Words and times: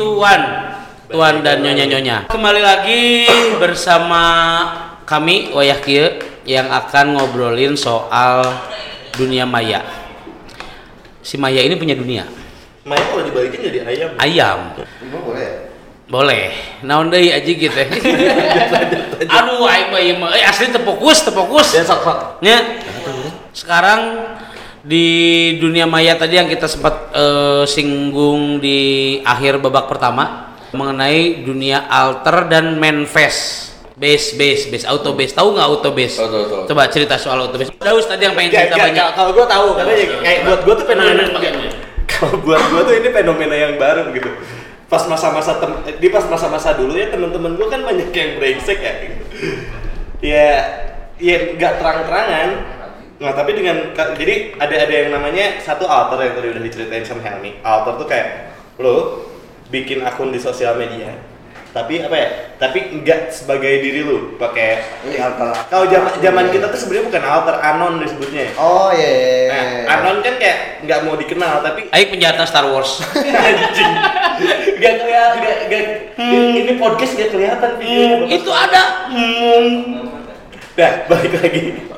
Tuan. 0.00 0.42
Tuan 1.12 1.44
dan 1.44 1.60
nyonya-nyonya. 1.60 2.32
Kembali 2.32 2.62
lagi 2.64 3.28
bersama 3.60 4.24
kami 5.04 5.52
Wayah 5.52 5.76
Kieu 5.84 6.08
yang 6.48 6.72
akan 6.72 7.20
ngobrolin 7.20 7.76
soal 7.76 8.48
dunia 9.12 9.44
maya. 9.44 9.84
Si 11.20 11.36
maya 11.36 11.60
ini 11.60 11.76
punya 11.76 11.92
dunia. 11.92 12.24
Maya 12.88 13.04
kalau 13.12 13.28
dibalikin 13.28 13.60
jadi 13.60 13.78
ayam. 13.84 14.10
Ayam. 14.16 14.58
Emang 15.04 15.20
boleh? 15.20 15.44
Ya? 15.44 15.52
Boleh. 16.08 16.42
Naon 16.80 17.12
deui 17.12 17.28
aji 17.28 17.52
gitu. 17.60 17.76
Aduh 19.36 19.68
aing 19.68 19.92
mah 19.92 20.00
ieu 20.00 20.16
mah 20.16 20.32
eh, 20.32 20.48
asli 20.48 20.72
terfokus 20.72 21.28
terfokus. 21.28 21.76
Dan 21.76 21.84
sok 21.84 22.00
sok. 22.08 22.18
Ya. 22.40 22.56
Sekarang 23.52 24.00
di 24.80 25.06
dunia 25.60 25.84
maya 25.84 26.16
tadi 26.16 26.40
yang 26.40 26.48
kita 26.48 26.64
sempat 26.64 27.12
eh, 27.12 27.64
singgung 27.68 28.58
di 28.62 29.20
akhir 29.20 29.60
babak 29.60 29.92
pertama 29.92 30.56
mengenai 30.72 31.44
dunia 31.44 31.84
alter 31.90 32.48
dan 32.48 32.78
manifest 32.80 33.70
base 34.00 34.32
base 34.40 34.72
base 34.72 34.84
auto 34.88 35.12
base 35.12 35.36
tahu 35.36 35.52
nggak 35.52 35.66
auto 35.68 35.90
base 35.92 36.16
Tahu, 36.16 36.28
tahu, 36.32 36.44
tahu. 36.48 36.62
coba 36.72 36.82
cerita 36.88 37.20
soal 37.20 37.44
auto 37.44 37.60
base 37.60 37.68
Daus 37.76 38.08
tadi 38.08 38.24
yang 38.24 38.32
pengen 38.32 38.56
cerita 38.56 38.80
gak, 38.80 38.86
banyak 38.88 39.06
kalau 39.12 39.30
gue 39.36 39.46
tahu 39.46 39.66
karena 39.76 39.92
ya, 39.92 40.06
kayak 40.24 40.40
buat 40.48 40.60
gue 40.64 40.74
tuh 40.80 40.86
fenomena 40.88 41.22
Nah, 41.28 41.42
kalau 42.10 42.34
buat 42.40 42.62
gue 42.64 42.80
tuh 42.88 42.94
ini 42.96 43.08
fenomena 43.12 43.56
yang 43.56 43.74
baru 43.76 44.08
gitu. 44.16 44.30
Pas 44.90 45.04
masa-masa 45.06 45.60
tem, 45.62 45.70
di 46.00 46.08
pas 46.10 46.24
masa-masa 46.26 46.74
dulu 46.74 46.96
ya 46.96 47.12
teman-teman 47.12 47.54
gue 47.54 47.66
kan 47.68 47.80
banyak 47.84 48.08
yang 48.10 48.30
brengsek 48.40 48.78
ya. 48.80 48.92
Gitu. 49.04 49.16
Ya, 50.20 50.48
ya 51.16 51.56
nggak 51.56 51.80
terang-terangan. 51.80 52.48
Nah 53.20 53.36
tapi 53.36 53.52
dengan 53.52 53.92
jadi 54.16 54.56
ada 54.56 54.74
ada 54.80 54.94
yang 54.96 55.12
namanya 55.12 55.60
satu 55.60 55.84
alter 55.84 56.24
yang 56.24 56.34
tadi 56.40 56.48
udah 56.56 56.62
diceritain 56.64 57.04
sama 57.04 57.20
Helmi. 57.20 57.60
Alter 57.60 58.00
tuh 58.00 58.08
kayak 58.08 58.56
lo 58.80 59.28
bikin 59.68 60.00
akun 60.00 60.32
di 60.32 60.40
sosial 60.40 60.74
media, 60.74 61.14
tapi 61.70 62.00
apa 62.00 62.16
ya? 62.16 62.28
Tapi 62.56 63.04
nggak 63.04 63.28
sebagai 63.28 63.84
diri 63.84 64.02
lu, 64.02 64.34
pakai 64.34 64.80
Ini 65.04 65.20
alter. 65.20 65.52
kalau 65.68 65.84
zaman 65.86 66.16
zaman 66.16 66.44
kita 66.48 66.72
tuh 66.72 66.80
sebenarnya 66.80 67.06
bukan 67.12 67.22
alter 67.28 67.56
anon 67.60 68.00
disebutnya. 68.00 68.56
Oh 68.56 68.88
iya. 68.88 69.10
iya, 69.12 69.28
iya. 69.30 69.48
Nah, 69.52 70.00
anon 70.00 70.24
kan 70.24 70.34
kayak 70.40 70.58
nggak 70.88 70.98
mau 71.04 71.14
dikenal 71.14 71.60
tapi 71.60 71.92
Aing 71.92 72.08
penjahatnya 72.08 72.48
Star 72.48 72.66
Wars 72.72 73.04
anjing. 73.46 73.92
Gak 74.80 74.94
kelihatan, 75.04 75.36
gak, 75.44 75.56
gak, 75.68 75.84
ini 76.56 76.72
podcast 76.80 77.12
gak 77.12 77.30
kelihatan. 77.36 77.70
Bapak. 77.76 78.32
itu 78.32 78.50
ada 78.50 78.82
Nah, 80.72 80.92
balik 81.04 81.32
lagi. 81.44 81.89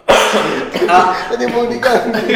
Ah, 0.89 1.15
Tadi 1.31 1.45
mau 1.49 1.65
diganti. 1.69 2.35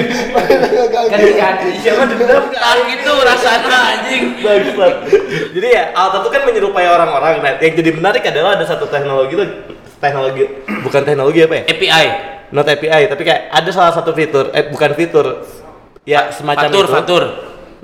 kan 1.10 1.18
diganti. 1.18 1.68
Siapa 1.82 2.02
dendam 2.08 2.44
tak 2.50 2.76
gitu 2.88 3.12
rasanya 3.20 3.78
anjing 3.96 4.24
Bangsat. 4.40 4.94
Jadi 5.56 5.68
ya, 5.68 5.84
Alta 5.92 6.22
tuh 6.22 6.30
kan 6.30 6.42
menyerupai 6.46 6.86
orang-orang. 6.86 7.42
Nah, 7.42 7.52
yang 7.58 7.74
jadi 7.74 7.90
menarik 7.92 8.22
adalah 8.24 8.54
ada 8.56 8.64
satu 8.64 8.86
teknologi 8.86 9.34
tuh 9.34 9.48
teknologi 9.96 10.44
bukan 10.84 11.02
teknologi 11.02 11.40
apa 11.42 11.54
ya? 11.56 11.64
API 11.66 12.06
Not 12.46 12.70
API, 12.70 13.10
tapi 13.10 13.26
kayak 13.26 13.50
ada 13.50 13.70
salah 13.74 13.90
satu 13.90 14.14
fitur, 14.14 14.54
eh 14.54 14.70
bukan 14.70 14.94
fitur, 14.94 15.42
ya 16.06 16.30
semacam 16.30 16.70
fatur 16.70 16.84
itu. 16.86 16.94
fatur 16.94 17.22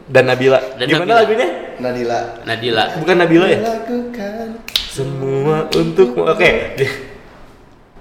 Dan 0.07 0.31
Nabila. 0.31 0.61
Dan 0.79 0.87
Gimana 0.87 1.03
Nabila. 1.03 1.21
lagunya? 1.27 1.49
Nadila. 1.83 2.21
Nadila 2.47 2.85
Bukan 3.03 3.17
Nabila 3.19 3.47
ya? 3.51 3.59
Lakukan. 3.59 4.47
semua 4.93 5.67
untukmu 5.73 6.29
oke 6.29 6.51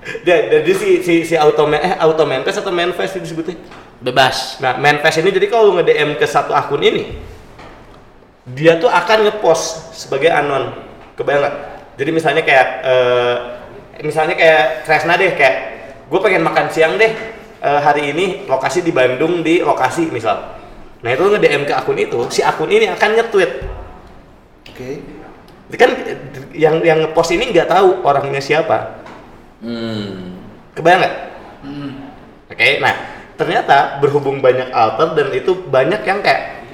jadi, 0.01 0.65
jadi 0.65 0.71
si 0.73 0.89
si 1.05 1.13
si 1.21 1.35
auto 1.37 1.69
eh 1.69 1.93
auto 2.01 2.25
manifest 2.25 2.65
atau 2.65 2.73
manifest 2.73 3.21
itu 3.21 3.29
disebutnya? 3.29 3.57
Bebas. 4.01 4.57
Nah 4.57 4.81
manifest 4.81 5.21
ini 5.21 5.29
jadi 5.29 5.45
kalau 5.45 5.77
nge 5.77 5.85
DM 5.85 6.17
ke 6.17 6.25
satu 6.25 6.57
akun 6.57 6.81
ini 6.81 7.21
dia 8.49 8.81
tuh 8.81 8.89
akan 8.89 9.29
ngepost 9.29 9.93
sebagai 9.93 10.33
anon. 10.33 10.73
Kebayang 11.13 11.45
nggak? 11.45 11.55
Jadi 12.01 12.09
misalnya 12.09 12.41
kayak 12.41 12.67
eh, 12.81 13.35
misalnya 14.01 14.33
kayak 14.33 14.89
Kresna 14.89 15.13
deh 15.21 15.37
kayak 15.37 15.55
gue 16.09 16.19
pengen 16.19 16.41
makan 16.41 16.65
siang 16.73 16.97
deh 16.97 17.13
eh, 17.61 17.79
hari 17.85 18.09
ini 18.09 18.49
lokasi 18.49 18.81
di 18.81 18.89
Bandung 18.89 19.45
di 19.45 19.61
lokasi 19.61 20.09
misal. 20.09 20.57
Nah 21.05 21.09
itu 21.13 21.21
nge 21.29 21.37
DM 21.45 21.63
ke 21.69 21.73
akun 21.77 21.97
itu 22.01 22.19
si 22.33 22.41
akun 22.41 22.73
ini 22.73 22.89
akan 22.89 23.09
nge-tweet. 23.21 23.51
Oke. 24.65 24.89
kan 25.79 25.87
yang 26.51 26.83
yang 26.83 26.99
ngepost 26.99 27.31
ini 27.31 27.47
nggak 27.47 27.71
tahu 27.71 28.03
orangnya 28.03 28.43
siapa 28.43 29.00
Hmm. 29.61 30.41
kebayang 30.73 30.99
nggak 31.05 31.15
oke 32.49 32.69
nah 32.81 32.95
ternyata 33.37 34.01
berhubung 34.01 34.41
banyak 34.41 34.73
alter 34.73 35.13
dan 35.13 35.27
itu 35.33 35.53
banyak 35.69 36.01
yang 36.01 36.19
kayak 36.21 36.65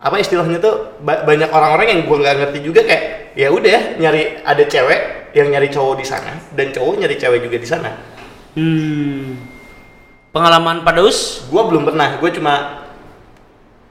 apa 0.00 0.16
istilahnya 0.16 0.62
tuh 0.62 0.96
ba- 1.02 1.26
banyak 1.26 1.50
orang-orang 1.50 1.86
yang 1.90 2.00
gua 2.06 2.22
nggak 2.22 2.36
ngerti 2.40 2.58
juga 2.64 2.80
kayak 2.86 3.34
ya 3.34 3.50
udah 3.52 3.98
nyari 4.00 4.40
ada 4.46 4.64
cewek 4.64 5.30
yang 5.36 5.50
nyari 5.50 5.68
cowok 5.70 5.94
di 5.98 6.06
sana 6.06 6.32
dan 6.54 6.70
cowok 6.70 7.04
nyari 7.04 7.14
cewek 7.18 7.40
juga 7.46 7.56
di 7.58 7.68
sana 7.68 7.90
hmm. 8.56 9.26
pengalaman 10.30 10.86
Padaus 10.86 11.46
gua 11.50 11.66
belum 11.66 11.82
pernah 11.86 12.18
gue 12.18 12.30
cuma 12.34 12.54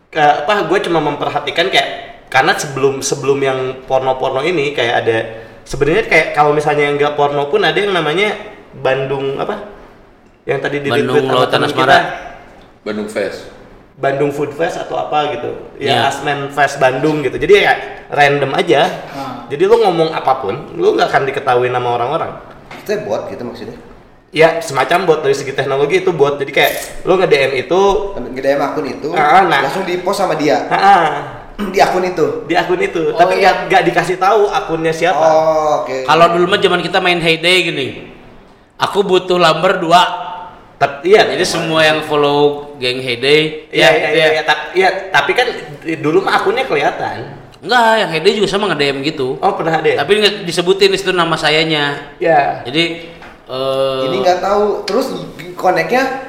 ke- 0.10 0.36
apa 0.48 0.66
gue 0.66 0.80
cuma 0.90 1.00
memperhatikan 1.00 1.70
kayak 1.70 1.90
karena 2.28 2.54
sebelum 2.58 3.02
sebelum 3.06 3.40
yang 3.40 3.60
porno-porno 3.86 4.42
ini 4.42 4.74
kayak 4.74 4.96
ada 5.06 5.18
sebenarnya 5.69 6.03
kayak 6.09 6.28
kalau 6.34 6.52
misalnya 6.57 6.90
yang 6.90 6.97
nggak 6.97 7.13
porno 7.13 7.46
pun 7.53 7.62
ada 7.62 7.78
yang 7.78 7.94
namanya 7.94 8.34
Bandung 8.74 9.38
apa? 9.38 9.69
Yang 10.50 10.59
tadi 10.66 10.78
di 10.81 10.90
Bandung 10.90 11.30
Lautan 11.30 11.62
Asmara. 11.62 11.85
kita, 11.85 11.97
Bandung 12.81 13.06
Fest. 13.06 13.40
Bandung 14.00 14.31
Food 14.31 14.56
Fest 14.56 14.79
atau 14.79 14.96
apa 14.97 15.35
gitu. 15.38 15.52
Ya. 15.78 15.91
ya. 15.91 15.97
Asmen 16.09 16.50
Fest 16.50 16.79
Bandung 16.79 17.22
gitu. 17.22 17.35
Jadi 17.38 17.53
ya 17.68 17.74
random 18.09 18.56
aja. 18.58 18.81
Jadi 19.52 19.63
lu 19.68 19.75
ngomong 19.78 20.16
apa 20.16 20.41
pun 20.41 20.74
lu 20.74 20.96
nggak 20.97 21.12
akan 21.12 21.24
diketahui 21.29 21.69
nama 21.69 22.00
orang-orang. 22.00 22.31
Itu 22.81 22.97
bot 23.06 23.29
gitu 23.29 23.46
maksudnya. 23.46 23.78
ya 24.29 24.62
semacam 24.62 25.09
bot 25.09 25.19
dari 25.25 25.34
segi 25.34 25.58
teknologi 25.58 26.06
itu 26.06 26.13
bot 26.13 26.38
jadi 26.38 26.53
kayak 26.53 26.74
lu 27.02 27.18
nge 27.18 27.28
DM 27.28 27.52
itu. 27.66 27.81
Nge-DM 28.13 28.62
akun 28.62 28.85
itu 28.85 29.09
Ah, 29.18 29.41
nah. 29.50 29.66
langsung 29.66 29.84
di 29.90 29.97
post 30.06 30.22
sama 30.22 30.38
dia. 30.38 30.69
Ah, 30.69 30.78
ah, 30.78 31.09
di 31.74 31.80
akun 31.80 32.03
itu. 32.03 32.25
di 32.46 32.53
akun 32.53 32.80
itu 32.80 33.12
Oh, 33.12 33.18
tapi 33.18 33.40
iya. 33.40 33.68
dikasih 33.68 34.16
tahu 34.16 34.47
akunnya 34.47 34.92
siapa 34.92 35.20
Oh, 35.20 35.84
oke. 35.84 36.03
Kalau 36.03 36.25
dulu 36.31 36.46
mah 36.47 36.58
zaman 36.58 36.80
kita 36.80 36.97
main 36.97 37.20
Heyday 37.20 37.58
gini. 37.66 37.88
Aku 38.80 39.03
butuh 39.03 39.36
lumber 39.36 39.75
dua. 39.78 40.02
Tapi 40.80 41.12
iya, 41.12 41.28
Jadi 41.28 41.44
semua 41.44 41.84
yang 41.84 42.08
follow 42.08 42.72
geng 42.80 43.03
Heyday, 43.03 43.68
Iya, 43.68 43.84
ya, 43.84 43.90
iya, 43.90 44.00
itu 44.00 44.08
iya, 44.09 44.24
ya. 44.24 44.31
iya, 44.31 44.44
ta- 44.47 44.68
iya, 44.72 44.90
tapi 45.12 45.31
kan 45.36 45.47
di- 45.84 46.00
dulu 46.00 46.24
mah 46.24 46.40
akunnya 46.40 46.64
kelihatan. 46.64 47.36
Enggak, 47.59 47.91
yang 48.00 48.09
Heyday 48.09 48.34
juga 48.34 48.47
sama 48.47 48.72
nge-DM 48.72 49.03
gitu. 49.03 49.36
Oh, 49.36 49.52
pernah 49.52 49.76
ada. 49.76 49.84
ya? 49.84 49.97
Tapi 50.00 50.12
nggak 50.16 50.47
disebutin 50.47 50.96
di 50.96 50.97
situ 50.97 51.12
nama 51.12 51.36
sayanya. 51.36 52.16
ya. 52.16 52.64
Jadi 52.64 53.12
eh 53.44 54.00
Ini 54.08 54.16
nggak 54.24 54.40
tahu 54.40 54.88
terus 54.88 55.12
koneknya 55.53 56.28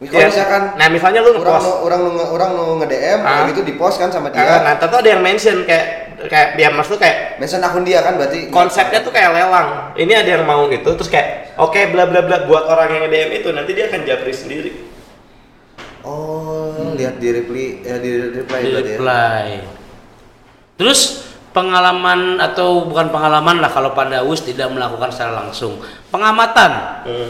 kalau 0.00 0.16
Ya, 0.16 0.26
misalkan 0.26 0.62
nah 0.74 0.88
misalnya 0.88 1.20
lu 1.20 1.30
orang 1.30 1.60
ngepost 1.60 1.68
orang 1.84 2.00
nu- 2.02 2.30
orang 2.30 2.50
nu 2.50 2.64
nge-DM 2.80 3.20
Ah. 3.20 3.44
gitu 3.46 3.60
di 3.60 3.76
post 3.76 4.00
kan 4.00 4.08
sama 4.08 4.32
dia. 4.32 4.40
Ah, 4.40 4.60
nah, 4.62 4.74
tentu 4.74 4.96
ada 4.96 5.04
yang 5.06 5.20
mention 5.20 5.60
kayak 5.62 5.86
kayak 6.24 6.48
dia 6.54 6.68
maksud 6.70 6.96
kayak 6.96 7.36
Mention 7.36 7.60
akun 7.60 7.84
dia 7.84 8.00
kan 8.00 8.16
berarti 8.16 8.48
konsepnya 8.48 9.00
tuh 9.00 9.08
kayak 9.08 9.28
lelang. 9.30 9.92
Ini 9.94 10.12
ada 10.14 10.30
yang 10.30 10.44
mau 10.44 10.64
itu 10.66 10.84
terus 10.86 11.08
kayak 11.08 11.52
oke 11.56 11.76
bla 11.90 12.04
bla 12.04 12.20
bla 12.20 12.44
buat 12.44 12.64
orang 12.64 12.88
yang 12.90 13.02
nge-DM 13.04 13.30
itu 13.34 13.48
nanti 13.50 13.70
dia 13.72 13.88
akan 13.88 14.00
japri 14.02 14.32
sendiri. 14.32 14.72
Oh, 16.00 16.96
lihat 16.96 17.20
di 17.20 17.28
reply 17.28 17.66
ya 17.82 18.00
di 18.00 18.10
reply 18.34 18.58
di 18.58 18.70
ya. 18.70 18.80
reply. 18.80 19.44
Terus 20.76 21.00
pengalaman 21.50 22.40
atau 22.40 22.88
bukan 22.88 23.12
pengalaman 23.12 23.60
lah 23.60 23.68
kalau 23.68 23.92
Pak 23.92 24.08
Daus 24.08 24.40
tidak 24.40 24.72
melakukan 24.72 25.12
secara 25.12 25.44
langsung. 25.44 25.76
Pengamatan. 26.08 26.70
Hmm. 27.04 27.28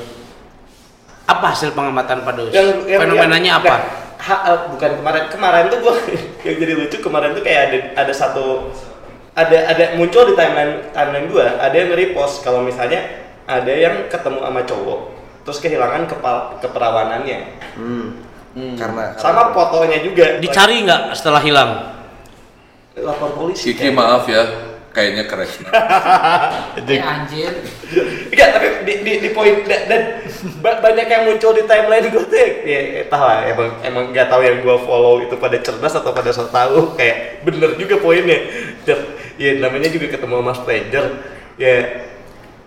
Apa 1.30 1.46
hasil 1.50 1.70
pengamatan 1.70 2.22
Pak? 2.22 2.32
Yang- 2.50 2.84
yang- 2.84 3.00
Fenomenanya 3.00 3.50
yang- 3.54 3.62
apa? 3.62 3.70
nah, 3.70 3.82
ha- 4.18 4.42
eh, 4.46 4.58
bukan 4.68 4.90
kemarin 4.98 5.24
kemarin 5.28 5.64
tuh 5.68 5.78
gua 5.78 5.94
yang 6.46 6.56
jadi 6.56 6.72
lucu 6.74 6.96
kemarin 6.98 7.30
tuh 7.32 7.40
kayak 7.40 7.60
ada 7.66 7.78
ada 7.96 8.12
satu 8.12 8.68
ada 9.32 9.56
ada 9.64 9.84
muncul 9.94 10.26
di 10.26 10.34
timeline 10.34 10.90
timeline 10.90 11.26
gua 11.26 11.56
ada 11.56 11.72
yang 11.72 11.88
nge-repost 11.88 12.42
kalau 12.42 12.60
misalnya 12.60 13.00
ada 13.46 13.70
yang 13.70 14.06
ketemu 14.06 14.38
sama 14.40 14.60
cowok 14.62 15.00
terus 15.40 15.58
kehilangan 15.58 16.04
kepal 16.04 16.36
keperawanannya 16.58 17.38
Hmm. 17.72 18.06
Hmm. 18.50 18.74
Karena 18.74 19.14
sama 19.14 19.54
fotonya 19.54 20.02
juga 20.02 20.36
Dicari 20.36 20.82
nggak 20.82 21.14
setelah 21.14 21.38
hilang? 21.38 21.70
lapor 22.92 23.30
polisi 23.32 23.70
Kiki 23.70 23.88
maaf 23.90 24.26
ya, 24.26 24.42
kayaknya 24.90 25.24
Kresna. 25.24 25.70
anjir. 27.06 27.52
Enggak, 28.26 28.48
tapi 28.52 28.66
di, 28.82 28.94
di, 29.00 29.12
di 29.20 29.30
poin 29.30 29.62
dan, 29.62 29.80
dan 29.86 30.02
ba- 30.58 30.78
banyak 30.78 31.06
yang 31.06 31.22
muncul 31.24 31.52
di 31.52 31.62
timeline 31.62 32.06
gue 32.06 32.24
tuh 32.24 32.36
ya, 32.36 32.48
ya, 32.62 33.02
tahu 33.06 33.20
lah 33.20 33.38
emang 33.44 33.70
emang 33.80 34.04
nggak 34.10 34.26
tahu 34.26 34.40
yang 34.40 34.58
gue 34.58 34.76
follow 34.80 35.20
itu 35.20 35.34
pada 35.34 35.56
cerdas 35.56 35.94
atau 35.94 36.10
pada 36.10 36.30
so 36.30 36.46
tahu 36.46 36.94
kayak 36.94 37.16
bener 37.42 37.74
juga 37.76 37.98
poinnya. 37.98 38.38
Cer- 38.82 39.18
Ya 39.36 39.56
namanya 39.56 39.88
juga 39.88 40.04
ketemu 40.06 40.36
sama 40.36 40.52
stranger 40.52 41.04
ya 41.56 41.76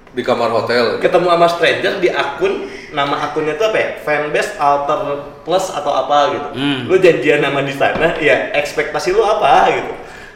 Di 0.10 0.22
kamar 0.22 0.50
hotel. 0.50 0.98
ketemu 0.98 1.28
sama 1.28 1.46
stranger 1.48 1.94
di 1.98 2.10
akun 2.10 2.66
nama 2.90 3.16
akunnya 3.24 3.54
tuh 3.54 3.70
apa 3.70 3.78
ya 3.78 3.90
fanbase 4.00 4.58
alter 4.58 5.00
plus 5.42 5.70
atau 5.70 5.90
apa 5.92 6.18
gitu 6.32 6.50
Hmm. 6.54 6.80
lu 6.86 6.98
janjian 6.98 7.42
nama 7.42 7.62
di 7.62 7.74
sana 7.74 8.18
ya 8.18 8.54
ekspektasi 8.54 9.10
lu 9.10 9.22
apa 9.22 9.70
gitu 9.72 9.94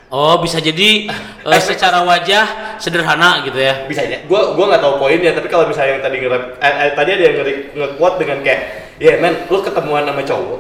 Oh, 0.07 0.39
bisa 0.39 0.63
jadi 0.63 1.11
eh, 1.43 1.59
secara 1.59 1.99
wajah 2.07 2.79
sederhana 2.79 3.43
gitu 3.43 3.59
ya. 3.59 3.83
bisa 3.91 4.07
aja 4.07 4.23
gua 4.23 4.55
gua 4.55 4.71
nggak 4.71 4.79
tahu 4.79 4.93
poinnya 5.03 5.35
tapi 5.35 5.51
kalau 5.51 5.67
misalnya 5.67 5.99
yang 5.99 6.03
tadi 6.07 6.15
nge- 6.23 6.55
eh, 6.63 6.73
eh, 6.87 6.91
tadi 6.95 7.09
ada 7.11 7.23
yang 7.27 7.35
nge- 7.43 7.65
nge-quote 7.75 8.15
dengan 8.23 8.39
kayak 8.39 8.61
ya 9.03 9.19
men 9.19 9.35
lu 9.51 9.59
ketemuan 9.59 10.07
sama 10.07 10.23
cowok 10.23 10.59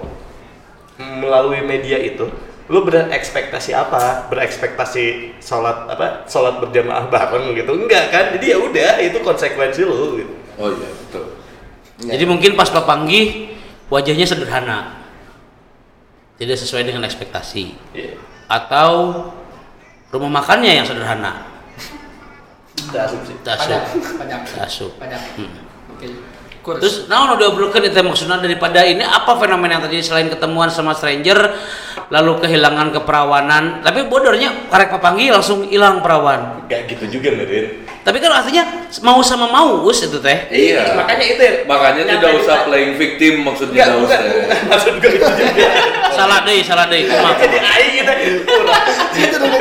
melalui 0.99 1.63
media 1.63 1.95
itu 1.95 2.27
lu 2.67 2.83
berekspektasi 2.83 3.71
apa 3.71 4.27
berekspektasi 4.27 5.39
sholat 5.39 5.87
apa 5.87 6.27
sholat 6.27 6.59
berjamaah 6.59 7.07
bareng 7.07 7.55
gitu 7.55 7.71
enggak 7.71 8.11
kan 8.11 8.35
jadi 8.35 8.45
ya 8.51 8.57
udah 8.59 8.93
itu 8.99 9.17
konsekuensi 9.23 9.87
lu 9.87 10.19
gitu. 10.19 10.33
Oh 10.59 10.67
iya 10.67 10.89
betul. 10.91 11.25
Jadi 12.03 12.23
mungkin 12.27 12.59
pas 12.59 12.67
papanggi 12.67 13.53
wajahnya 13.87 14.27
sederhana. 14.27 14.99
Tidak 16.35 16.53
sesuai 16.53 16.83
dengan 16.83 17.07
ekspektasi. 17.07 17.63
Iya. 17.95 18.13
Atau 18.47 19.27
rumah 20.11 20.41
makannya 20.41 20.81
yang 20.81 20.85
sederhana. 20.87 21.47
Tasuk. 22.87 23.19
Padang, 24.15 24.41
Tasuk. 24.47 24.91
padang. 24.95 25.23
Hmm. 25.35 25.67
Kurs. 26.67 26.83
Terus 26.83 26.95
nah 27.07 27.31
udah 27.31 27.47
obrolkan 27.47 27.79
itu 27.79 27.95
maksudnya 28.03 28.43
daripada 28.43 28.83
ini 28.83 28.99
apa 28.99 29.39
fenomena 29.39 29.79
yang 29.79 29.83
tadi 29.87 30.03
selain 30.03 30.27
ketemuan 30.27 30.67
sama 30.67 30.91
stranger 30.91 31.55
lalu 32.13 32.39
kehilangan 32.41 32.93
keperawanan. 32.95 33.83
Tapi 33.83 34.07
bodornya 34.07 34.69
karek 34.71 34.91
papanggi 34.93 35.31
langsung 35.31 35.67
hilang 35.67 35.99
perawan. 35.99 36.65
Gak 36.67 36.87
gitu 36.91 37.19
juga 37.19 37.33
Nurdin 37.35 37.87
tapi 38.07 38.23
kan 38.23 38.31
artinya 38.39 38.87
mau 39.03 39.19
sama 39.19 39.51
mau 39.51 39.83
us 39.83 39.99
itu 39.99 40.15
teh. 40.23 40.47
Iya. 40.47 40.95
makanya 40.95 41.25
itu 41.27 41.41
ya 41.43 41.53
Makanya 41.67 42.07
tidak 42.07 42.39
usah 42.39 42.63
playing 42.63 42.95
victim 42.95 43.43
maksudnya 43.43 43.83
bukan, 43.83 44.07
usah. 44.07 44.19
bukan 44.23 44.59
maksud 44.71 44.93
gue 45.03 45.11
itu 45.11 45.27
juga. 45.27 45.67
Salah 46.17 46.39
deh 46.47 46.63
salah 46.63 46.87
deh 46.87 47.03
kumaha 47.03 47.35
jadi 47.35 47.59
aing 47.59 47.93
kita 47.99 48.13
Itu 48.23 49.35
udah 49.37 49.59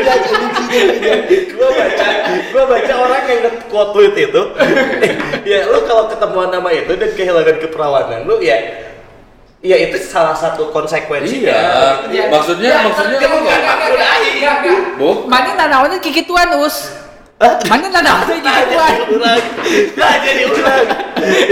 gitu. 0.71 1.59
gua 1.59 1.69
baca 1.75 2.09
gua 2.55 2.65
baca 2.71 2.93
orang 2.95 3.23
yang 3.27 3.41
nge-quote 3.51 3.91
tweet 3.99 4.15
itu. 4.31 4.43
Ya 5.51 5.67
lu 5.67 5.83
kalau 5.87 6.07
ketemuan 6.07 6.51
nama 6.55 6.71
itu 6.71 6.95
dan 6.95 7.11
kehilangan 7.19 7.59
keperawanan 7.63 8.31
lu 8.31 8.39
ya 8.39 8.86
ya 9.67 9.77
itu 9.83 9.99
salah 10.01 10.31
satu 10.33 10.71
konsekuensinya 10.71 11.51
Iya. 11.51 12.07
Ya, 12.09 12.25
Maksudnya 12.31 12.71
ya, 12.71 12.79
maksudnya 12.87 13.19
apa? 13.19 13.35
enggak, 13.35 13.59
enggak, 13.59 13.77
enggak, 13.77 14.11
enggak, 14.23 14.55
enggak. 14.63 14.81
Bu? 14.97 15.11
Mana 15.27 15.51
nanawannya 15.57 15.99
kikituan 15.99 16.55
us. 16.57 16.95
Mana 17.67 17.91
nanawannya 17.91 18.39
Nah, 18.39 18.55
kikituan. 18.55 18.93
jadi 18.95 19.13
ulang 19.13 19.41
nah 19.93 20.15
jadi 20.23 20.43
ulang 20.47 20.85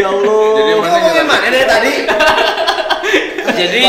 ya 0.01 0.07
Allah 0.07 0.41
Jadi 0.55 0.73
mana 0.73 0.97
ngomongin 0.97 1.25
mana 1.27 1.47
dari 1.47 1.67
tadi? 1.67 1.93
jadi 3.55 3.81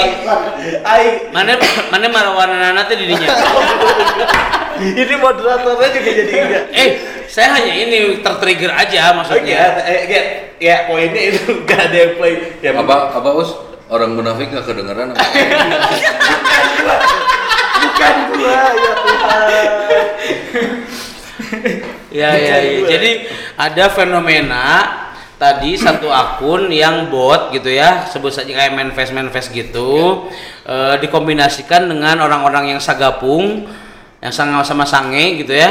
aing 0.84 1.16
mana 1.32 1.52
mana 1.88 2.06
marawanana 2.08 2.82
teh 2.86 2.94
didinya 2.94 3.32
ini 4.84 5.16
moderatornya 5.16 5.88
juga 5.90 6.12
jadi 6.12 6.34
enggak 6.36 6.64
eh 6.70 6.90
saya 7.26 7.56
hanya 7.56 7.74
ini 7.74 7.98
tertrigger 8.20 8.70
aja 8.70 9.00
Oke, 9.10 9.16
maksudnya 9.18 9.60
eh, 9.84 10.02
ya, 10.06 10.22
ya 10.60 10.76
poinnya 10.86 11.22
itu 11.32 11.64
gak 11.64 11.92
ada 11.92 11.98
yang 11.98 12.14
play. 12.16 12.34
Ya, 12.60 12.72
Apa 12.76 13.12
apa 13.12 13.30
us? 13.34 13.52
Orang 13.86 14.18
munafik 14.18 14.50
nggak 14.50 14.66
kedengeran 14.66 15.14
apa? 15.14 15.22
bukan 17.86 18.16
gua 18.34 18.62
ya 18.74 18.94
Tuhan. 18.98 19.42
Ya 22.10 22.30
ya 22.34 22.56
ya. 22.64 22.80
Jadi 22.90 23.12
ada 23.60 23.86
fenomena 23.94 24.66
tadi 25.36 25.76
satu 25.76 26.08
akun 26.10 26.72
yang 26.72 27.12
bot 27.12 27.52
gitu 27.54 27.70
ya, 27.70 28.08
sebut 28.08 28.32
saja 28.32 28.50
kayak 28.56 28.74
manifest 28.74 29.12
manifest 29.12 29.52
gitu, 29.52 30.26
eh, 30.66 30.96
dikombinasikan 31.04 31.86
dengan 31.92 32.24
orang-orang 32.24 32.74
yang 32.74 32.82
sagapung, 32.82 33.68
yang 34.24 34.34
sama-sama 34.34 34.88
sange 34.88 35.44
gitu 35.44 35.54
ya. 35.54 35.70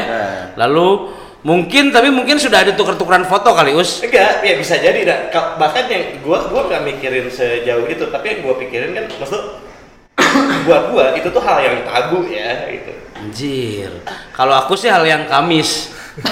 Lalu 0.54 1.10
mungkin 1.44 1.92
tapi 1.92 2.08
mungkin 2.08 2.36
sudah 2.36 2.64
ada 2.64 2.72
tuker-tukeran 2.72 3.22
foto 3.22 3.52
kali 3.52 3.70
us. 3.72 4.00
Enggak, 4.00 4.40
ya 4.40 4.56
bisa 4.56 4.74
jadi 4.74 5.00
dah. 5.04 5.18
Ka- 5.28 5.54
Bahkan 5.54 5.84
yang 5.86 6.02
gua 6.20 6.48
gua 6.48 6.66
nggak 6.66 6.82
mikirin 6.82 7.28
sejauh 7.28 7.84
itu, 7.84 8.08
tapi 8.08 8.26
yang 8.26 8.38
gua 8.42 8.56
pikirin 8.56 8.90
kan 8.90 9.04
maksud 9.14 9.60
buat 10.66 10.82
gua 10.88 11.12
itu 11.12 11.28
tuh 11.28 11.38
hal 11.38 11.60
yang 11.60 11.76
tabu 11.84 12.24
ya 12.24 12.64
gitu. 12.66 12.92
Anjir. 13.14 13.90
Kalau 14.32 14.56
aku 14.56 14.72
sih 14.72 14.88
hal 14.88 15.04
yang 15.04 15.24
kamis. 15.24 15.92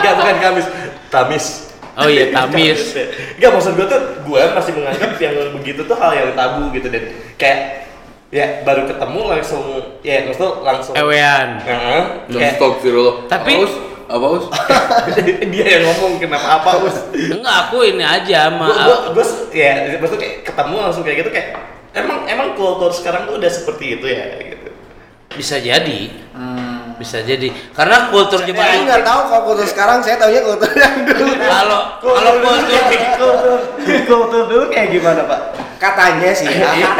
Enggak 0.00 0.14
bukan 0.16 0.36
Kamis, 0.38 0.66
Tamis. 1.08 1.46
Oh 1.92 2.06
iya, 2.06 2.30
Tamis. 2.36 2.94
ya. 2.94 3.04
Enggak 3.36 3.50
maksud 3.52 3.72
gua 3.74 3.86
tuh 3.86 4.00
gua 4.24 4.40
masih 4.54 4.72
menganggap 4.72 5.10
yang 5.18 5.34
begitu 5.52 5.80
tuh 5.84 5.96
hal 5.96 6.10
yang 6.12 6.32
tabu 6.32 6.70
gitu 6.70 6.88
dan 6.88 7.02
kayak 7.36 7.58
ya 8.30 8.62
baru 8.62 8.86
ketemu 8.86 9.20
langsung 9.26 9.64
ya 10.00 10.22
maksudnya 10.22 10.50
langsung 10.62 10.94
Ewean. 10.94 11.48
Heeh, 11.60 12.02
kayak 12.30 12.56
Astagfirullah. 12.56 13.26
Tapi- 13.26 13.58
apa 13.58 13.66
us? 13.66 13.74
Apa 14.10 14.26
us? 14.26 14.44
dia 15.54 15.66
yang 15.78 15.82
ngomong 15.86 16.18
kenapa 16.18 16.58
apa 16.58 16.82
Us? 16.82 16.98
Enggak, 17.14 17.56
aku 17.70 17.86
ini 17.86 18.02
aja 18.02 18.50
Gua, 18.50 18.66
ma. 18.66 18.66
gua, 18.82 18.98
gua, 19.14 19.26
ya 19.54 19.94
maksudnya 20.02 20.18
kayak 20.26 20.36
ketemu 20.50 20.74
langsung 20.82 21.02
kayak 21.06 21.18
gitu 21.22 21.30
kayak 21.30 21.48
emang 21.94 22.26
emang 22.26 22.48
kultur 22.58 22.90
sekarang 22.90 23.30
tuh 23.30 23.38
udah 23.38 23.50
seperti 23.50 23.84
itu 23.94 24.06
ya 24.10 24.24
gitu. 24.42 24.68
Bisa 25.30 25.62
jadi. 25.62 26.10
Bisa 27.00 27.16
jadi. 27.18 27.48
Karena 27.72 28.12
kultur 28.12 28.36
Saya 28.38 28.52
Jepang 28.52 28.84
nggak 28.84 29.00
tahu 29.00 29.20
kalau 29.26 29.42
kultur 29.48 29.64
sekarang, 29.64 30.04
saya 30.04 30.20
taunya 30.20 30.44
kultur 30.44 30.68
yang 30.70 31.00
dulu. 31.02 31.32
kalau 31.40 31.80
kalau 31.98 32.32
kultur 32.38 32.80
kultur 33.16 33.58
kultur 34.04 34.42
dulu 34.44 34.64
kayak 34.68 34.92
gimana 34.92 35.24
pak? 35.24 35.40
Katanya 35.80 36.28
sih 36.30 36.44
ya. 36.44 36.76
Iya, 36.76 36.92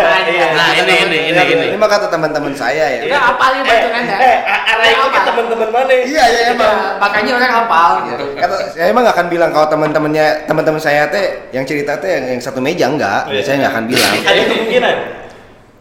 Nah, 0.57 0.73
ini 0.73 0.95
ini 1.05 1.19
ini 1.27 1.37
Ya, 1.37 1.45
ini. 1.45 1.65
Ini 1.69 1.77
mah 1.77 1.85
kata 1.87 2.09
teman-teman 2.09 2.57
saya 2.57 2.97
ya. 2.97 3.05
Udah 3.05 3.21
hafal 3.29 3.51
nih 3.53 3.61
Eh, 3.61 3.67
bacaan 3.69 3.93
anda. 3.95 4.17
eh, 4.17 4.37
arah 4.49 4.87
itu 4.89 5.05
ke 5.07 5.21
teman-teman 5.21 5.69
mana? 5.69 5.93
Iya, 5.93 6.25
iya 6.27 6.43
emang. 6.51 6.73
Ya, 6.73 6.89
makanya 6.97 7.31
orang 7.37 7.53
hafal 7.55 7.91
gitu. 8.09 8.25
Kata, 8.35 8.55
saya 8.73 8.87
emang 8.89 9.03
nggak 9.05 9.17
akan 9.21 9.29
bilang 9.29 9.51
kalau 9.53 9.69
teman-temannya 9.69 10.27
teman-teman 10.49 10.81
saya 10.81 11.03
teh 11.07 11.25
yang 11.53 11.69
cerita 11.69 12.01
teh 12.01 12.09
yang, 12.09 12.25
yang 12.27 12.41
satu 12.41 12.57
meja 12.59 12.89
enggak, 12.89 13.29
Iya. 13.29 13.45
saya 13.45 13.55
nggak 13.61 13.73
akan 13.77 13.85
bilang. 13.85 14.13
Ada 14.17 14.41
kemungkinan. 14.49 14.97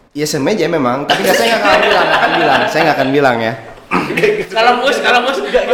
Iya 0.10 0.26
semeja 0.28 0.66
memang, 0.68 1.08
tapi 1.08 1.24
nggak 1.24 1.38
saya 1.38 1.48
nggak 1.56 1.64
akan 1.64 1.80
bilang, 1.80 2.04
nggak 2.04 2.20
akan 2.20 2.32
bilang, 2.36 2.60
saya 2.68 2.82
nggak 2.84 2.98
akan 3.00 3.10
bilang 3.16 3.38
ya. 3.40 3.54
Kalau 4.50 4.72
mus, 4.80 4.98
kalau 5.00 5.20
mus. 5.24 5.38
Enggak. 5.40 5.66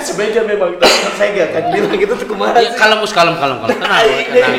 Semeja 0.00 0.40
memang 0.42 0.74
tapi 0.76 0.94
saya 1.14 1.28
gak 1.30 1.46
akan 1.52 1.62
bilang 1.70 1.94
gitu 1.94 2.12
tuh 2.16 2.26
ke 2.26 2.34
mana 2.34 2.56
Ya, 2.56 2.70
sih? 2.70 2.78
kalau 2.78 2.96
mus, 2.98 3.12
kalem, 3.12 3.34
kalem, 3.36 3.56
kalem. 3.58 3.70
Tenang, 3.70 3.92
Aing 3.92 4.26
tenang. 4.28 4.54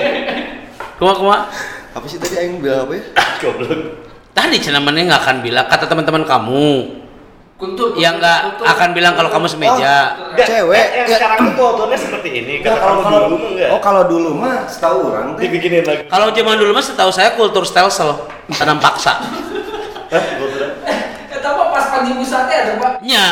Kuma, 0.95 1.13
kuma. 1.13 1.37
Apa 1.91 2.05
sih 2.05 2.15
tadi 2.15 2.35
yang 2.37 2.59
bilang 2.59 2.85
apa 2.85 2.93
ya? 2.93 3.03
Goblok. 3.41 3.79
Tadi 4.31 4.55
cenamannya 4.57 5.03
nggak 5.05 5.21
akan 5.21 5.37
bilang. 5.41 5.65
Kata 5.67 5.85
teman-teman 5.85 6.23
kamu 6.23 6.67
Kultur. 7.57 7.93
yang 7.93 8.17
nggak 8.17 8.63
akan 8.63 8.89
bilang 8.95 9.13
kalau 9.13 9.29
kamu 9.29 9.45
semeja. 9.45 10.15
Enggak, 10.31 10.47
Cewek, 10.47 10.87
yang 10.95 11.07
ya. 11.07 11.17
sekarang 11.19 11.37
tuh 11.45 11.53
kulturnya 11.53 11.97
seperti 11.99 12.29
ini. 12.33 12.53
Nggak, 12.63 12.73
Kalau 12.73 12.95
kalau 13.03 13.19
dulu 13.27 13.35
mah 13.35 13.49
enggak. 13.51 13.69
Oh 13.69 13.79
kalau 13.79 14.01
dulu 14.07 14.29
mah 14.33 14.55
setahu 14.65 14.97
orang. 15.11 15.27
Dibikinin 15.35 15.83
lagi. 15.83 16.01
Kalau 16.07 16.27
zaman 16.31 16.55
dulu 16.57 16.71
mas, 16.71 16.87
setahu 16.87 17.11
saya 17.11 17.35
kultur 17.35 17.61
stelsel, 17.61 18.17
tanam 18.55 18.79
paksa. 18.79 19.19
Kultur. 22.01 22.09
Apa 22.09 22.09
pas 22.09 22.09
pagi 22.09 22.13
musate 22.17 22.53
ada 22.57 22.71
pak? 22.81 22.91
Nya, 23.05 23.25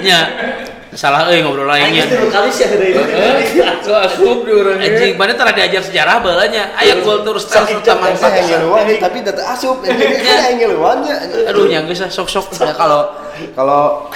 nya. 0.00 0.20
Salah, 0.90 1.30
eh 1.30 1.38
ngobrol 1.38 1.70
lainnya. 1.70 2.02
Kali 2.02 2.50
sih 2.50 2.66
ada 2.66 2.82
ini. 2.82 2.98
So 3.86 3.94
asup 3.94 4.42
di 4.42 4.50
orangnya. 4.50 4.90
Anjing, 4.90 5.14
mana 5.14 5.38
telah 5.38 5.54
diajar 5.54 5.82
sejarah 5.86 6.18
balanya. 6.18 6.74
Ayah 6.74 6.98
kultur 6.98 7.38
stelsel 7.38 7.78
taman 7.86 8.10
Saya 8.18 8.34
paksa. 8.34 8.38
yang 8.42 8.66
ngeluan, 8.66 8.84
tapi 8.98 9.22
data 9.22 9.42
asup, 9.54 9.86
yang 9.86 9.94
ini 9.94 10.18
saya 10.18 10.50
yang 10.50 10.58
ngeluannya. 10.66 11.14
Aduh, 11.46 11.70
nyangga 11.70 11.94
saya 11.94 12.10
sok-sok. 12.10 12.58
Ya 12.58 12.74
kalau 12.80 13.14
kalau 13.54 14.10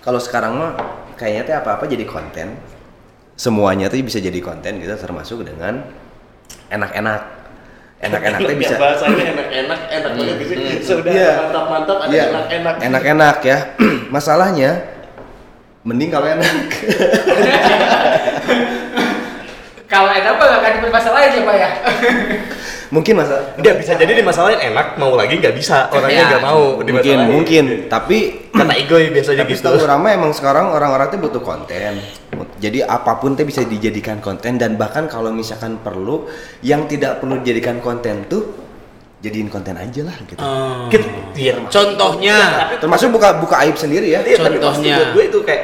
kalau 0.00 0.16
sekarang 0.16 0.56
mah 0.56 0.72
kayaknya 1.20 1.42
teh 1.44 1.56
apa-apa 1.60 1.84
jadi 1.84 2.08
konten. 2.08 2.56
Semuanya 3.38 3.86
tuh 3.86 4.00
bisa 4.02 4.18
jadi 4.18 4.40
konten 4.40 4.80
gitu 4.80 4.96
termasuk 4.96 5.44
dengan 5.44 5.84
enak-enak. 6.72 7.37
Enak-enak 7.98 8.38
teh 8.38 8.54
bisa 8.54 8.78
bahasanya 8.78 9.34
enak-enak, 9.34 9.80
enak 9.90 10.10
banget 10.14 10.36
sih. 10.46 10.56
Sudah 10.86 11.10
Iya. 11.10 11.30
mantap-mantap 11.42 11.98
ada 11.98 12.14
Iya, 12.14 12.24
enak-enak. 12.30 12.74
enak-enak 12.78 13.36
ya. 13.42 13.58
Masalahnya 14.14 14.70
mending 15.82 16.08
kalau 16.08 16.30
enak. 16.30 16.46
Kalau 19.88 20.12
enak 20.12 20.36
apa 20.36 20.42
nggak 20.44 20.60
akan 20.60 20.72
dipermasalahin 20.76 21.30
ya 21.32 21.42
pak 21.42 21.56
ya? 21.56 21.70
mungkin 22.94 23.20
masa 23.20 23.52
Enggak 23.56 23.84
bisa 23.84 23.92
jadi 23.96 24.12
dimasalahin 24.16 24.72
enak 24.72 24.96
mau 24.96 25.12
lagi 25.12 25.36
nggak 25.36 25.52
bisa 25.52 25.92
orangnya 25.92 26.24
Ya, 26.24 26.28
nggak 26.30 26.44
mau 26.44 26.80
mungkin 26.80 27.18
mungkin 27.28 27.64
tapi 27.84 28.48
kata 28.48 28.74
egoy 28.80 29.12
biasanya 29.12 29.44
tapi 29.44 29.52
gitu. 29.52 29.68
setahu 29.76 30.00
mah 30.00 30.12
emang 30.12 30.32
sekarang 30.32 30.72
orang-orang 30.72 31.12
tuh 31.12 31.20
butuh 31.20 31.42
konten 31.44 32.00
jadi 32.56 32.88
apa 32.88 33.20
pun 33.20 33.36
tuh 33.36 33.44
bisa 33.44 33.60
dijadikan 33.62 34.24
konten 34.24 34.56
dan 34.56 34.80
bahkan 34.80 35.04
kalau 35.04 35.28
misalkan 35.28 35.76
perlu 35.80 36.28
yang 36.64 36.88
tidak 36.88 37.20
perlu 37.20 37.40
dijadikan 37.40 37.80
konten 37.80 38.24
tuh 38.24 38.56
jadiin 39.18 39.50
konten 39.50 39.74
aja 39.74 40.00
lah 40.06 40.16
gitu 40.24 40.38
Hmm. 40.38 40.86
Gitu. 40.88 41.04
Iya. 41.34 41.54
Contohnya, 41.68 42.38
termasuk 42.78 43.10
buka 43.12 43.34
buka 43.36 43.60
aib 43.66 43.74
sendiri 43.74 44.08
ya 44.08 44.22
Iya, 44.22 44.40
tapi 44.40 44.56
Contohnya. 44.56 44.94
buat 44.96 45.08
gue 45.12 45.24
itu 45.26 45.38
kayak 45.42 45.62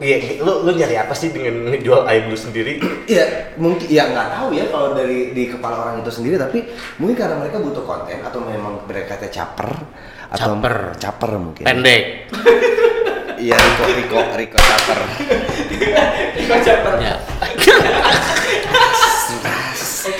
Iya, 0.00 0.40
lu 0.40 0.64
lu 0.64 0.72
nyari 0.72 0.96
apa 0.96 1.12
sih 1.12 1.28
dengan 1.28 1.68
ngejual 1.68 2.08
aib 2.08 2.32
lu 2.32 2.36
sendiri? 2.36 2.80
Iya, 3.04 3.52
mungkin 3.60 3.84
ya 3.84 4.08
nggak 4.08 4.32
tahu 4.32 4.56
ya 4.56 4.64
kalau 4.72 4.96
dari 4.96 5.36
di 5.36 5.44
kepala 5.52 5.76
orang 5.84 6.00
itu 6.00 6.08
sendiri 6.08 6.40
tapi 6.40 6.64
mungkin 6.96 7.20
karena 7.20 7.36
mereka 7.36 7.60
butuh 7.60 7.84
konten 7.84 8.24
atau 8.24 8.40
memang 8.40 8.80
mereka 8.88 9.20
teh 9.20 9.28
caper 9.28 9.68
atau 10.32 10.56
Caper. 10.56 10.96
caper 10.96 11.30
mungkin. 11.36 11.64
pendek 11.68 12.32
Iya, 13.44 13.56
Riko 13.56 13.84
Riko 13.92 14.20
Riko 14.36 14.58
caper. 14.58 15.00
ya. 17.04 17.14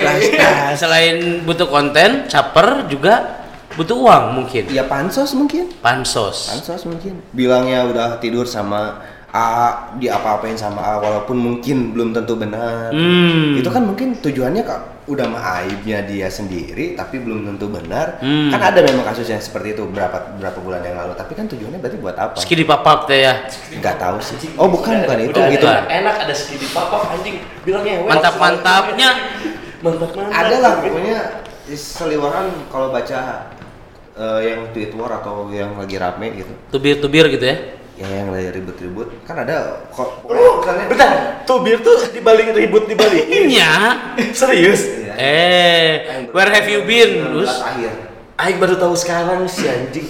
Nah, 0.00 0.72
selain 0.76 1.44
butuh 1.44 1.68
konten 1.68 2.24
caper 2.28 2.88
juga 2.88 3.44
butuh 3.76 3.96
uang 3.96 4.24
mungkin 4.40 4.64
ya 4.68 4.84
pansos 4.88 5.32
mungkin. 5.36 5.68
pansos 5.80 6.48
Pansos 6.52 6.84
mungkin. 6.88 7.20
Bilangnya 7.32 7.84
udah 7.88 8.08
tidur 8.20 8.48
sama 8.48 9.00
A, 9.30 9.46
diapa-apain 9.94 10.58
sama 10.58 10.82
A 10.82 10.98
walaupun 10.98 11.38
mungkin 11.38 11.94
belum 11.94 12.10
tentu 12.10 12.34
benar. 12.34 12.90
Hmm. 12.90 13.54
Itu 13.54 13.70
kan 13.70 13.86
mungkin 13.86 14.18
tujuannya 14.18 14.66
kak 14.66 15.06
udah 15.06 15.26
mah 15.26 15.42
aibnya 15.62 16.02
dia 16.02 16.26
sendiri 16.26 16.98
tapi 16.98 17.22
belum 17.22 17.46
tentu 17.46 17.70
benar. 17.70 18.18
Hmm. 18.18 18.50
Kan 18.50 18.58
ada 18.58 18.82
memang 18.82 19.06
kasus 19.06 19.30
yang 19.30 19.38
seperti 19.38 19.78
itu 19.78 19.86
berapa 19.86 20.34
berapa 20.34 20.58
bulan 20.58 20.82
yang 20.82 20.98
lalu. 20.98 21.14
Tapi 21.14 21.38
kan 21.38 21.46
tujuannya 21.46 21.78
berarti 21.78 21.98
buat 22.02 22.16
apa? 22.18 22.34
meski 22.42 22.54
dipapap 22.58 23.06
teh 23.06 23.22
ya 23.22 23.34
Nggak 23.78 23.96
tahu 24.02 24.16
sih. 24.18 24.50
Oh 24.58 24.66
bukan 24.66 25.06
bukan 25.06 25.18
itu 25.22 25.38
Udah 25.38 25.46
gitu. 25.54 25.66
ada 25.70 25.86
enak 25.86 26.16
ada 26.26 26.34
skidi 26.34 26.66
papa 26.74 26.98
anjing 27.14 27.38
bilangnya 27.62 28.02
"Weh, 28.02 28.10
mantap-mantapnya 28.10 29.10
mantap 29.78 30.10
mantap 30.10 30.34
Ada 30.42 30.56
lah 30.58 30.72
pokoknya 30.82 31.18
seliweran 31.70 32.46
kalau 32.66 32.90
baca 32.90 33.46
eh, 34.18 34.40
yang 34.42 34.74
tweet 34.74 34.90
war 34.98 35.22
atau 35.22 35.46
yang 35.54 35.78
lagi 35.78 35.96
rame 35.96 36.34
gitu. 36.34 36.52
tubir-tubir 36.74 37.30
gitu 37.30 37.46
ya 37.46 37.56
Ya 38.00 38.08
yang 38.16 38.32
lagi 38.32 38.48
ribut-ribut 38.50 39.12
kan 39.22 39.36
ada 39.38 39.84
kok 39.92 40.24
Oh, 40.24 40.64
misalnya 40.64 40.88
bentar, 40.88 41.10
tuh 41.44 41.60
bir 41.60 41.84
tuh 41.84 42.00
dibalik 42.08 42.48
ribut 42.50 42.88
dibalik. 42.88 43.28
iya 43.28 43.92
Serius? 44.32 44.88
Iya. 44.88 45.12
eh 45.14 45.92
where 46.32 46.48
have 46.48 46.64
you 46.64 46.80
been 46.82 47.28
19 47.28 47.44
Us? 47.44 47.60
akhir. 47.60 47.92
Aing 48.40 48.56
baru 48.56 48.74
tahu 48.74 48.96
sekarang 48.96 49.44
sih 49.44 49.68
anjing. 49.68 50.08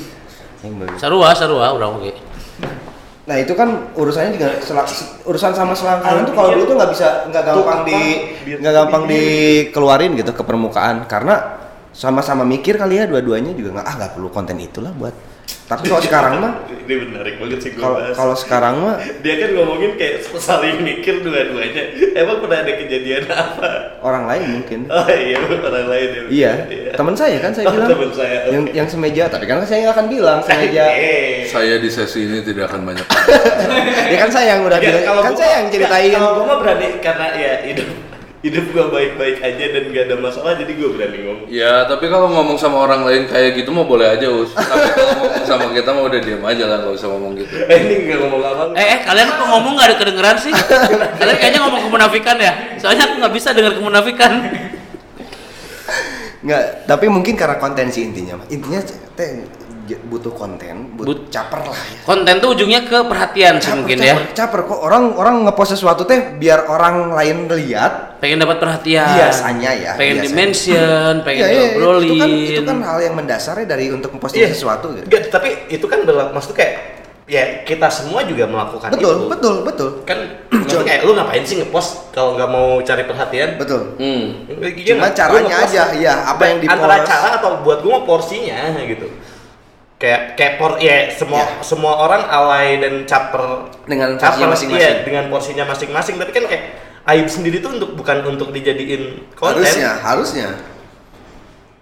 Yang 0.62 0.75
baru. 0.78 0.92
sarua 0.97 1.28
sarua 1.35 1.66
udah 1.73 1.88
oke 1.90 2.12
Nah 3.20 3.37
itu 3.38 3.54
kan 3.54 3.90
urusannya 3.94 4.35
juga 4.35 4.49
urusan 5.23 5.52
sama 5.52 5.70
selangkangan 5.70 6.26
tuh 6.26 6.35
kalau 6.35 6.50
dulu 6.50 6.64
tuh 6.66 6.76
nggak 6.76 6.90
bisa 6.90 7.06
nggak 7.26 7.42
gampang 7.44 7.80
di 7.82 8.00
nggak 8.54 8.75
gampang 8.75 9.02
dikeluarin 9.06 10.14
gitu 10.14 10.30
ke 10.30 10.42
permukaan 10.42 11.06
karena 11.06 11.62
sama-sama 11.90 12.42
mikir 12.42 12.75
kali 12.75 12.99
ya 12.99 13.06
dua-duanya 13.06 13.54
juga 13.54 13.78
nggak 13.78 13.87
ah 13.87 13.94
nggak 13.99 14.12
perlu 14.14 14.28
konten 14.30 14.59
itulah 14.59 14.90
buat 14.94 15.14
tapi 15.66 15.87
kalau 15.87 16.00
sekarang 16.00 16.35
mah 16.37 16.52
Ini 16.66 16.95
menarik 17.04 17.35
banget 17.37 17.59
sih 17.61 17.71
gue 17.71 17.78
kalau 17.78 18.02
kalau 18.11 18.35
sekarang 18.35 18.75
mah 18.80 18.97
Dia 19.21 19.35
kan 19.37 19.50
ngomongin 19.52 19.95
kayak 19.95 20.16
saling 20.33 20.80
mikir 20.80 21.21
dua-duanya. 21.21 21.83
Emang 22.12 22.38
pernah 22.38 22.59
ada 22.59 22.73
kejadian 22.73 23.25
apa? 23.26 23.71
orang 24.00 24.26
lain 24.26 24.42
mungkin 24.52 24.80
Oh 24.87 25.07
iya, 25.07 25.38
orang 25.38 25.87
lain 25.87 26.09
ya. 26.11 26.23
iya 26.26 26.52
teman 26.92 27.14
saya 27.14 27.38
kan 27.38 27.50
saya 27.50 27.66
Oh, 27.66 27.73
bilang 27.73 27.88
teman 27.88 28.11
saya, 28.11 28.37
yang 28.49 28.64
oke. 28.64 28.73
yang 28.73 28.88
semeja 28.88 29.23
tapi 29.26 29.45
kan 29.45 29.62
saya 29.62 29.78
nggak 29.85 29.95
akan 29.95 30.07
bilang 30.09 30.38
semeja 30.42 30.85
Eh. 30.90 31.47
Saya 31.50 31.75
di 31.76 31.88
sesi 31.88 32.25
ini 32.25 32.38
tidak 32.40 32.66
akan 32.66 32.80
banyak. 32.85 33.07
ya 34.12 34.19
kan 34.19 34.30
saya 34.30 34.47
yang 34.50 34.61
udah 34.62 34.78
Ya, 34.78 34.90
bilang 34.92 35.02
kan 35.02 35.14
gua- 35.26 35.37
saya 35.37 35.52
yang 35.57 35.66
ceritain 35.69 36.11
Kalau 36.12 36.30
gue 36.33 36.45
mah 36.45 36.59
berani 36.59 36.87
karena 36.99 37.26
ya 37.33 37.52
hidup 37.64 37.88
hidup 38.40 38.73
gue 38.73 38.85
baik-baik 38.88 39.37
aja 39.44 39.64
dan 39.68 39.82
gak 39.92 40.04
ada 40.09 40.16
masalah 40.16 40.56
jadi 40.56 40.73
gue 40.73 40.88
berani 40.97 41.18
ngomong. 41.28 41.47
Ya, 41.52 41.85
tapi 41.85 42.09
kalau 42.09 42.32
ngomong 42.32 42.56
sama 42.56 42.88
orang 42.88 43.04
lain 43.04 43.28
kayak 43.28 43.52
gitu 43.52 43.68
mah 43.68 43.85
boleh 43.85 44.09
aja, 44.09 44.32
Us. 44.32 44.56
Tapi 44.56 44.88
kalau 44.97 45.12
ngomong 45.20 45.44
sama 45.44 45.66
kita 45.76 45.90
mah 45.92 46.04
udah 46.09 46.20
diam 46.25 46.42
aja 46.49 46.64
lah, 46.64 46.76
nggak 46.80 46.94
usah 46.97 47.09
ngomong 47.12 47.37
gitu. 47.37 47.52
Eh 47.73 47.78
ini 47.85 47.94
gak 48.09 48.18
ngomong 48.25 48.40
apa 48.40 48.61
eh, 48.76 48.87
eh 48.97 49.00
kalian 49.04 49.28
kok 49.32 49.47
ngomong 49.49 49.73
nggak 49.76 49.88
ada 49.90 49.97
kedengeran 49.97 50.37
sih 50.38 50.52
kalian 51.20 51.37
kayaknya 51.38 51.61
ngomong 51.64 51.82
kemunafikan 51.88 52.37
ya 52.38 52.52
soalnya 52.76 53.04
aku 53.09 53.14
nggak 53.20 53.35
bisa 53.35 53.49
dengar 53.56 53.73
kemunafikan 53.76 54.32
nggak 56.40 56.64
tapi 56.88 57.06
mungkin 57.12 57.35
karena 57.37 57.56
konten 57.61 57.92
sih 57.92 58.09
intinya 58.09 58.40
intinya 58.49 58.80
teh 59.16 59.44
butuh 59.99 60.30
konten 60.30 60.94
butuh 60.94 61.11
But- 61.16 61.26
caper 61.28 61.61
lah 61.62 61.75
ya 61.75 61.99
konten 62.02 62.35
tuh 62.37 62.49
ujungnya 62.50 62.80
ke 62.82 62.99
perhatian 63.02 63.56
sih 63.56 63.66
caper, 63.66 63.78
mungkin 63.78 63.99
caper, 63.99 64.06
ya 64.06 64.14
caper 64.32 64.61
kok 64.64 64.78
orang 64.78 65.04
orang 65.12 65.35
ngepost 65.42 65.75
sesuatu 65.75 66.02
teh 66.02 66.37
biar 66.37 66.66
orang 66.66 67.11
lain 67.11 67.37
lihat 67.49 68.18
pengen 68.18 68.38
dapat 68.38 68.59
perhatian 68.59 69.09
biasanya 69.11 69.70
ya 69.73 69.92
pengen 69.94 70.16
biasanya. 70.16 70.28
dimension 70.28 71.12
pengen 71.26 71.40
Iya, 71.40 71.49
iya, 71.49 71.61
diobrolin 71.68 72.04
itu 72.04 72.14
kan 72.16 72.30
itu 72.30 72.62
kan 72.62 72.78
hal 72.80 72.99
yang 73.00 73.14
mendasarnya 73.14 73.66
dari 73.66 73.88
untuk 73.88 74.11
memposting 74.12 74.40
Iya. 74.40 74.52
sesuatu 74.52 74.92
gitu 74.92 75.06
Enggak, 75.06 75.23
tapi 75.28 75.49
itu 75.66 75.85
kan 75.85 75.99
berlaku 76.02 76.30
maksudnya 76.32 76.59
kayak 76.59 76.75
ya 77.26 77.62
kita 77.62 77.87
semua 77.87 78.26
juga 78.26 78.42
melakukan 78.44 78.90
betul 78.90 79.14
itu. 79.16 79.26
betul 79.30 79.54
betul 79.62 79.90
Kan 80.02 80.18
maksudnya 80.61 80.82
kayak 80.85 81.00
lu 81.02 81.14
ngapain 81.14 81.44
sih 81.44 81.56
ngepost 81.56 82.11
kalau 82.11 82.35
nggak 82.35 82.49
mau 82.49 82.78
cari 82.80 83.02
perhatian? 83.04 83.54
betul 83.54 83.94
Hmm. 83.97 84.50
Cuma 84.61 85.09
caranya 85.11 85.62
aja, 85.62 85.94
iya, 85.94 86.26
apa 86.26 86.42
yang 86.44 86.59
dipost. 86.59 86.75
Antara 86.75 86.97
cara 87.00 87.28
atau 87.38 87.62
buat 87.62 87.80
gua 87.80 87.97
mau 87.97 88.04
porsinya 88.04 88.59
gitu. 88.82 89.06
Kayak 90.00 90.21
kayak 90.33 90.52
por 90.57 90.80
ya 90.80 91.12
semua 91.12 91.45
Iya. 91.45 91.61
semua 91.61 91.92
orang 91.95 92.25
alay 92.25 92.80
dan 92.80 93.04
caper 93.04 93.69
Dengan 93.85 94.16
caper 94.16 94.33
porsinya 94.40 94.49
masing-masing. 94.49 94.80
iya, 94.80 95.04
dengan 95.04 95.25
porsinya 95.28 95.64
masing-masing 95.69 96.14
tapi 96.16 96.33
kan 96.33 96.45
kayak 96.49 96.64
aib 97.07 97.28
sendiri 97.28 97.61
tuh 97.61 97.76
untuk 97.76 97.92
bukan 97.92 98.25
untuk 98.26 98.49
dijadiin 98.49 99.28
konten. 99.35 99.61
harusnya 99.61 100.00
harusnya 100.00 100.49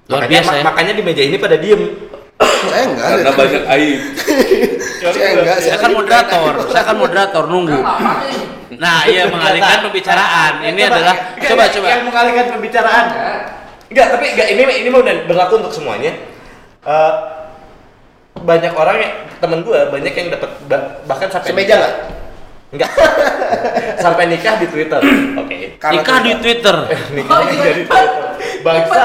luar 0.05 0.25
makanya, 0.25 0.31
biasa 0.35 0.51
ya 0.51 0.59
ma- 0.59 0.67
makanya 0.69 0.93
di 0.95 1.03
meja 1.03 1.23
ini 1.23 1.37
pada 1.37 1.57
diem. 1.57 1.83
saya 2.39 2.83
enggak 2.87 3.07
Karena 3.09 3.33
banyak 3.33 3.63
aib. 3.69 3.99
saya 4.99 5.29
enggak 5.37 5.59
saya 5.61 5.77
kan 5.77 5.91
moderator 5.93 6.53
saya 6.67 6.85
kan 6.85 6.97
moderator 6.97 7.45
nunggu 7.47 7.79
nah 8.75 8.99
iya 9.05 9.27
mengalihkan 9.27 9.79
pembicaraan 9.81 10.53
ini 10.65 10.81
Coba, 10.81 10.91
adalah 10.93 11.15
enggak, 11.35 11.49
coba 11.49 11.63
coba 11.71 11.87
yang 11.89 12.03
mengalihkan 12.05 12.47
pembicaraan. 12.51 13.05
Enggak, 13.87 14.07
tapi 14.11 14.27
enggak 14.29 14.49
ini 14.51 14.63
ini 14.77 14.89
mau 14.89 15.01
berlaku 15.01 15.55
untuk 15.57 15.73
semuanya. 15.73 16.13
Eh, 16.81 17.13
banyak 18.40 18.73
orang 18.73 18.97
yang 18.99 19.12
temen 19.38 19.59
gue 19.61 19.78
banyak 19.88 20.12
yang 20.12 20.28
dapat 20.30 20.50
bah- 20.66 20.88
bahkan 21.04 21.28
sampai 21.28 21.49
Semeja 21.49 21.66
nikah. 21.68 21.78
nggak? 21.78 21.95
Enggak. 22.68 22.90
sampai 24.04 24.25
nikah 24.28 24.54
di 24.57 24.66
Twitter. 24.68 25.00
Oke. 25.40 25.57
Karena 25.78 25.95
nikah 25.97 26.18
di. 26.21 26.33
Twitter 26.37 26.76
nikah 27.16 27.35
Oh, 27.35 27.42
di 27.45 27.57
Twitter. 27.57 28.04
Bangsa 28.59 29.02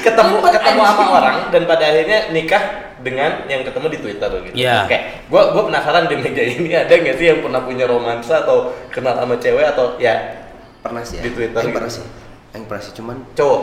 ketemu 0.00 0.36
ketemu 0.44 0.80
sama 0.82 1.04
orang 1.14 1.36
dan 1.48 1.62
pada 1.64 1.84
akhirnya 1.84 2.18
nikah 2.30 2.62
dengan 3.00 3.48
yang 3.48 3.64
ketemu 3.64 3.86
di 3.88 3.98
Twitter 3.98 4.28
gitu. 4.44 4.54
Iya. 4.54 4.84
Kayak 4.84 5.04
gua 5.26 5.50
gua 5.50 5.62
penasaran 5.66 6.04
di 6.04 6.16
meja 6.16 6.42
ini 6.42 6.70
ada 6.70 6.92
nggak 6.92 7.16
sih 7.16 7.26
yang 7.26 7.40
pernah 7.40 7.60
punya 7.60 7.84
romansa 7.84 8.44
atau 8.44 8.76
kenal 8.88 9.16
sama 9.16 9.34
cewek 9.36 9.64
atau 9.66 9.96
ya 9.96 10.44
pernah 10.80 11.00
sih 11.00 11.16
ya 11.16 11.24
Di 11.24 11.32
Twitter 11.32 11.60
yang 11.60 11.72
gitu. 11.72 11.76
pernah 11.76 11.90
sih 11.90 12.04
yang 12.50 12.64
pernah 12.64 12.82
sih 12.82 12.92
cuman 12.94 13.16
cowok? 13.34 13.62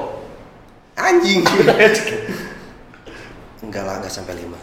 anjing 0.97 1.41
enggak 3.63 3.83
lah 3.83 3.95
enggak 4.01 4.13
sampai 4.13 4.33
lima 4.37 4.57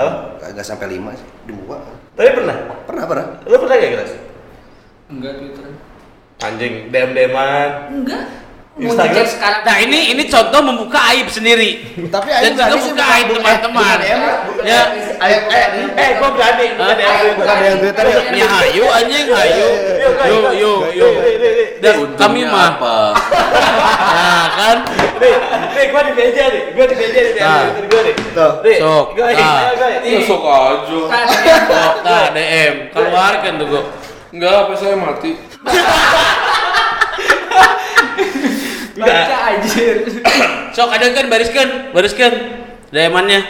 Apa? 0.00 0.40
enggak 0.48 0.66
sampai 0.66 0.86
lima 0.88 1.10
sih 1.12 1.28
dua 1.44 1.76
Tapi 2.16 2.30
pernah? 2.32 2.56
pernah 2.88 3.04
pernah 3.04 3.24
Lu 3.44 3.56
pernah 3.60 3.76
gak 3.76 3.90
Gras? 3.92 4.12
Enggak 5.10 5.32
Twitter. 5.42 5.66
Anjing, 6.40 6.74
DM-DMan 6.88 7.70
Enggak. 8.00 8.24
Instagram? 8.78 9.26
sekarang. 9.26 9.60
nah 9.66 9.76
ini 9.76 10.14
ini 10.14 10.22
contoh 10.24 10.62
membuka 10.62 10.96
aib 11.10 11.26
sendiri. 11.26 11.82
Tapi 12.06 12.28
dan 12.30 12.38
Aing 12.38 12.54
juga 12.54 12.64
berani 12.70 12.80
sih 12.80 12.88
buka 12.88 13.02
bukan- 13.02 13.12
aib 13.12 13.28
teman-teman 13.34 13.98
ya. 13.98 14.16
Eh, 15.20 15.38
eh, 15.50 15.66
eh, 15.98 16.10
gua 16.16 16.30
berani, 16.30 16.66
bukan 17.34 17.56
yang 17.60 17.76
Twitter 17.76 18.06
ya 18.06 18.20
ya 18.30 18.46
hayu 18.48 18.84
anjing. 18.88 19.26
Hayu. 19.28 19.68
Yuk 20.00 20.12
nih, 20.16 20.32
nih, 21.36 21.50
nih. 21.50 21.66
dan 21.82 21.94
kami 22.14 22.40
Untungnya 22.40 22.48
mah. 22.48 22.72
apa? 22.72 22.96
nah 24.00 24.46
kan? 24.54 24.76
Nih, 25.18 25.34
nih, 25.76 25.84
gua 25.90 26.02
di 26.06 26.12
meja 26.14 26.44
nih, 26.46 26.62
gua 26.72 26.86
di 26.86 26.94
meja 26.96 27.20
nih, 27.20 27.32
Nah. 27.36 27.64
Gua 27.84 28.00
nih. 28.00 28.14
Tuh. 28.32 28.52
Sok. 28.80 29.06
gua 29.12 29.28
nih, 29.28 29.44
Nah. 29.44 29.60
ayo, 29.60 29.72
guys. 29.76 30.00
Ya 30.06 30.20
sok 30.24 30.42
aja. 30.46 31.00
Nah 32.00 32.24
DM 32.32 32.74
keluarkan 32.90 33.52
tuh 33.58 33.66
gua. 33.66 33.82
Enggak, 34.30 34.52
apa 34.56 34.72
saya 34.78 34.94
mati. 34.94 35.34
Baca 39.00 39.36
anjir. 39.56 39.94
sok 40.76 40.88
ada 40.92 41.06
kan 41.10 41.26
bariskan 41.26 41.68
bariskan 41.90 42.32
DM-annya 42.92 43.40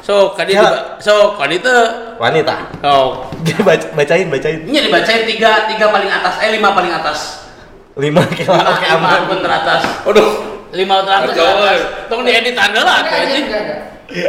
sok 0.00 0.40
kadi 0.40 0.56
Ya. 0.56 0.96
sok 1.02 1.36
wanita 1.36 1.74
Wanita. 2.18 2.74
Sok. 2.82 3.30
Dia 3.46 3.58
baca, 3.68 3.86
bacain, 3.94 4.26
bacain. 4.26 4.58
Ini 4.66 4.90
dibacain 4.90 5.22
tiga 5.22 5.70
tiga 5.70 5.86
paling 5.94 6.10
atas 6.10 6.34
eh 6.42 6.50
lima 6.50 6.74
paling 6.74 6.90
atas. 6.90 7.46
Lima 7.94 8.22
kilo, 8.30 8.54
lima 8.54 8.74
oke 8.74 8.86
lima 8.86 8.98
aman. 8.98 9.18
akun 9.26 9.38
teratas. 9.42 9.82
Aduh. 10.06 10.30
lima 10.68 11.00
teratas 11.00 11.32
eh. 11.32 11.80
tolong 12.12 12.26
diedit 12.28 12.58
anda 12.58 12.82
lah 12.84 13.00
anjing. 13.06 13.46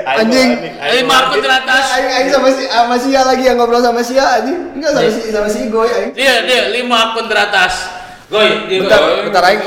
Anjing. 0.05 0.49
Ayo, 0.79 0.91
lima 1.01 1.15
akun 1.27 1.41
teratas. 1.41 1.85
Aing 1.97 2.09
aing 2.13 2.29
sama 2.29 2.49
si 2.53 2.63
sama 2.69 2.95
Sia 3.01 3.21
lagi 3.25 3.43
yang 3.49 3.57
ngobrol 3.57 3.81
sama 3.81 4.01
Sia 4.05 4.25
anjing. 4.37 4.77
Enggak 4.77 4.91
sama 4.93 5.09
si 5.09 5.21
sama 5.33 5.47
si 5.49 5.59
Goy 5.73 5.89
aing. 5.89 6.11
dia 6.13 6.45
dia 6.45 6.69
lima 6.69 7.09
akun 7.11 7.25
teratas 7.25 7.89
goy 8.29 8.47
dia 8.65 8.77
Bentar, 8.79 8.99
goy 8.99 9.21
bentar 9.25 9.43
aing. 9.43 9.61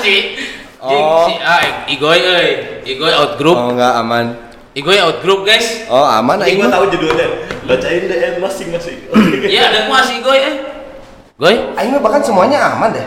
si 0.00 0.14
Oh. 0.78 1.24
si 1.24 1.40
ah 1.40 1.88
igoy 1.88 2.20
euy 2.20 2.48
igoy 2.84 3.08
out 3.10 3.40
group 3.40 3.56
Oh 3.56 3.72
enggak 3.72 3.96
aman. 3.96 4.26
Igoy 4.74 4.98
out 4.98 5.22
group 5.22 5.42
guys. 5.42 5.86
Oh, 5.86 6.04
aman 6.04 6.36
aing 6.38 6.58
gua 6.58 6.66
mah. 6.66 6.76
tahu 6.76 6.86
judulnya. 6.92 7.26
Bacain 7.64 8.04
DM 8.04 8.36
masing-masing. 8.36 9.08
Iya 9.46 9.70
ada 9.70 9.80
masih 9.86 10.20
Igoy 10.20 10.36
eh. 10.36 10.54
Goy? 11.34 11.56
Aing 11.74 11.90
mah 11.90 12.02
bahkan 12.02 12.20
semuanya 12.20 12.58
aman 12.68 12.90
deh. 12.90 13.06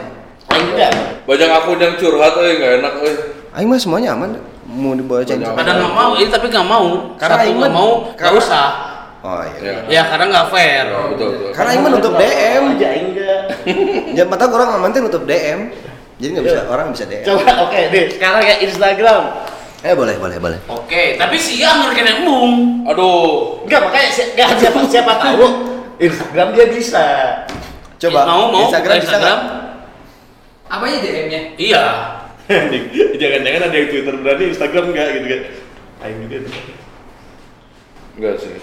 Enggak. 0.49 0.89
Banyak 1.23 1.49
akun 1.53 1.77
yang 1.77 1.93
curhat 1.95 2.33
euy 2.35 2.57
enggak 2.57 2.71
enak 2.81 2.93
euy. 2.97 3.13
Aing 3.53 3.67
mah 3.67 3.77
semuanya 3.77 4.09
aman 4.11 4.33
deh. 4.33 4.43
Mau 4.65 4.91
dibacain. 4.91 5.37
Banyak. 5.37 5.53
Pada 5.53 5.71
nggak 5.75 5.93
mau, 5.93 6.11
ini 6.15 6.27
tapi 6.27 6.45
nggak 6.47 6.65
mau. 6.65 6.85
Karena 7.15 7.35
Iman- 7.41 7.55
nggak 7.59 7.71
mau, 7.71 7.91
nggak 8.09 8.17
karena- 8.17 8.41
usah. 8.41 8.67
Oh 9.19 9.41
iya. 9.43 9.59
Ya. 9.59 9.73
Ya 9.85 10.01
karena 10.07 10.25
nggak 10.29 10.47
fair. 10.49 10.85
Betul 11.13 11.27
betul. 11.29 11.49
Karena 11.53 11.69
Aing 11.69 11.81
mah 11.83 11.91
nutup 11.91 12.13
DM. 12.15 12.63
Aja 12.73 12.89
enggak. 12.95 13.41
Ya 14.17 14.25
mata 14.25 14.49
orang 14.49 14.81
aman 14.81 14.89
teh 14.89 14.97
nutup 14.97 15.29
DM. 15.29 15.69
Jadi 16.17 16.29
nggak 16.33 16.45
bisa 16.49 16.61
orang 16.65 16.89
bisa 16.89 17.05
DM. 17.05 17.21
Coba 17.21 17.69
oke 17.69 17.79
deh, 17.93 18.05
sekarang 18.09 18.41
ya 18.41 18.55
Instagram. 18.65 19.23
Eh 19.85 19.93
boleh 19.93 20.17
boleh 20.17 20.37
boleh. 20.41 20.57
Oke, 20.65 21.21
tapi 21.21 21.37
siang 21.37 21.85
ngerken 21.85 22.25
embung. 22.25 22.81
Aduh. 22.89 23.61
Enggak 23.69 23.85
makanya 23.85 24.09
si- 24.09 24.33
enggak 24.33 24.57
siapa 24.57 24.79
siapa 24.89 25.13
tahu 25.21 25.45
Instagram 26.01 26.47
dia 26.57 26.65
bisa. 26.73 27.05
Coba 28.01 28.25
mau 28.25 28.49
mau 28.49 28.65
Instagram 28.65 28.97
bisa 28.97 29.05
Instagram? 29.05 29.37
nggak? 29.37 29.65
Apa 30.67 30.83
aja 30.89 30.97
DM-nya? 30.99 31.41
Iya. 31.61 31.85
Jangan-jangan 33.21 33.61
ada 33.69 33.75
yang 33.77 33.89
Twitter 33.93 34.15
berani 34.17 34.43
Instagram 34.49 34.83
enggak 34.89 35.07
gitu 35.13 35.27
kan. 35.29 35.41
Aing 36.01 36.17
juga 36.25 36.37
tuh. 36.41 36.53
Enggak 38.17 38.35
sih. 38.41 38.57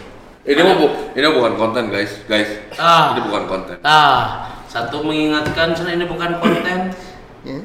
Ini 0.44 0.61
mah 0.61 0.75
bu, 0.76 0.87
ini 1.16 1.25
bukan 1.30 1.54
konten 1.56 1.84
guys, 1.88 2.12
guys. 2.28 2.50
Ah. 2.76 3.14
Ini 3.16 3.25
bukan 3.25 3.44
konten. 3.49 3.76
Nah, 3.80 4.50
satu 4.75 5.07
mengingatkan 5.07 5.71
sana 5.71 5.95
ini 5.95 6.02
bukan 6.02 6.43
konten. 6.43 6.90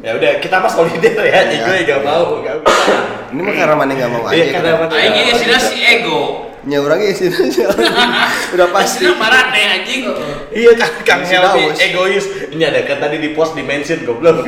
Ya 0.06 0.14
udah, 0.14 0.38
kita 0.38 0.62
mas 0.62 0.78
solider 0.78 1.18
ya. 1.26 1.42
Iya. 1.50 1.66
Gue 1.66 1.78
enggak 1.82 2.02
mau, 2.06 2.38
enggak 2.38 2.62
bisa. 2.62 2.96
Ini 3.34 3.42
mah 3.42 3.54
karena 3.58 3.76
mana 3.80 3.92
nggak 3.98 4.12
mau 4.14 4.24
aja. 4.30 4.36
Iya, 4.38 4.46
karena 4.54 4.70
kan. 4.70 4.80
mana- 4.86 4.94
Aing 4.94 5.16
ini 5.18 5.32
sih 5.34 5.48
si 5.58 5.78
ego. 5.82 6.22
Ya 6.68 6.78
orangnya 6.84 7.16
sih 7.16 7.32
udah 8.54 8.68
pasti. 8.70 9.08
Pasti 9.08 9.16
marah 9.18 9.50
deh 9.50 9.64
anjing. 9.64 10.02
Iya 10.54 10.72
kan 10.76 10.92
Kang 11.08 11.22
Si 11.26 11.34
Helmi 11.34 11.72
egois. 11.80 12.26
Ini 12.52 12.64
ada 12.68 12.84
kan 12.86 13.00
tadi 13.00 13.18
di 13.18 13.32
post 13.34 13.56
di 13.58 13.64
mention 13.66 14.06
goblok. 14.06 14.44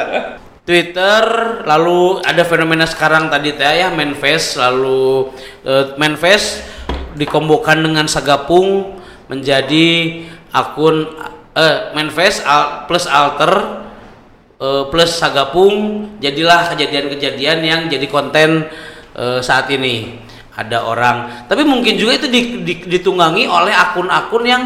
Twitter, 0.66 1.22
lalu 1.62 2.20
ada 2.26 2.42
fenomena 2.42 2.84
sekarang 2.90 3.30
tadi 3.30 3.54
teh 3.54 3.64
ya 3.64 3.88
manifest, 3.88 4.58
lalu 4.58 5.30
eh, 5.62 5.94
manifest 5.94 6.66
dikombokan 7.14 7.86
dengan 7.86 8.10
Sagapung 8.10 8.98
menjadi 9.30 10.20
akun 10.50 11.06
eh 11.56 11.76
manifest 11.96 12.44
al- 12.44 12.84
plus 12.84 13.08
alter 13.08 13.52
eh, 14.60 14.84
plus 14.92 15.10
Sagapung 15.10 15.74
jadilah 16.20 16.68
kejadian-kejadian 16.70 17.58
yang 17.64 17.80
jadi 17.88 18.06
konten 18.06 18.68
eh, 19.16 19.40
saat 19.40 19.72
ini 19.72 20.20
ada 20.52 20.84
orang 20.84 21.48
tapi 21.48 21.64
mungkin 21.64 21.96
juga 21.96 22.20
itu 22.20 22.28
di- 22.28 22.60
di- 22.60 22.84
ditunggangi 22.86 23.48
oleh 23.48 23.72
akun-akun 23.72 24.44
yang 24.44 24.62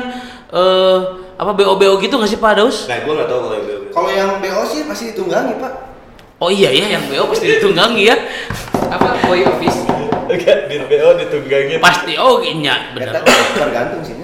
eh, 0.50 0.98
apa 1.40 1.56
BO-BO 1.56 1.96
gitu 2.04 2.20
nggak 2.20 2.28
sih 2.28 2.36
Pak 2.36 2.52
Daus? 2.52 2.84
Nah, 2.84 3.00
gue 3.00 3.12
nggak 3.16 3.28
tahu 3.32 3.40
kalau 3.40 3.56
yang 3.56 3.64
itu. 3.64 3.76
Kalau 3.96 4.10
yang 4.12 4.30
BO 4.44 4.60
sih 4.68 4.84
pasti 4.84 5.04
ditunggangi 5.16 5.56
pak. 5.56 5.72
Oh 6.36 6.52
iya 6.52 6.68
ya 6.68 7.00
yang 7.00 7.08
BO 7.08 7.32
pasti 7.32 7.48
ditunggangi 7.48 8.12
ya. 8.12 8.16
Apa 8.92 9.24
boy 9.24 9.40
office? 9.48 9.80
Enggak, 10.28 10.68
di 10.68 10.76
BO 10.84 11.16
ditunggangin. 11.16 11.80
Pasti 11.80 12.12
oh 12.20 12.44
nya 12.44 12.92
Kita 12.92 13.24
bener. 13.24 13.24
tergantung 13.56 14.04
sih. 14.04 14.19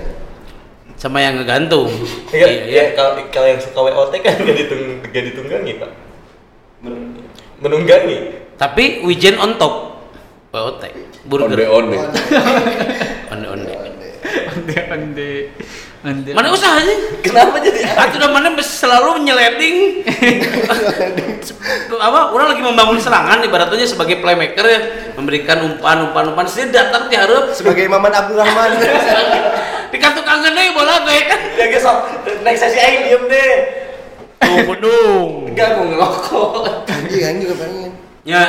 Sama 0.97 1.21
yang 1.21 1.37
ngegantung. 1.41 1.93
Iya, 2.37 2.47
Iya, 2.49 2.63
iya. 2.67 2.85
Kalau 2.97 3.21
kalau 3.29 3.49
yang 3.49 3.61
suka 3.61 3.81
WOT 3.81 4.13
kan 4.25 4.35
nggak 4.43 4.57
ditung 4.57 4.83
nggak 5.05 5.23
ditunggangi 5.33 5.73
pak. 5.81 5.91
Menunggangi. 7.61 8.17
Tapi 8.57 9.05
wijen 9.05 9.37
on 9.37 9.61
top. 9.61 9.97
Onde 10.57 10.89
Burger. 11.29 11.69
onde. 11.69 12.01
Onde 13.29 13.47
onde. 13.53 13.73
Onde 14.57 14.81
onde. 14.89 15.31
Onde. 16.01 16.31
Mana 16.33 16.49
usahanya? 16.49 16.97
Kenapa 17.21 17.61
jadi? 17.61 17.85
Atau 18.01 18.17
udah 18.17 18.31
mana 18.33 18.49
selalu 18.63 19.21
menyeleding 19.21 19.77
apa 21.97 22.31
orang 22.31 22.55
lagi 22.55 22.63
membangun 22.63 22.99
serangan 23.01 23.43
ibaratnya 23.43 23.85
sebagai 23.89 24.23
playmaker 24.23 24.65
ya 24.65 24.81
memberikan 25.19 25.61
umpan 25.67 26.09
umpan 26.09 26.31
umpan 26.33 26.47
sih 26.47 26.69
datang 26.71 27.11
diharap 27.11 27.53
Sebagai 27.53 27.91
Maman 27.91 28.13
Abdurrahman. 28.13 28.71
Di 29.89 29.97
kartu 29.97 30.21
kangen 30.21 30.51
deh 30.51 30.67
bola 30.71 31.03
teh 31.03 31.21
kan 31.25 31.41
Ya 31.55 31.67
guys, 31.67 31.81
sok. 31.81 31.99
next 32.41 32.61
sesi 32.61 32.79
aing 32.79 33.03
diem 33.05 33.25
deh. 33.27 33.53
tuh 34.37 34.57
bedung 34.65 35.31
Enggak 35.49 35.69
mau 35.75 35.85
ngerokok. 35.85 36.51
Anjing 36.87 37.23
aing 37.23 37.39
juga 37.41 37.55
pengen. 37.59 37.91
ya 38.23 38.43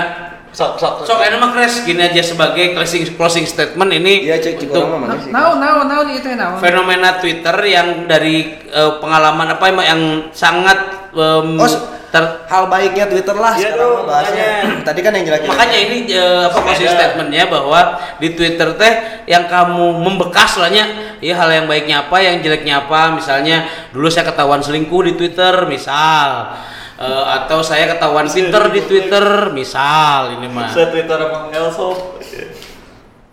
Sok 0.50 0.76
sok. 0.76 0.94
sok 1.04 1.20
enak 1.22 1.38
mah 1.38 1.52
crash 1.52 1.84
gini 1.84 2.02
aja 2.02 2.18
sebagai 2.20 2.74
closing 2.74 3.06
closing 3.14 3.46
statement 3.46 3.94
ini 3.94 4.26
Iya 4.26 4.38
cek 4.38 4.58
cek 4.58 4.68
untuk 4.68 4.84
orang 4.86 5.02
mana 5.04 5.16
sih? 5.16 5.30
Nau 5.30 5.54
nau 5.56 5.86
nau 5.86 6.02
nih 6.04 6.18
itu 6.18 6.30
nau. 6.34 6.58
fenomena 6.58 7.18
Twitter 7.18 7.54
yang 7.64 7.88
dari 8.06 8.38
eh, 8.66 8.92
pengalaman 8.98 9.48
apa 9.50 9.64
emang 9.66 9.86
yang 9.86 10.02
sangat 10.32 10.78
em, 11.12 11.56
Oh, 11.56 11.70
ter- 12.08 12.48
Hal 12.48 12.64
baiknya 12.66 13.06
Twitter 13.06 13.36
lah 13.36 13.54
Iya 13.54 13.70
sekarang 13.70 14.02
bahasnya. 14.02 14.46
makanya. 14.64 14.82
Tadi 14.88 15.00
kan 15.00 15.12
yang 15.14 15.26
jelek 15.26 15.42
makanya 15.46 15.78
ini 15.80 15.98
eh, 16.10 16.42
apa 16.44 16.58
closing 16.58 16.90
statementnya 16.90 17.44
bahwa 17.46 17.80
di 18.18 18.28
Twitter 18.32 18.70
teh 18.74 18.94
yang 19.26 19.46
kamu 19.46 19.86
membekas 20.00 20.58
lahnya 20.58 21.07
ya 21.20 21.34
hal 21.38 21.50
yang 21.50 21.66
baiknya 21.66 22.06
apa 22.06 22.18
yang 22.22 22.42
jeleknya 22.42 22.86
apa 22.86 23.14
misalnya 23.16 23.70
dulu 23.94 24.08
saya 24.10 24.30
ketahuan 24.30 24.62
selingkuh 24.62 25.02
di 25.08 25.14
Twitter 25.18 25.66
misal 25.66 26.54
Eh, 26.98 27.26
atau 27.30 27.62
saya 27.62 27.86
ketahuan 27.94 28.26
pinter 28.26 28.74
di 28.74 28.82
Twitter 28.82 29.54
misal 29.54 30.34
ini 30.34 30.50
mah 30.50 30.66
Saya 30.74 30.90
Twitter 30.90 31.30
sama 31.30 31.54
Elso. 31.54 32.18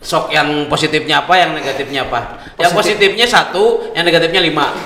sok 0.05 0.29
yang 0.29 0.69
positifnya 0.69 1.25
apa 1.25 1.33
yang 1.41 1.57
negatifnya 1.57 2.05
apa 2.05 2.45
yang 2.61 2.77
Positif. 2.77 3.01
positifnya 3.01 3.25
satu 3.25 3.89
yang 3.97 4.05
negatifnya 4.05 4.45
lima 4.45 4.69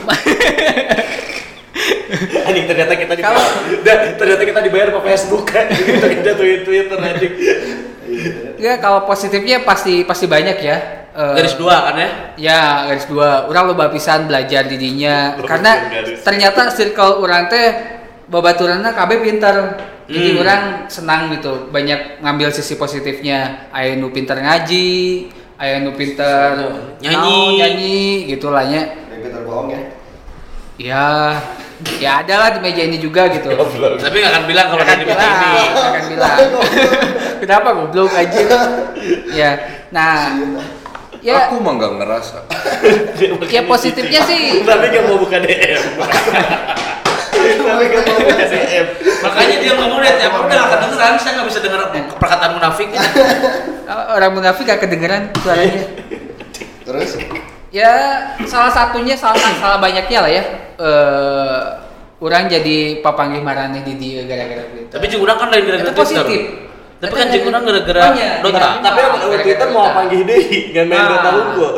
Anjing 2.46 2.64
ternyata 2.70 2.94
kita 2.94 3.12
dibayar. 3.18 3.50
Dan 3.82 3.98
ternyata 4.14 4.42
kita 4.46 4.60
dibayar 4.64 4.88
sama 4.88 5.00
Facebook 5.04 5.44
kan. 5.44 5.68
Kita 6.18 6.32
tweet 6.34 6.64
Twitter 6.64 6.96
anjing. 6.96 7.34
Ya 8.56 8.80
kalau 8.80 9.04
positifnya 9.04 9.62
pasti 9.62 10.02
pasti 10.02 10.24
banyak 10.24 10.56
ya. 10.58 10.76
Eh, 11.18 11.34
garis 11.34 11.58
dua 11.58 11.82
kan 11.82 11.98
ya 11.98 12.10
Ya 12.38 12.60
garis 12.86 13.10
dua. 13.10 13.50
Orang 13.50 13.74
loba 13.74 13.90
pisan 13.90 14.30
belajar 14.30 14.62
didinya 14.64 15.34
Loba 15.34 15.50
karena 15.50 15.72
garis. 15.90 16.22
ternyata 16.22 16.70
circle 16.70 17.18
orang 17.18 17.50
teh 17.50 17.68
babaturanna 18.30 18.94
KB 18.94 19.10
pinter. 19.18 19.56
Jadi 20.06 20.28
Hmm. 20.30 20.40
orang 20.40 20.62
senang 20.86 21.28
gitu 21.34 21.68
banyak 21.68 22.22
ngambil 22.22 22.48
sisi 22.48 22.78
positifnya. 22.78 23.66
Aya 23.68 23.98
nu 23.98 24.08
pinter 24.08 24.38
ngaji, 24.38 25.26
aya 25.58 25.82
nu 25.82 25.92
pinter 25.92 26.54
Nyanyi. 26.96 27.12
naon, 27.12 27.50
nyanyi 27.58 27.98
gitu 28.30 28.48
lah 28.48 28.64
nya. 28.64 28.88
Twitter 29.10 29.42
bohong 29.42 29.68
ya. 29.68 29.80
Ya, 30.78 31.04
ya 31.98 32.10
ada 32.22 32.34
lah 32.38 32.48
di 32.54 32.62
meja 32.62 32.86
ini 32.86 32.96
juga 32.96 33.26
gitu. 33.26 33.50
Goblok. 33.50 33.98
tapi 33.98 34.22
nggak 34.22 34.32
akan 34.32 34.44
bilang 34.46 34.66
kalau 34.70 34.80
akan 34.80 34.96
dari 34.96 35.10
bilang, 35.10 35.34
ini 35.34 35.58
akan 35.82 36.04
bilang. 36.06 36.38
Kenapa 37.42 37.68
goblok 37.74 38.14
aja? 38.14 38.40
ya, 39.28 39.50
nah, 39.90 40.30
ya, 41.24 41.50
Aku 41.50 41.58
mah 41.58 41.72
nggak 41.78 41.92
ngerasa. 41.98 42.38
ya 43.54 43.62
positifnya 43.64 44.20
sih. 44.24 44.62
Tapi 44.62 44.84
gak 44.88 45.04
mau 45.06 45.18
buka 45.18 45.38
DM. 45.42 45.82
Tapi 47.38 47.84
gak 47.90 48.02
mau 48.06 48.18
buka 48.18 48.44
DM. 48.46 48.86
makanya 49.18 49.56
dia 49.58 49.72
ngomong 49.74 49.98
deh 49.98 50.14
apa 50.22 50.38
udah 50.46 50.56
nggak 50.62 50.70
kedengeran 50.78 51.14
saya 51.18 51.32
nggak 51.38 51.48
bisa 51.50 51.58
dengar 51.58 51.80
perkataan 52.18 52.50
munafik 52.54 52.88
Orang 54.14 54.30
munafik 54.38 54.64
gak 54.68 54.80
kedengeran 54.82 55.30
suaranya. 55.42 55.82
Terus 56.84 57.10
Ya, 57.68 57.92
salah 58.48 58.72
satunya 58.72 59.12
salah 59.12 59.36
salah 59.60 59.76
banyaknya 59.76 60.18
lah 60.24 60.30
ya. 60.32 60.44
Eh, 60.80 61.62
orang 62.18 62.48
jadi 62.48 63.04
papanggih 63.04 63.44
marane 63.44 63.84
di 63.84 63.94
dia 64.00 64.24
gara-gara 64.24 64.64
itu. 64.72 64.88
tapi 64.88 65.04
urang 65.20 65.36
kan 65.38 65.48
lain 65.52 65.68
gara-gara 65.68 65.92
Itu 65.92 66.00
positif. 66.00 66.40
Tapi 66.98 67.12
kan 67.12 67.26
jeung 67.26 67.34
dari- 67.36 67.46
urang 67.46 67.62
gara-gara 67.62 68.00
Oh, 68.00 68.12
iya. 68.12 68.32
Dota 68.38 68.52
Gara- 68.52 68.76
Tapi 68.80 68.98
Gara-gara 68.98 69.38
Twitter 69.40 69.68
mau 69.70 69.86
panggil 69.88 70.20
deh, 70.24 70.42
nggak 70.72 70.84
main 70.84 70.98
Nah. 70.98 71.08
Dota 71.08 71.30
unggul. 71.32 71.72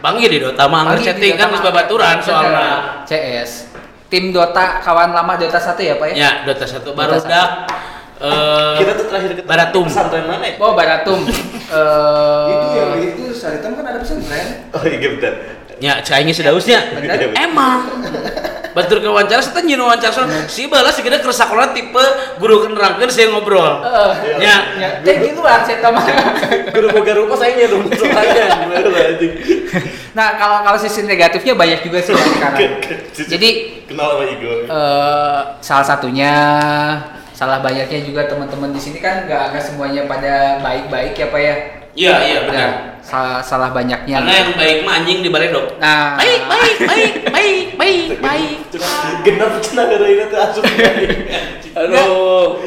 Banggi 0.00 0.26
di 0.26 0.38
Dota 0.38 0.62
mah 0.64 0.78
anggar 0.82 0.98
chatting 0.98 1.34
kan 1.34 1.48
geus 1.48 1.62
babaturan 1.62 2.14
Bener. 2.14 2.24
soalnya 2.24 2.68
CS. 3.04 3.50
Tim 4.06 4.30
Dota 4.30 4.78
kawan 4.78 5.10
lama 5.10 5.32
Dota 5.34 5.56
1 5.56 5.80
ya, 5.82 5.94
Pak 5.96 6.06
ya? 6.08 6.14
ya 6.14 6.30
Dota 6.42 6.64
satu 6.64 6.92
baru 6.92 7.16
satu. 7.16 7.24
dak 7.26 7.48
eh 8.14 8.74
Kita 8.78 8.92
tuh 8.94 9.06
terakhir 9.06 9.30
ketemu 9.34 9.48
Baratum. 9.48 9.84
pesantren 9.84 10.24
mana 10.24 10.44
ya? 10.46 10.54
Oh, 10.58 10.72
Baratum. 10.72 11.20
Eh 11.66 12.46
itu 12.46 12.66
yang 12.74 12.92
itu 13.02 13.24
Saritam 13.32 13.74
kan 13.74 13.84
ada 13.86 13.98
pesantren. 13.98 14.46
Oh 14.76 14.84
iya 14.84 15.08
bentar. 15.10 15.32
Nya 15.84 16.00
cai 16.00 16.24
geus 16.24 16.40
dausnya 16.40 16.80
Bener. 16.96 17.36
emang 17.36 17.84
batur 18.72 18.98
ke 18.98 19.06
wawancara 19.06 19.38
saya 19.44 19.60
nyeun 19.60 19.84
wawancara 19.84 20.08
soal 20.10 20.26
si 20.48 20.64
balas 20.66 20.96
segede 20.96 21.20
kersakola 21.20 21.76
tipe 21.76 22.00
guru 22.40 22.64
kenerangkeun 22.64 23.12
saya 23.12 23.28
ngobrol 23.30 23.84
nya 24.40 24.54
ya, 24.80 24.88
kayak 25.04 25.18
gitu 25.28 25.44
lah 25.44 25.60
saya 25.62 25.92
mah. 25.92 26.02
Guru 26.72 26.88
boga 26.90 27.12
rupa 27.14 27.34
saya 27.36 27.54
soalnya 27.94 28.44
anjing. 29.14 29.32
Nah, 30.14 30.38
kalau 30.38 30.62
kalau 30.66 30.78
sisi 30.80 31.06
negatifnya 31.06 31.54
banyak 31.54 31.86
juga 31.86 31.98
sih 32.02 32.14
sekarang. 32.14 32.82
Jadi 33.14 33.48
kenal 33.86 34.18
sama 34.18 34.24
Igo. 34.26 34.52
eh 34.66 35.40
salah 35.62 35.86
satunya 35.86 36.32
salah 37.30 37.62
banyaknya 37.62 38.02
juga 38.02 38.26
teman-teman 38.26 38.70
di 38.72 38.80
sini 38.82 38.98
kan 38.98 39.26
nggak 39.26 39.54
nggak 39.54 39.62
semuanya 39.62 40.06
pada 40.06 40.58
baik-baik 40.62 41.12
ya 41.14 41.26
pak 41.28 41.40
ya 41.42 41.54
Iya, 41.94 42.14
iya 42.26 42.38
benar. 42.50 42.70
Salah, 43.04 43.38
salah 43.38 43.68
banyaknya. 43.68 44.16
Karena 44.18 44.32
yang 44.34 44.50
baik 44.54 44.78
mah 44.80 44.92
anjing 44.96 45.20
di 45.20 45.28
baledog. 45.28 45.76
Nah, 45.76 46.16
Baik, 46.16 46.40
baik, 46.42 46.76
baik, 46.80 47.12
baik, 47.28 47.64
baik, 47.76 48.04
baik. 48.18 48.56
genap 49.20 49.60
cenah 49.60 49.84
gara 49.86 50.06
itu 50.06 50.24
asup 50.34 50.64
Aduh. 51.74 52.58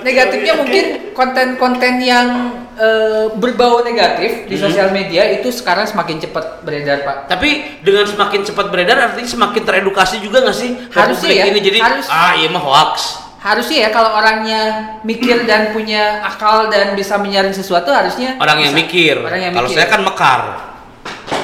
negatifnya 0.00 0.52
mungkin 0.54 0.84
konten-konten 1.10 1.94
yang 1.98 2.26
eh, 2.72 3.28
berbau 3.34 3.82
negatif 3.82 4.46
di 4.46 4.54
Hmm. 4.54 4.62
sosial 4.62 4.88
media 4.90 5.26
itu 5.30 5.48
sekarang 5.50 5.84
semakin 5.84 6.16
cepat 6.18 6.62
beredar 6.62 7.00
pak. 7.00 7.16
Tapi 7.26 7.48
dengan 7.80 8.04
semakin 8.04 8.40
cepat 8.42 8.68
beredar 8.68 8.96
artinya 9.02 9.26
semakin 9.26 9.62
teredukasi 9.64 10.16
juga 10.18 10.40
nggak 10.40 10.54
sih? 10.54 10.70
Harusnya 10.88 11.30
ya, 11.34 11.44
Ini 11.46 11.60
jadi 11.60 11.78
harus. 11.78 12.06
ah 12.06 12.32
iya 12.34 12.48
mah 12.48 12.60
hoax. 12.60 13.19
Harusnya 13.40 13.76
ya 13.78 13.90
kalau 13.90 14.12
orangnya 14.14 14.60
mikir 15.00 15.48
dan 15.48 15.72
punya 15.72 16.20
akal 16.20 16.68
dan 16.68 16.92
bisa 16.92 17.16
menyaring 17.16 17.56
sesuatu 17.56 17.88
harusnya 17.88 18.36
Orang 18.36 18.60
yang 18.60 18.76
bisa. 18.76 18.80
mikir. 18.84 19.14
Orang 19.16 19.40
yang 19.40 19.54
Kalau 19.56 19.64
mikir. 19.64 19.80
saya 19.80 19.88
kan 19.88 20.00
mekar. 20.04 20.40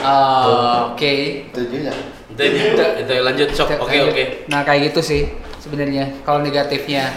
Oh, 0.05 0.93
oke. 0.93 1.15
Setuju 1.51 1.77
ya? 1.89 1.95
Itu 2.31 2.43
itu, 2.45 2.85
itu 3.01 3.13
lanjut 3.19 3.49
sok. 3.51 3.81
Oke 3.81 3.97
oke. 4.05 4.25
Nah 4.47 4.61
kayak 4.63 4.93
gitu 4.93 5.01
sih 5.01 5.23
sebenarnya 5.57 6.21
kalau 6.23 6.45
negatifnya 6.45 7.17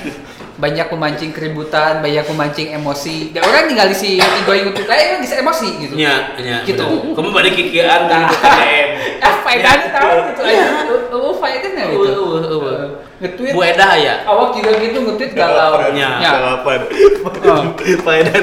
banyak 0.56 0.88
memancing 0.90 1.32
keributan, 1.32 2.00
banyak 2.00 2.24
memancing 2.26 2.72
emosi. 2.72 3.32
Dan 3.32 3.44
orang 3.44 3.68
tinggal 3.68 3.92
si 3.92 4.16
Tigo 4.16 4.52
yang 4.52 4.72
itu 4.72 4.84
kayak 4.84 5.20
bisa 5.20 5.40
emosi 5.40 5.70
gitu. 5.78 5.94
Nya, 5.96 6.36
nya. 6.40 6.64
Gitu. 6.64 6.80
bener. 6.80 7.16
Kamu 7.16 7.30
pada 7.32 7.50
kikian 7.52 7.88
Nah. 7.88 8.08
dan 8.08 8.22
KDM. 8.32 8.90
Eh, 9.20 9.36
faedahnya 9.44 9.88
tahu 9.92 10.16
gitu 10.32 10.42
aja. 10.48 10.66
Oh, 11.12 11.36
faedahnya 11.36 11.84
gitu. 11.92 12.12
Uh, 12.16 12.40
uh, 12.40 12.64
uh. 12.64 12.88
Nge-tweet. 13.20 13.52
Bu 13.52 13.62
Eda 13.68 14.00
ya. 14.00 14.16
Awak 14.24 14.48
juga 14.56 14.72
gitu 14.80 14.98
nge-tweet 15.04 15.32
galau. 15.36 15.76
Ya. 15.92 16.24
Ya. 16.24 16.32
Dalapan. 16.40 16.80
Oh. 17.44 17.64
Faedah 18.08 18.36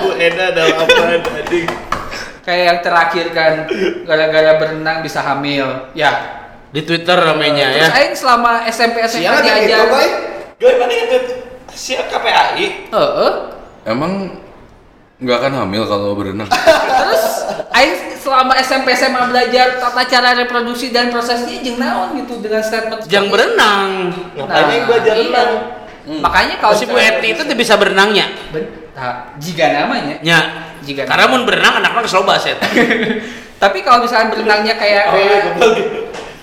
Bu 0.00 0.10
Eda 0.16 0.46
dalapan 0.56 1.20
anjing. 1.20 1.68
Kayak 2.40 2.64
yang 2.64 2.78
terakhir 2.80 3.26
kan 3.36 3.52
gara-gara 4.08 4.52
berenang 4.56 5.04
bisa 5.04 5.20
hamil. 5.20 5.92
Ya. 5.92 6.42
Di 6.72 6.84
Twitter 6.84 7.16
ramenya 7.18 7.68
ya. 7.72 7.86
Terus 7.88 7.96
Aing 7.96 8.14
selama 8.16 8.50
SMP 8.68 8.96
SMA 9.04 9.20
Siapa 9.20 9.40
diajar. 9.44 9.86
Gue 10.56 10.72
mana 10.80 10.92
itu 10.96 11.18
siap 11.76 12.08
KPAI? 12.08 12.88
Heeh. 12.88 13.32
Emang 13.84 14.40
nggak 15.16 15.36
akan 15.40 15.52
hamil 15.64 15.82
kalau 15.88 16.12
berenang? 16.12 16.48
Terus 16.48 17.24
Aing 17.72 17.94
selama 18.20 18.52
SMP 18.60 18.92
SMA 18.92 19.32
belajar 19.32 19.80
tata 19.80 20.02
cara 20.04 20.36
reproduksi 20.36 20.92
dan 20.92 21.08
prosesnya 21.08 21.60
jeung 21.60 21.80
naon 21.80 22.16
gitu 22.20 22.40
dengan 22.40 22.60
statement 22.60 23.04
Jangan 23.08 23.28
berenang. 23.32 23.88
Ngapain 24.36 24.68
yang 24.72 24.84
belajar 24.88 25.14
iya. 25.16 25.24
renang? 25.24 25.50
Makanya 26.06 26.54
kalau 26.62 26.74
si 26.76 26.84
Bu 26.86 26.96
Eti 27.00 27.34
itu 27.34 27.42
tuh 27.42 27.56
bisa 27.56 27.74
berenangnya. 27.74 28.30
Ben- 28.54 28.92
nah, 28.94 29.34
jika 29.40 29.64
namanya. 29.72 30.20
Nya. 30.22 30.38
Jika 30.86 31.02
Karena 31.02 31.26
mau 31.26 31.42
berenang 31.42 31.82
anak-anak 31.82 32.06
kesoba 32.06 32.38
set. 32.38 32.60
Tapi 33.62 33.80
kalau 33.82 34.04
misalnya 34.04 34.30
berenangnya 34.30 34.76
kayak 34.76 35.04
Oh, 35.10 35.18
iya, 35.18 35.38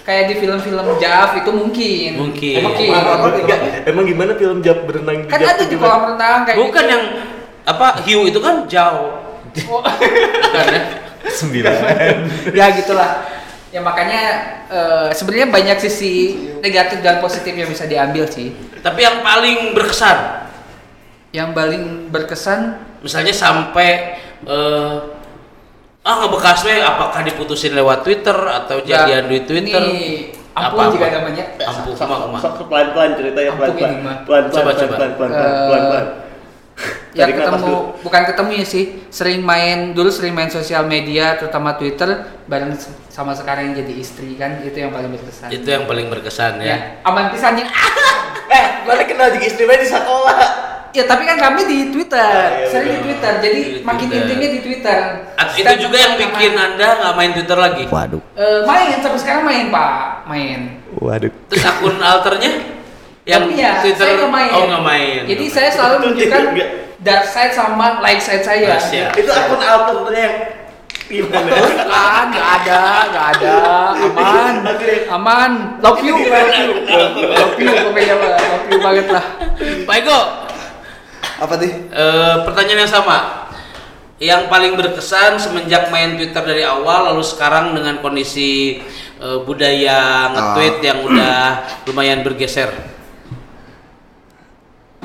kayak, 0.03 0.23
di 0.27 0.35
film-film 0.35 0.97
Jav 0.99 1.31
itu 1.39 1.51
mungkin. 1.53 2.09
Mungkin. 2.19 2.55
Emang 2.59 2.73
Mungkin. 2.75 2.89
gimana, 2.91 3.09
enggak, 3.39 3.59
emang 3.87 4.03
gimana 4.03 4.31
film 4.35 4.57
Jap 4.59 4.83
berenang 4.83 5.29
Kan 5.31 5.39
ada 5.39 5.63
di 5.63 5.77
kolam 5.79 6.01
renang 6.11 6.43
kayak 6.43 6.57
Bukan 6.59 6.83
gitu. 6.83 6.91
yang 6.91 7.03
apa 7.63 8.03
hiu 8.03 8.25
itu 8.25 8.39
kan 8.39 8.67
jauh. 8.67 9.19
Oh. 9.69 9.81
Bukan 9.81 10.65
ya? 10.67 10.81
Sembilan. 11.23 11.73
ya 12.57 12.65
gitulah. 12.73 13.23
Ya 13.69 13.81
makanya 13.81 14.21
eh, 14.67 15.07
sebenarnya 15.09 15.47
banyak 15.49 15.77
sisi 15.79 16.13
negatif 16.59 17.01
dan 17.01 17.17
positif 17.17 17.53
yang 17.53 17.67
bisa 17.67 17.85
diambil 17.85 18.27
sih. 18.27 18.53
Tapi 18.79 18.99
yang 19.01 19.21
paling 19.21 19.71
berkesan, 19.73 20.45
Yang 21.33 21.49
paling 21.51 21.83
berkesan 22.13 22.59
misalnya 23.01 23.33
sampai 23.33 24.21
eh 24.45 24.95
ah 26.03 26.15
ngebekas 26.19 26.61
we 26.61 26.77
apakah 26.77 27.23
diputusin 27.23 27.73
lewat 27.73 28.03
Twitter 28.03 28.35
atau 28.35 28.83
jadian 28.83 29.25
di 29.25 29.41
Twitter? 29.41 29.81
Ini 29.81 30.29
ampun 30.53 30.77
Apa-apa. 30.77 30.93
juga 30.93 31.07
namanya. 31.09 31.43
Ampuh, 31.57 31.95
kumah. 31.95 32.37
sok- 32.37 32.55
sok 32.61 32.67
pelan-pelan 32.69 33.17
ceritanya 33.17 33.49
mah. 33.49 33.65
Pelan-pelan, 34.27 34.43
Coba, 34.51 34.71
coba. 34.75 34.93
pelan-pelan, 34.93 35.11
pelan-pelan, 35.17 35.49
Eh, 35.49 35.65
pelan-pelan. 35.65 36.05
Ya 37.13 37.29
napas 37.29 37.61
ketemu 37.61 37.73
bukan 38.01 38.21
ketemu 38.25 38.51
ya 38.55 38.65
sih, 38.65 38.83
sering 39.07 39.39
main 39.39 39.93
dulu 39.93 40.09
sering 40.09 40.33
main 40.33 40.49
sosial 40.49 40.81
media 40.83 41.37
terutama 41.37 41.77
Twitter 41.77 42.09
bareng 42.43 42.73
sama 43.07 43.37
sekarang 43.37 43.69
yang 43.69 43.85
jadi 43.85 43.93
istri 43.95 44.33
kan 44.33 44.57
itu 44.59 44.73
yang 44.75 44.89
paling 44.89 45.13
berkesan. 45.13 45.47
Itu 45.47 45.67
yang 45.67 45.85
paling 45.85 46.09
berkesan 46.09 46.57
ya. 46.57 46.65
ya. 46.65 46.77
Aman 47.03 47.29
pisannya. 47.29 47.69
Eh, 48.45 48.85
mana 48.85 49.01
kenal 49.01 49.29
juga 49.29 49.45
istri 49.45 49.65
di 49.65 49.87
sekolah. 49.87 50.37
ya 50.91 51.09
tapi 51.09 51.25
kan 51.25 51.41
kami 51.41 51.65
di 51.65 51.77
Twitter, 51.89 52.21
Ah, 52.21 52.53
iya, 52.53 52.69
sering 52.69 53.01
di. 53.01 53.01
Twitter. 53.01 53.33
Jadi 53.39 53.59
Di 53.63 53.81
makin 53.81 54.05
Twitter. 54.05 54.21
intimnya 54.23 54.49
di 54.51 54.59
Twitter. 54.61 54.99
At- 55.33 55.49
itu 55.49 55.65
Setiap 55.65 55.77
juga 55.79 55.97
yang 55.97 56.13
bikin 56.19 56.51
main. 56.53 56.65
anda 56.69 56.87
nggak 56.93 57.13
main 57.13 57.31
Twitter 57.33 57.57
lagi. 57.57 57.83
Waduh. 57.89 58.21
Eh, 58.35 58.61
main 58.61 58.93
sampai 59.01 59.17
sekarang 59.17 59.41
main 59.41 59.65
Pak, 59.69 59.93
main. 60.27 60.59
Waduh. 60.93 61.33
Terus 61.49 61.65
akun 61.65 61.97
alternya 61.97 62.51
yang 63.23 63.47
Tapi 63.47 63.55
ya, 63.55 63.79
Twitter 63.79 64.03
saya 64.03 64.13
nggak 64.19 64.31
main. 64.31 64.51
oh 64.51 64.63
nggak 64.67 64.83
main. 64.83 65.19
Jadi 65.31 65.45
saya 65.47 65.69
selalu 65.71 65.95
menunjukkan 66.03 66.43
dark 66.99 67.23
side 67.23 67.53
sama 67.53 67.99
light 67.99 68.19
side 68.19 68.43
saya. 68.43 68.75
Rahasia. 68.75 69.07
Itu 69.15 69.31
akun 69.31 69.59
alternya 69.59 70.19
yang 70.19 70.37
gimana? 71.03 71.49
Bukan, 71.51 72.23
nggak 72.31 72.49
ada, 72.57 72.81
nggak 73.11 73.25
ada, 73.37 73.55
aman, 73.93 74.53
aman, 75.11 75.51
love 75.79 75.99
you, 76.01 76.15
love 76.15 76.51
you, 76.51 76.67
love 77.29 77.53
you, 77.55 77.69
pokoknya 77.69 78.15
love 78.17 78.65
you 78.67 78.77
banget 78.79 79.07
lah. 79.11 79.25
Pak 79.83 79.95
Eko, 79.99 80.19
Apa 81.39 81.53
tuh? 81.55 81.69
eh, 81.69 82.35
pertanyaan 82.43 82.87
yang 82.87 82.91
sama. 82.91 83.17
Yang 84.17 84.47
paling 84.47 84.73
berkesan 84.73 85.35
semenjak 85.35 85.91
main 85.91 86.15
Twitter 86.15 86.39
dari 86.39 86.63
awal, 86.63 87.11
lalu 87.11 87.21
sekarang 87.21 87.75
dengan 87.75 87.99
kondisi 87.99 88.79
eh, 89.19 89.37
budaya 89.43 90.31
nge-tweet 90.31 90.75
Ah. 90.75 90.83
yang 90.83 90.99
udah 91.03 91.37
lumayan 91.85 92.19
bergeser. 92.23 92.71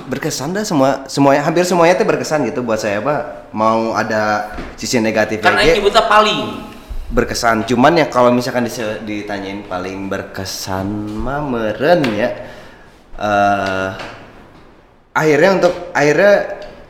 Berkesan 0.08 0.56
dah 0.56 0.64
semua 0.64 1.04
semuanya 1.04 1.44
hampir 1.44 1.68
semuanya 1.68 2.00
tuh 2.00 2.08
berkesan 2.08 2.48
gitu 2.48 2.64
buat 2.64 2.80
saya 2.80 3.04
Pak. 3.04 3.52
Mau 3.52 3.92
ada 3.92 4.56
sisi 4.80 4.96
negatifnya 4.98 5.52
Karena 5.52 5.62
ini 5.68 5.84
buta 5.84 6.08
paling. 6.08 6.40
berkesan. 7.08 7.64
Cuman 7.64 7.96
ya 7.96 8.06
kalau 8.12 8.28
misalkan 8.32 8.68
ditanyain 9.04 9.64
paling 9.64 10.12
berkesan 10.12 10.88
mah 11.16 11.40
meren 11.40 12.04
ya. 12.12 12.28
Eh 13.16 13.90
akhirnya 15.18 15.50
untuk 15.58 15.74
akhirnya 15.90 16.34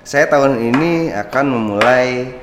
saya 0.05 0.29
tahun 0.29 0.61
ini 0.61 1.13
akan 1.13 1.45
memulai 1.49 2.35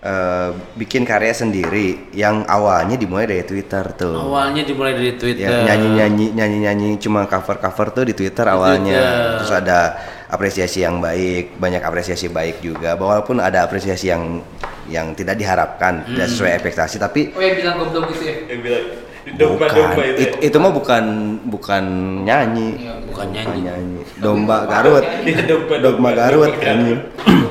eh, 0.00 0.48
bikin 0.74 1.04
karya 1.04 1.30
sendiri 1.30 2.08
yang 2.10 2.42
awalnya 2.44 2.96
dimulai 2.96 3.24
dari 3.24 3.44
Twitter 3.44 3.84
tuh. 3.92 4.16
Awalnya 4.18 4.64
dimulai 4.64 4.92
dari 4.92 5.12
Twitter. 5.14 5.44
Ya, 5.44 5.64
nyanyi-nyanyi 5.66 6.32
nyanyi-nyanyi 6.32 6.96
cuma 6.96 7.24
cover-cover 7.24 7.92
tuh 7.92 8.04
di 8.04 8.14
Twitter 8.14 8.44
awalnya. 8.44 8.96
Twitter. 8.96 9.36
Terus 9.38 9.52
ada 9.54 9.78
apresiasi 10.26 10.78
yang 10.80 10.98
baik, 10.98 11.56
banyak 11.56 11.80
apresiasi 11.80 12.26
baik 12.26 12.60
juga. 12.60 12.94
Walaupun 12.94 13.38
ada 13.38 13.60
apresiasi 13.60 14.08
yang 14.08 14.40
yang 14.88 15.14
tidak 15.14 15.36
diharapkan, 15.36 16.02
tidak 16.04 16.26
Hmm. 16.26 16.32
sesuai 16.32 16.50
ekspektasi, 16.56 16.96
tapi 16.96 17.30
Oh 17.30 17.38
yang 17.38 17.54
bilang 17.54 17.74
goblok 17.78 18.10
gitu 18.10 18.24
ya? 18.24 18.34
Yang 18.48 18.60
bilang 18.64 18.84
domba-domba 19.30 19.94
bukan 19.94 20.06
itu. 20.08 20.18
it- 20.18 20.38
itu 20.42 20.56
mah 20.58 20.72
bukan 20.72 21.04
bukan 21.44 21.84
nyanyi. 22.24 22.68
Iya, 22.80 22.92
Bukan 23.04 23.26
Bukan 23.26 23.26
nyanyi. 23.30 23.60
nyanyi. 23.62 24.00
Domba 24.16 24.56
Garut. 24.64 25.04
Iya, 25.22 25.44
domba- 25.44 25.78
Dogma 25.78 26.08
domba 26.08 26.10
Garut 26.16 26.50
Garut. 26.50 26.64
anjing. 26.64 27.00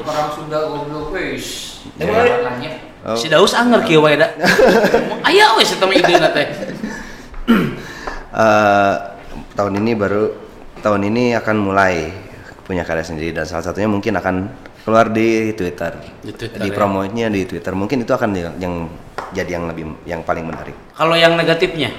Orang 0.01 0.29
Sunda 0.33 0.59
goblok. 0.65 1.13
Emang 1.99 2.25
Makanya. 2.25 2.71
Oh. 3.07 3.15
Si 3.15 3.31
Daus 3.31 3.55
anger 3.55 3.83
kieu 3.87 4.03
wae 4.03 4.19
da. 4.19 4.27
Aya 5.27 5.55
we 5.55 5.63
idena 5.95 6.29
teh. 6.35 6.47
Eh, 8.29 8.93
tahun 9.55 9.73
ini 9.79 9.91
baru 9.95 10.31
tahun 10.83 11.07
ini 11.07 11.33
akan 11.39 11.55
mulai 11.59 12.11
punya 12.67 12.85
karya 12.85 13.01
sendiri 13.01 13.33
dan 13.33 13.47
salah 13.49 13.65
satunya 13.65 13.89
mungkin 13.89 14.13
akan 14.19 14.35
keluar 14.83 15.09
di 15.09 15.55
Twitter. 15.55 15.95
Di 16.21 16.31
Twitter, 16.35 16.59
Di 16.59 16.69
ya. 16.69 16.75
promonya 16.75 17.27
di 17.31 17.47
Twitter. 17.47 17.73
Mungkin 17.73 18.03
itu 18.03 18.11
akan 18.13 18.29
yang, 18.35 18.53
yang 18.59 18.73
jadi 19.33 19.57
yang 19.59 19.65
lebih 19.71 19.85
yang 20.05 20.21
paling 20.21 20.45
menarik. 20.45 20.75
Kalau 20.93 21.15
yang 21.15 21.33
negatifnya, 21.39 21.91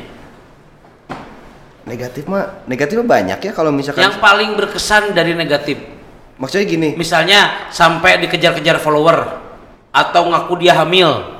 Negatif 1.80 2.22
mah 2.30 2.62
negatif 2.70 3.02
mah 3.02 3.08
banyak 3.18 3.38
ya 3.40 3.50
kalau 3.50 3.74
misalkan 3.74 4.06
yang 4.06 4.22
paling 4.22 4.54
berkesan 4.54 5.10
dari 5.10 5.34
negatif. 5.34 5.80
maksudnya 6.38 6.64
gini. 6.68 6.88
Misalnya 6.94 7.66
sampai 7.74 8.22
dikejar-kejar 8.22 8.78
follower 8.78 9.49
atau 9.90 10.22
ngaku 10.30 10.54
dia 10.62 10.74
hamil. 10.78 11.38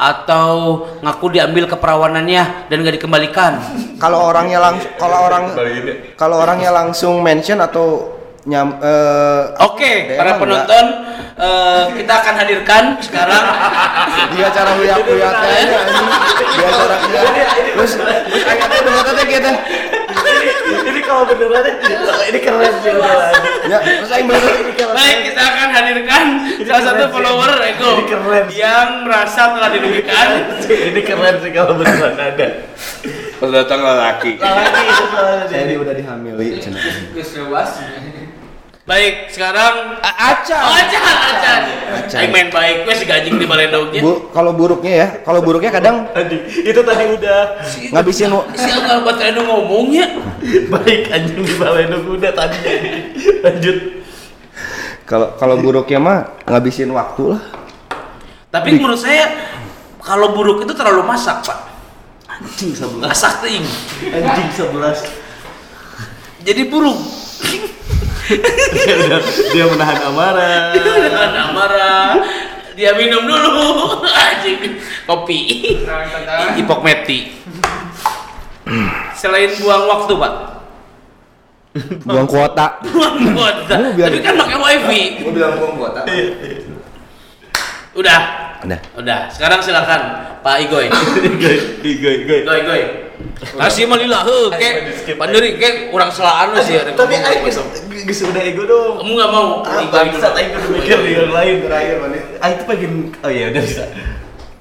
Atau 0.00 0.88
ngaku 1.04 1.36
diambil 1.36 1.68
keperawanannya 1.68 2.72
dan 2.72 2.76
gak 2.80 2.96
dikembalikan. 2.96 3.60
Kalau 4.00 4.32
orangnya 4.32 4.56
langsung 4.56 4.92
kalau 4.96 5.18
orang 5.28 5.44
kalau 6.16 6.40
orangnya 6.40 6.72
langsung 6.72 7.20
mention 7.20 7.60
atau 7.60 8.16
nyam 8.48 8.80
eh, 8.80 9.42
Oke, 9.60 10.08
DM 10.08 10.16
para 10.16 10.40
penonton 10.40 10.84
eh, 11.36 11.84
kita 12.00 12.12
akan 12.24 12.34
hadirkan 12.40 12.84
sekarang. 13.04 13.44
Dia 14.32 14.48
cara 14.48 14.72
aja 14.72 15.76
anjing. 15.84 16.08
dia 16.48 16.68
cara 16.72 16.96
uyak 17.04 17.26
terus 17.76 17.92
terus 18.00 18.42
udah 18.44 19.04
kata 19.04 19.22
gitu 19.28 19.50
Ini 20.70 21.00
kalau 21.04 21.24
beneran 21.26 21.64
ini 22.30 22.38
keren 22.40 22.72
sih 22.80 22.92
ya 23.68 23.78
terus 23.82 24.10
aing 24.14 24.26
bener 24.26 24.54
ini 24.62 24.72
kalau 24.74 24.94
Baik, 24.94 25.18
kita 25.30 25.40
akan 25.42 25.66
menghadirkan 25.70 26.24
salah 26.66 26.82
satu 26.82 27.04
follower 27.12 27.50
Ego 27.62 27.90
Ini 28.00 28.04
keren. 28.06 28.46
yang 28.54 28.88
merasa 29.06 29.54
telah 29.54 29.70
dirugikan. 29.70 30.28
ini 30.70 31.00
keren 31.02 31.34
sih 31.42 31.50
kalau 31.52 31.78
beneran 31.78 32.14
ada. 32.16 32.48
Pas 33.40 33.48
datang 33.48 33.80
lelaki. 33.80 34.36
Lagi 34.36 34.84
itu 34.84 35.04
soalnya 35.16 35.44
Saya 35.48 35.76
udah 35.80 35.94
dihamili 35.96 36.60
bebas. 36.60 37.70
Baik, 38.90 39.30
sekarang 39.30 40.02
Acan. 40.02 40.62
Oh, 40.66 40.74
acan, 40.74 41.14
acan. 41.30 41.60
Acan. 41.94 42.18
Aing 42.18 42.32
main 42.34 42.48
baik, 42.50 42.82
gue 42.82 42.94
si 42.98 43.06
gajing 43.06 43.38
di 43.38 43.46
balendognya. 43.46 44.02
Bu, 44.02 44.34
kalau 44.34 44.50
buruknya 44.50 44.92
ya, 44.98 45.06
kalau 45.22 45.38
buruknya 45.46 45.70
kadang 45.70 46.10
Tadi 46.10 46.42
itu 46.66 46.80
tadi 46.82 47.04
udah 47.06 47.38
ngabisin 47.94 48.34
Si 48.58 48.66
Angga 48.66 49.06
baterai 49.06 49.38
nu 49.38 49.46
ngomongnya. 49.46 50.10
baik 50.74 51.06
anjing 51.06 51.38
di 51.38 51.54
baleno 51.54 52.02
udah 52.02 52.32
tadi 52.34 52.56
jadi. 52.66 52.90
Lanjut. 53.46 53.76
kalau 55.06 55.38
kalau 55.38 55.56
buruknya 55.62 55.98
mah 56.02 56.18
ngabisin 56.50 56.90
waktu 56.90 57.38
lah. 57.38 57.42
Tapi 58.50 58.74
menurut 58.74 58.98
saya 58.98 59.30
kalau 60.02 60.34
buruk 60.34 60.66
itu 60.66 60.74
terlalu 60.74 61.06
masak, 61.06 61.46
Pak. 61.46 61.58
Anjing 62.26 62.74
sebelas. 62.74 63.06
Masak 63.14 63.34
ting. 63.46 63.62
Anjing 64.10 64.50
sebelas. 64.50 64.98
Jadi 66.42 66.62
buruk. 66.66 66.98
Dia, 68.30 68.94
udah, 69.06 69.20
dia 69.50 69.64
menahan 69.66 69.98
amarah. 70.06 70.62
Dengan 70.74 71.32
amarah. 71.50 72.06
Dia 72.78 72.94
minum 72.94 73.26
dulu. 73.26 73.98
Anjing. 74.30 74.78
Kopi. 75.04 75.38
Hipokmeti. 76.56 77.42
Selain 79.18 79.50
buang 79.58 79.84
waktu, 79.90 80.12
Pak. 80.14 80.34
Buang 82.06 82.26
kuota. 82.26 82.66
Buang 82.86 83.34
kuota. 83.34 83.74
Tapi 83.78 84.18
kan 84.22 84.34
pakai 84.38 84.58
wifi. 84.58 85.02
Gua 85.26 85.32
bilang 85.34 85.54
buang 85.58 85.74
kuota. 85.76 86.00
Udah. 87.98 88.20
Udah. 88.62 88.80
Udah. 88.94 89.20
Sekarang 89.34 89.58
silakan 89.58 90.00
Pak 90.46 90.56
Igoy. 90.66 90.86
Igoy, 90.88 91.56
igoy, 91.82 92.14
igoy. 92.24 92.40
Igoy, 92.46 92.58
Igoy. 92.62 93.09
Kasih 93.40 93.88
mah 93.88 93.96
lila 93.96 94.20
heuh, 94.24 94.52
kek 94.52 95.16
panderi 95.16 95.56
kek 95.56 95.88
urang 95.96 96.12
selaan 96.12 96.52
sih 96.60 96.76
ada 96.76 96.92
Tapi 96.92 97.16
aing 97.16 97.40
geus 97.48 97.58
geus 98.04 98.20
udah 98.28 98.42
ego 98.44 98.68
dong. 98.68 99.00
Kamu 99.00 99.12
nggak 99.16 99.30
mau 99.32 99.64
Ah, 99.64 99.84
bangsat 99.88 100.32
aing 100.36 100.50
kudu 100.52 100.68
mikir 100.76 100.98
di 101.00 101.12
yang 101.16 101.32
lain 101.32 101.64
terakhir 101.64 101.96
mana. 102.04 102.16
Aing 102.44 102.56
tuh 102.60 102.66
pengen 102.68 102.92
oh 103.24 103.30
iya 103.32 103.48
udah 103.48 103.62
bisa. 103.64 103.84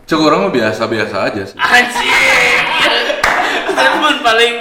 Cuk 0.10 0.20
orang 0.26 0.48
mah 0.48 0.52
biasa-biasa 0.56 1.16
aja 1.28 1.42
sih. 1.44 1.58
Anjing. 1.60 2.12
Statement 3.70 4.20
paling 4.26 4.54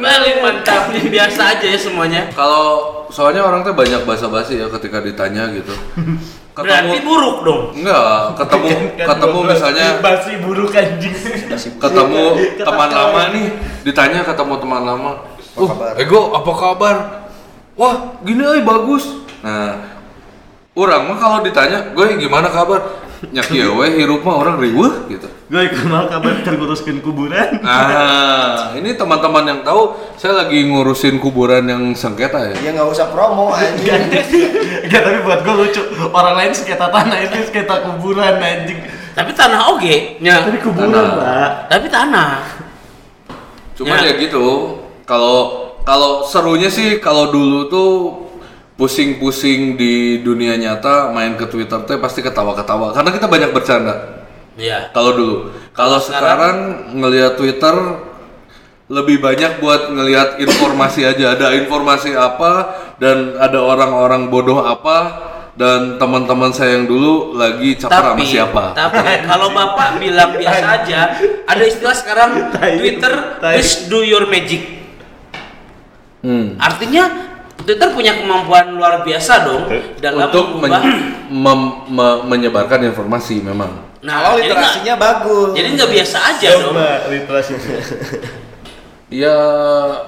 paling 0.00 0.36
mantap 0.42 0.90
nih 0.90 1.04
biasa 1.06 1.56
aja 1.56 1.66
ya 1.68 1.78
semuanya. 1.78 2.26
Kalau 2.32 3.06
soalnya 3.12 3.44
orang 3.44 3.60
tuh 3.62 3.76
banyak 3.76 4.02
basa-basi 4.08 4.58
ya 4.58 4.66
ketika 4.72 5.04
ditanya 5.04 5.52
gitu. 5.52 5.76
Berarti 6.62 6.98
buruk 7.02 7.36
dong. 7.42 7.62
enggak, 7.76 8.36
ketemu 8.36 8.68
Kan 8.98 9.06
ketemu 9.08 9.38
misalnya 9.44 9.86
masih 10.00 10.36
buruk 10.44 10.70
anjing. 10.76 11.14
ketemu 11.84 12.24
Kata 12.60 12.66
teman 12.68 12.88
lama 12.92 13.22
nih, 13.34 13.46
ditanya 13.84 14.20
ketemu 14.24 14.54
teman 14.60 14.82
lama. 14.84 15.12
Apa 15.50 15.60
"Uh, 15.60 15.68
kabar?" 15.68 15.92
Ego, 15.98 16.20
apa 16.36 16.52
kabar? 16.54 16.96
Wah, 17.74 17.96
gini 18.22 18.42
euy 18.44 18.62
bagus. 18.62 19.04
Nah, 19.40 19.80
orang 20.76 21.02
mah 21.08 21.18
kalau 21.18 21.38
ditanya, 21.40 21.92
"Gue 21.96 22.14
gimana 22.20 22.46
kabar?" 22.52 23.09
Nyak 23.20 23.52
ieu 23.52 23.76
we 23.76 24.00
hirup 24.00 24.24
mah 24.24 24.40
orang 24.40 24.56
riweuh 24.56 25.04
gitu. 25.12 25.28
Gue 25.52 25.68
kumaha 25.68 26.08
kabar 26.08 26.40
terguruskeun 26.40 27.04
kuburan. 27.04 27.60
Nah, 27.60 28.72
ini 28.80 28.96
teman-teman 28.96 29.44
yang 29.44 29.60
tahu 29.60 29.92
saya 30.16 30.46
lagi 30.46 30.64
ngurusin 30.64 31.20
kuburan 31.20 31.68
yang 31.68 31.92
sengketa 31.92 32.48
ya. 32.48 32.54
Ya 32.64 32.70
nggak 32.72 32.88
usah 32.88 33.12
promo 33.12 33.52
anjing. 33.52 34.08
Enggak, 34.88 35.00
tapi 35.04 35.18
buat 35.20 35.44
gue 35.44 35.54
lucu. 35.54 35.82
Orang 36.16 36.32
lain 36.40 36.56
sekitar 36.56 36.88
tanah 36.88 37.18
ini 37.20 37.44
sekitar 37.44 37.84
kuburan 37.84 38.40
anjing. 38.40 38.80
Tapi 39.12 39.30
tanah 39.36 39.60
oge 39.76 40.16
nya. 40.24 40.40
Tapi 40.40 40.56
kuburan, 40.64 40.88
Tanah. 40.88 41.12
Pak. 41.20 41.50
Tapi 41.68 41.86
tanah. 41.92 42.30
Cuman 43.76 43.96
Ya. 44.00 44.12
ya, 44.12 44.14
gitu. 44.16 44.46
Kalau 45.04 45.68
kalau 45.84 46.24
serunya 46.24 46.72
sih 46.72 46.96
kalau 47.04 47.28
dulu 47.28 47.68
tuh 47.68 47.90
pusing-pusing 48.80 49.76
di 49.76 50.24
dunia 50.24 50.56
nyata 50.56 51.12
main 51.12 51.36
ke 51.36 51.44
Twitter 51.44 51.84
teh 51.84 52.00
pasti 52.00 52.24
ketawa-ketawa 52.24 52.96
karena 52.96 53.12
kita 53.12 53.28
banyak 53.28 53.52
bercanda. 53.52 54.24
Iya. 54.56 54.88
Kalau 54.96 55.12
dulu, 55.12 55.36
kalau 55.76 56.00
sekarang 56.00 56.88
ngelihat 56.96 57.36
Twitter 57.36 57.76
lebih 58.90 59.20
banyak 59.20 59.60
buat 59.60 59.92
ngelihat 59.92 60.40
informasi 60.40 61.04
aja. 61.04 61.36
Ada 61.36 61.60
informasi 61.60 62.16
apa 62.16 62.74
dan 62.96 63.36
ada 63.36 63.60
orang-orang 63.62 64.32
bodoh 64.32 64.64
apa 64.64 65.28
dan 65.54 66.00
teman-teman 66.00 66.50
saya 66.50 66.80
yang 66.80 66.88
dulu 66.90 67.36
lagi 67.36 67.76
caper 67.76 68.16
sama 68.16 68.16
Tapi, 68.16 68.24
siapa. 68.24 68.64
tapi 68.72 68.98
kalau 69.30 69.52
bapak 69.52 70.00
bilang 70.02 70.34
biasa 70.34 70.66
aja, 70.82 71.00
ada 71.46 71.62
istilah 71.62 71.94
sekarang. 71.94 72.30
Twitter 72.56 73.38
please 73.44 73.86
do 73.92 74.02
your 74.02 74.24
magic. 74.24 74.66
Hmm. 76.24 76.58
Artinya 76.58 77.29
Twitter 77.60 77.88
punya 77.90 78.12
kemampuan 78.14 78.72
luar 78.72 79.00
biasa 79.00 79.44
dong 79.44 79.62
dalam 79.98 80.26
Untuk 80.26 80.46
men- 80.58 80.82
mem- 81.28 81.80
me- 81.86 82.20
menyebarkan 82.26 82.84
informasi 82.84 83.40
memang. 83.40 83.88
Nah, 84.00 84.16
Kalau 84.24 84.40
jadi 84.40 84.48
nggak 84.48 84.56
literasinya 84.56 84.94
bagus. 84.96 85.48
jadi 85.52 85.68
nggak 85.76 85.90
biasa 85.92 86.18
aja 86.26 86.48
dong. 86.56 86.72
Coba 86.72 86.88
literasinya. 87.06 87.60
Ya 89.10 89.36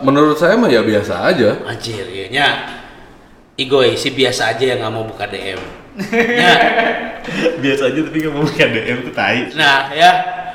menurut 0.01 0.39
saya 0.39 0.55
mah 0.55 0.71
ya 0.71 0.81
biasa 0.81 1.27
aja. 1.27 1.59
Anjir, 1.65 2.07
ya 2.07 2.27
nya. 2.29 2.49
Igoy 3.53 3.95
si 3.95 4.15
biasa 4.15 4.55
aja 4.55 4.65
yang 4.65 4.79
nggak 4.81 4.93
mau 4.93 5.05
buka 5.05 5.27
DM. 5.27 5.61
Ya. 6.15 6.55
Biasa 7.63 7.93
aja 7.93 8.01
tapi 8.01 8.17
nggak 8.19 8.33
mau 8.33 8.43
buka 8.43 8.65
DM 8.65 8.99
tuh 9.05 9.13
tai. 9.13 9.51
Nah, 9.53 9.93
ya. 9.93 10.11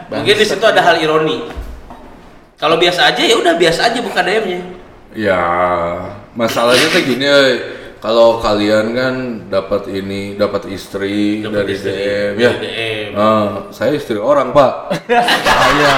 Mungkin 0.10 0.34
di 0.34 0.44
situ 0.44 0.64
ada 0.64 0.82
hal 0.82 0.98
ironi. 0.98 1.46
Kalau 2.58 2.76
biasa 2.76 3.12
aja 3.12 3.22
ya 3.22 3.38
udah 3.38 3.54
biasa 3.54 3.92
aja 3.92 4.00
buka 4.02 4.26
DM-nya. 4.26 4.60
Ya 5.14 5.40
masalahnya 6.38 6.88
tuh 6.94 7.02
gini, 7.02 7.26
eh, 7.26 7.52
kalau 7.98 8.38
kalian 8.38 8.94
kan 8.94 9.16
dapat 9.50 9.90
ini, 9.90 10.38
dapat 10.38 10.70
istri 10.70 11.42
Dapat 11.42 11.66
dari 11.66 11.74
istri, 11.74 11.92
DM, 11.98 12.34
ya. 12.38 12.52
DM. 12.62 13.10
Ah, 13.18 13.50
saya 13.74 13.98
istri 13.98 14.22
orang 14.22 14.54
pak. 14.54 14.94
Saya. 15.10 15.94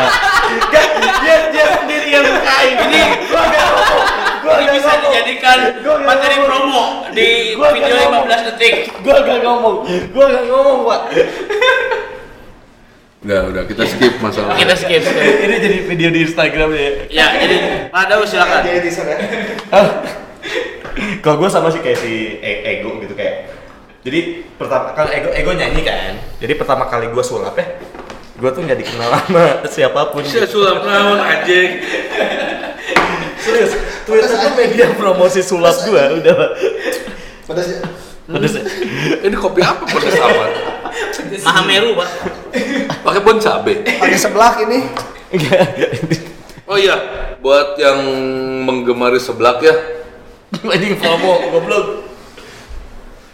dia 1.19 1.35
dia 1.51 1.65
sendiri 1.75 2.07
yang 2.07 2.23
bukain. 2.23 2.75
Ini 2.87 3.01
gua 3.27 3.41
enggak 3.43 3.67
ngomong. 3.67 4.03
Gua 4.39 4.53
Ini 4.55 4.71
bisa 4.71 4.87
ngomong. 4.87 5.03
dijadikan 5.03 5.57
Gua 5.83 5.95
materi 6.01 6.35
ngomong. 6.39 6.47
promo 6.47 6.83
di 7.11 7.29
Gua 7.59 7.67
video 7.75 7.93
ngomong. 7.99 8.23
15 8.31 8.47
detik. 8.55 8.73
Gua 9.03 9.15
enggak 9.19 9.39
ngomong. 9.43 9.75
Gua 10.15 10.23
enggak 10.31 10.45
ngomong, 10.47 10.77
Pak. 10.87 11.01
Udah, 13.19 13.41
udah 13.51 13.63
kita 13.67 13.83
skip 13.83 14.13
masalah. 14.23 14.55
Kita 14.55 14.75
skip. 14.79 15.03
skip. 15.03 15.35
Ini 15.43 15.55
jadi 15.59 15.77
video 15.83 16.09
di 16.15 16.23
Instagram 16.23 16.71
ya. 16.71 16.89
Ya, 17.11 17.27
jadi 17.35 17.55
Pak 17.91 18.03
Daus 18.07 18.31
silakan. 18.31 18.63
Jadi 18.63 18.79
teaser 18.87 19.05
ya. 19.11 19.17
Kalau 21.19 21.35
gue 21.37 21.49
sama 21.49 21.67
sih 21.67 21.79
kayak 21.79 21.97
si 21.97 22.11
E- 22.37 22.61
Ego 22.69 22.99
gitu 22.99 23.13
kayak. 23.13 23.51
Jadi 23.99 24.19
pertama 24.55 24.91
kalau 24.91 25.09
Ego 25.09 25.29
Ego 25.29 25.51
nyanyi 25.51 25.81
kan. 25.81 26.15
Jadi 26.37 26.53
pertama 26.55 26.87
kali 26.87 27.07
gue 27.07 27.19
sulap 27.19 27.51
ya, 27.53 27.67
gue 28.33 28.49
tuh 28.49 28.61
nggak 28.63 28.79
dikenal 28.79 29.09
sama 29.11 29.43
siapa 29.75 30.01
pun. 30.09 30.23
Saya 30.23 30.47
sulap 30.47 30.81
naon 30.81 31.19
anjing. 31.19 31.83
Serius, 33.37 33.71
Twitter 34.03 34.27
tuh 34.29 34.51
media 34.53 34.87
promosi 34.93 35.39
sulap 35.39 35.75
gue 35.81 36.03
udah. 36.19 36.35
Pedas 37.43 37.67
ya. 37.67 37.79
Pedes 38.25 38.53
ya? 38.53 38.63
Ini 39.21 39.35
kopi 39.35 39.59
apa 39.59 39.83
pedas 39.83 40.15
amat? 40.15 40.51
Mahameru, 41.41 41.95
Pak. 41.95 42.09
Pakai 43.01 43.21
bon 43.21 43.37
cabe. 43.37 43.73
Pakai 43.83 44.17
sebelah 44.17 44.53
ini. 44.61 44.79
Oh 46.63 46.77
iya, 46.77 46.95
buat 47.39 47.75
yang 47.75 47.97
menggemari 48.63 49.17
seblak 49.17 49.59
ya. 49.59 49.73
Anjing 50.73 50.95
promo 50.97 51.33
goblok. 51.53 51.85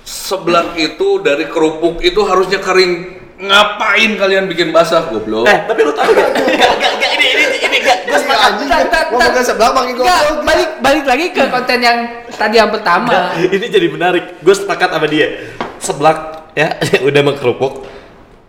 Seblak 0.05 0.77
itu 0.77 1.23
dari 1.25 1.49
kerupuk 1.49 2.03
itu 2.03 2.21
harusnya 2.27 2.61
kering. 2.61 3.23
Ngapain 3.35 4.15
kalian 4.15 4.47
bikin 4.47 4.71
basah 4.71 5.11
goblok? 5.11 5.43
Eh, 5.49 5.59
tapi 5.67 5.79
lu 5.83 5.91
tahu 5.91 6.11
gak? 6.15 6.29
Enggak, 6.39 6.71
enggak, 6.79 6.91
enggak, 6.95 7.11
ini, 7.19 7.25
ini, 7.25 7.57
ini, 7.59 7.77
enggak. 7.83 7.97
Gue 8.07 8.19
sepakat. 8.19 8.51
Tat. 8.65 9.05
pakai 9.11 9.43
sebelah 9.43 9.71
Enggak, 9.75 9.95
goblok. 9.95 10.43
balik 10.47 10.69
balik 10.79 11.05
lagi 11.07 11.25
ke 11.35 11.43
konten 11.51 11.79
yang 11.83 11.97
tadi 12.31 12.55
yang 12.59 12.71
pertama. 12.71 13.35
Ini 13.35 13.65
jadi 13.67 13.87
menarik. 13.91 14.39
Gue 14.39 14.55
sepakat 14.55 14.89
sama 14.91 15.07
dia. 15.07 15.51
Seblak 15.79 16.35
ya 16.55 16.79
udah 17.07 17.21
mengkerupuk, 17.21 17.83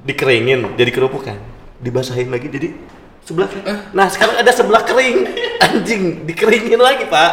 dikeringin 0.06 0.78
jadi 0.78 0.90
kerupuk 0.94 1.26
kan, 1.26 1.36
dibasahin 1.82 2.30
lagi 2.30 2.46
jadi 2.46 2.70
seblak. 3.26 3.50
Nah 3.90 4.06
sekarang 4.06 4.38
ada 4.38 4.52
seblak 4.54 4.86
kering, 4.86 5.26
anjing 5.58 6.22
dikeringin 6.24 6.78
lagi 6.78 7.04
pak. 7.10 7.32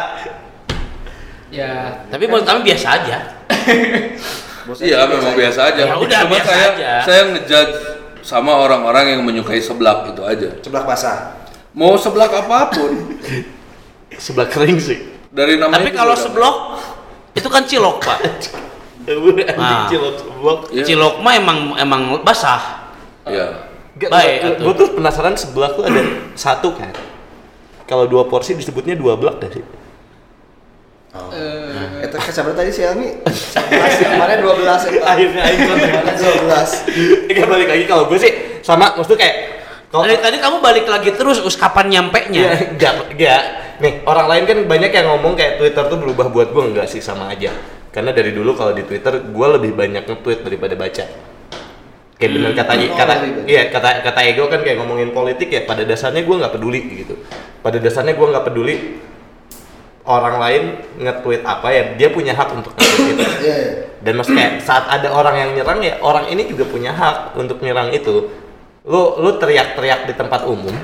Ya, 1.54 2.02
Tapi 2.10 2.26
menurut 2.26 2.42
kami 2.42 2.60
biasa 2.66 2.86
aja. 2.98 3.18
Iya, 4.64 5.04
memang 5.04 5.36
biasa 5.36 5.60
aja. 5.76 5.82
Ya 5.84 5.92
udah, 5.92 6.20
Cuma 6.24 6.30
biasa 6.32 6.48
saya 6.48 6.66
aja. 6.72 6.92
saya 7.04 7.22
ngejudge 7.30 7.76
sama 8.24 8.56
orang-orang 8.56 9.12
yang 9.12 9.20
menyukai 9.20 9.60
seblak 9.60 10.08
itu 10.08 10.24
aja. 10.24 10.48
Sebelah 10.64 10.88
basah. 10.88 11.16
Mau 11.76 12.00
seblak 12.00 12.32
apa 12.32 12.72
pun 12.72 12.96
Seblak 14.24 14.48
kering 14.48 14.80
sih. 14.80 14.98
dari 15.28 15.60
namanya 15.60 15.84
Tapi 15.84 15.92
kalau 15.92 16.16
seblok 16.16 16.56
itu 17.36 17.48
kan 17.52 17.68
cilok, 17.68 17.96
Pak. 18.00 18.18
Nah. 19.04 19.84
cilok 19.84 20.14
seblak. 20.16 20.58
Iya. 20.72 20.84
Cilok 20.88 21.14
mah 21.20 21.36
emang 21.36 21.58
emang 21.76 22.02
basah. 22.24 22.88
Iya. 23.28 23.68
Baik, 24.00 24.64
gue 24.64 24.74
tuh 24.74 24.88
penasaran 24.96 25.36
seblak 25.36 25.76
tuh 25.76 25.84
ada 25.84 26.00
satu 26.32 26.72
kan. 26.72 26.88
Kalau 27.84 28.08
dua 28.08 28.24
porsi 28.24 28.56
disebutnya 28.56 28.96
dua 28.96 29.20
blak 29.20 29.44
dah 29.44 29.52
sih. 29.52 29.60
Eh, 31.14 32.04
Itu 32.04 32.16
kesabar 32.18 32.52
tadi 32.52 32.74
si 32.74 32.82
Almi. 32.82 33.22
11 33.22 33.30
kemarin 34.02 34.38
12 34.42 34.90
itu. 34.90 34.98
Akhirnya 35.00 35.42
aing 35.46 35.60
Kemarin 35.62 36.14
12. 36.18 37.30
Enggak 37.30 37.48
balik 37.48 37.68
lagi 37.70 37.84
kalau 37.86 38.04
gue 38.10 38.18
sih 38.18 38.32
sama 38.60 38.90
maksudnya 38.92 39.20
kayak 39.22 39.36
kalau 39.88 40.10
Dari 40.10 40.18
tadi 40.18 40.36
kamu 40.42 40.58
balik 40.58 40.90
lagi 40.90 41.14
terus, 41.14 41.38
us 41.38 41.54
kapan 41.54 41.86
nyampe 41.86 42.18
Iya, 42.26 42.50
nya? 42.50 42.66
enggak, 42.66 42.92
enggak. 43.14 43.42
Nih, 43.78 44.02
orang 44.02 44.26
lain 44.26 44.42
kan 44.42 44.58
banyak 44.66 44.90
yang 44.90 45.06
ngomong 45.06 45.38
kayak 45.38 45.54
Twitter 45.54 45.86
tuh 45.86 45.98
berubah 46.02 46.26
buat 46.28 46.50
gue 46.50 46.62
enggak 46.74 46.90
sih 46.90 46.98
sama 46.98 47.30
aja. 47.30 47.54
Karena 47.94 48.10
dari 48.10 48.34
dulu 48.34 48.58
kalau 48.58 48.74
di 48.74 48.82
Twitter 48.82 49.22
gue 49.22 49.48
lebih 49.54 49.70
banyak 49.70 50.02
nge-tweet 50.02 50.42
daripada 50.42 50.74
baca. 50.74 51.04
Kayak 52.14 52.30
bener 52.32 52.50
kata 52.54 52.72
Oh, 52.74 52.90
kata 52.90 53.12
lebih 53.14 53.30
banyak. 53.38 53.46
iya 53.46 53.62
kata 53.70 53.88
kata 54.02 54.20
ego 54.26 54.46
kan 54.46 54.60
kayak 54.62 54.82
ngomongin 54.82 55.10
politik 55.10 55.46
ya 55.46 55.62
pada 55.62 55.86
dasarnya 55.86 56.26
gue 56.26 56.36
nggak 56.42 56.52
peduli 56.52 56.80
gitu. 57.06 57.14
Pada 57.62 57.78
dasarnya 57.78 58.18
gue 58.18 58.26
nggak 58.26 58.44
peduli 58.50 58.74
orang 60.04 60.36
lain 60.36 60.62
nge-tweet 61.00 61.42
apa 61.44 61.68
ya 61.72 61.82
dia 61.96 62.08
punya 62.12 62.36
hak 62.36 62.48
untuk 62.52 62.72
nge-tweet 62.76 63.16
itu. 63.16 63.24
Iya, 63.40 63.56
iya. 63.56 63.72
Dan 64.04 64.20
maksudnya 64.20 64.60
saat 64.60 64.84
ada 64.88 65.08
orang 65.08 65.36
yang 65.40 65.50
nyerang 65.56 65.80
ya 65.80 65.96
orang 66.04 66.28
ini 66.28 66.44
juga 66.44 66.68
punya 66.68 66.92
hak 66.92 67.36
untuk 67.40 67.64
nyerang 67.64 67.88
itu. 67.92 68.28
Lu 68.84 69.16
lu 69.16 69.40
teriak-teriak 69.40 70.04
di 70.04 70.12
tempat 70.12 70.44
umum, 70.44 70.76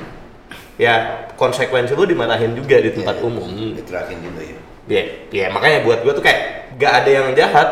ya 0.81 1.29
konsekuensi 1.37 1.93
lu 1.93 2.09
dimarahin 2.09 2.57
juga 2.57 2.81
di 2.81 2.97
tempat 2.97 3.21
Iya, 3.21 3.23
iya. 3.23 3.29
umum. 3.29 3.51
Diterakin 3.77 4.19
juga 4.25 4.41
ya. 4.41 4.59
Ya, 4.91 5.03
ya 5.29 5.47
makanya 5.53 5.85
buat 5.85 6.01
gua 6.01 6.17
tuh 6.17 6.25
kayak 6.25 6.73
gak 6.81 6.93
ada 7.05 7.11
yang 7.13 7.27
jahat, 7.37 7.69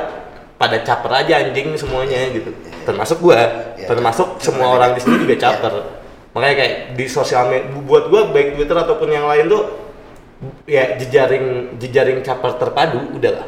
pada 0.60 0.76
caper 0.84 1.12
aja 1.24 1.40
anjing 1.40 1.72
semuanya 1.80 2.28
gitu. 2.28 2.52
Termasuk 2.84 3.24
gua, 3.24 3.72
Iya. 3.74 3.88
termasuk 3.88 4.36
semua 4.38 4.76
orang 4.76 4.92
di 4.92 5.00
sini 5.00 5.24
juga 5.24 5.34
Iya. 5.34 5.42
caper. 5.48 5.74
Makanya 6.36 6.54
kayak 6.60 6.74
di 6.94 7.04
sosial 7.08 7.48
media 7.48 7.72
buat 7.72 8.12
gua 8.12 8.28
baik 8.28 8.60
Twitter 8.60 8.76
ataupun 8.76 9.08
yang 9.08 9.24
lain 9.24 9.48
tuh 9.48 9.87
ya 10.64 10.94
jejaring 10.96 11.76
jejaring 11.76 12.22
caper 12.22 12.54
terpadu 12.56 13.12
udahlah. 13.12 13.46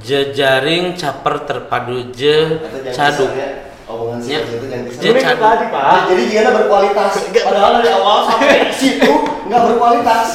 Jejaring 0.00 0.96
caper 0.96 1.44
terpadu 1.44 2.08
je 2.10 2.56
cadu. 2.90 3.28
Omongan 3.90 4.22
Ya. 4.22 4.38
seperti 4.40 4.54
itu 4.54 4.66
jangan 4.70 4.84
disebut. 4.86 5.20
cadu. 5.20 5.42
Pak. 5.68 6.00
Jadi 6.08 6.22
dia 6.30 6.40
berkualitas. 6.46 7.12
Padahal 7.28 7.72
dari 7.78 7.90
awal 7.90 8.18
sampai 8.26 8.58
situ 8.80 9.12
nggak 9.50 9.60
berkualitas. 9.66 10.28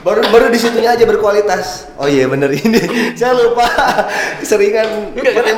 Baru 0.00 0.24
baru 0.32 0.48
di 0.48 0.56
situnya 0.56 0.96
aja 0.96 1.04
berkualitas. 1.04 1.92
Oh 2.00 2.08
iya 2.08 2.24
bener 2.24 2.48
ini. 2.50 2.80
Saya 3.20 3.36
lupa. 3.36 3.68
Seringan 4.40 5.12
berarti 5.12 5.52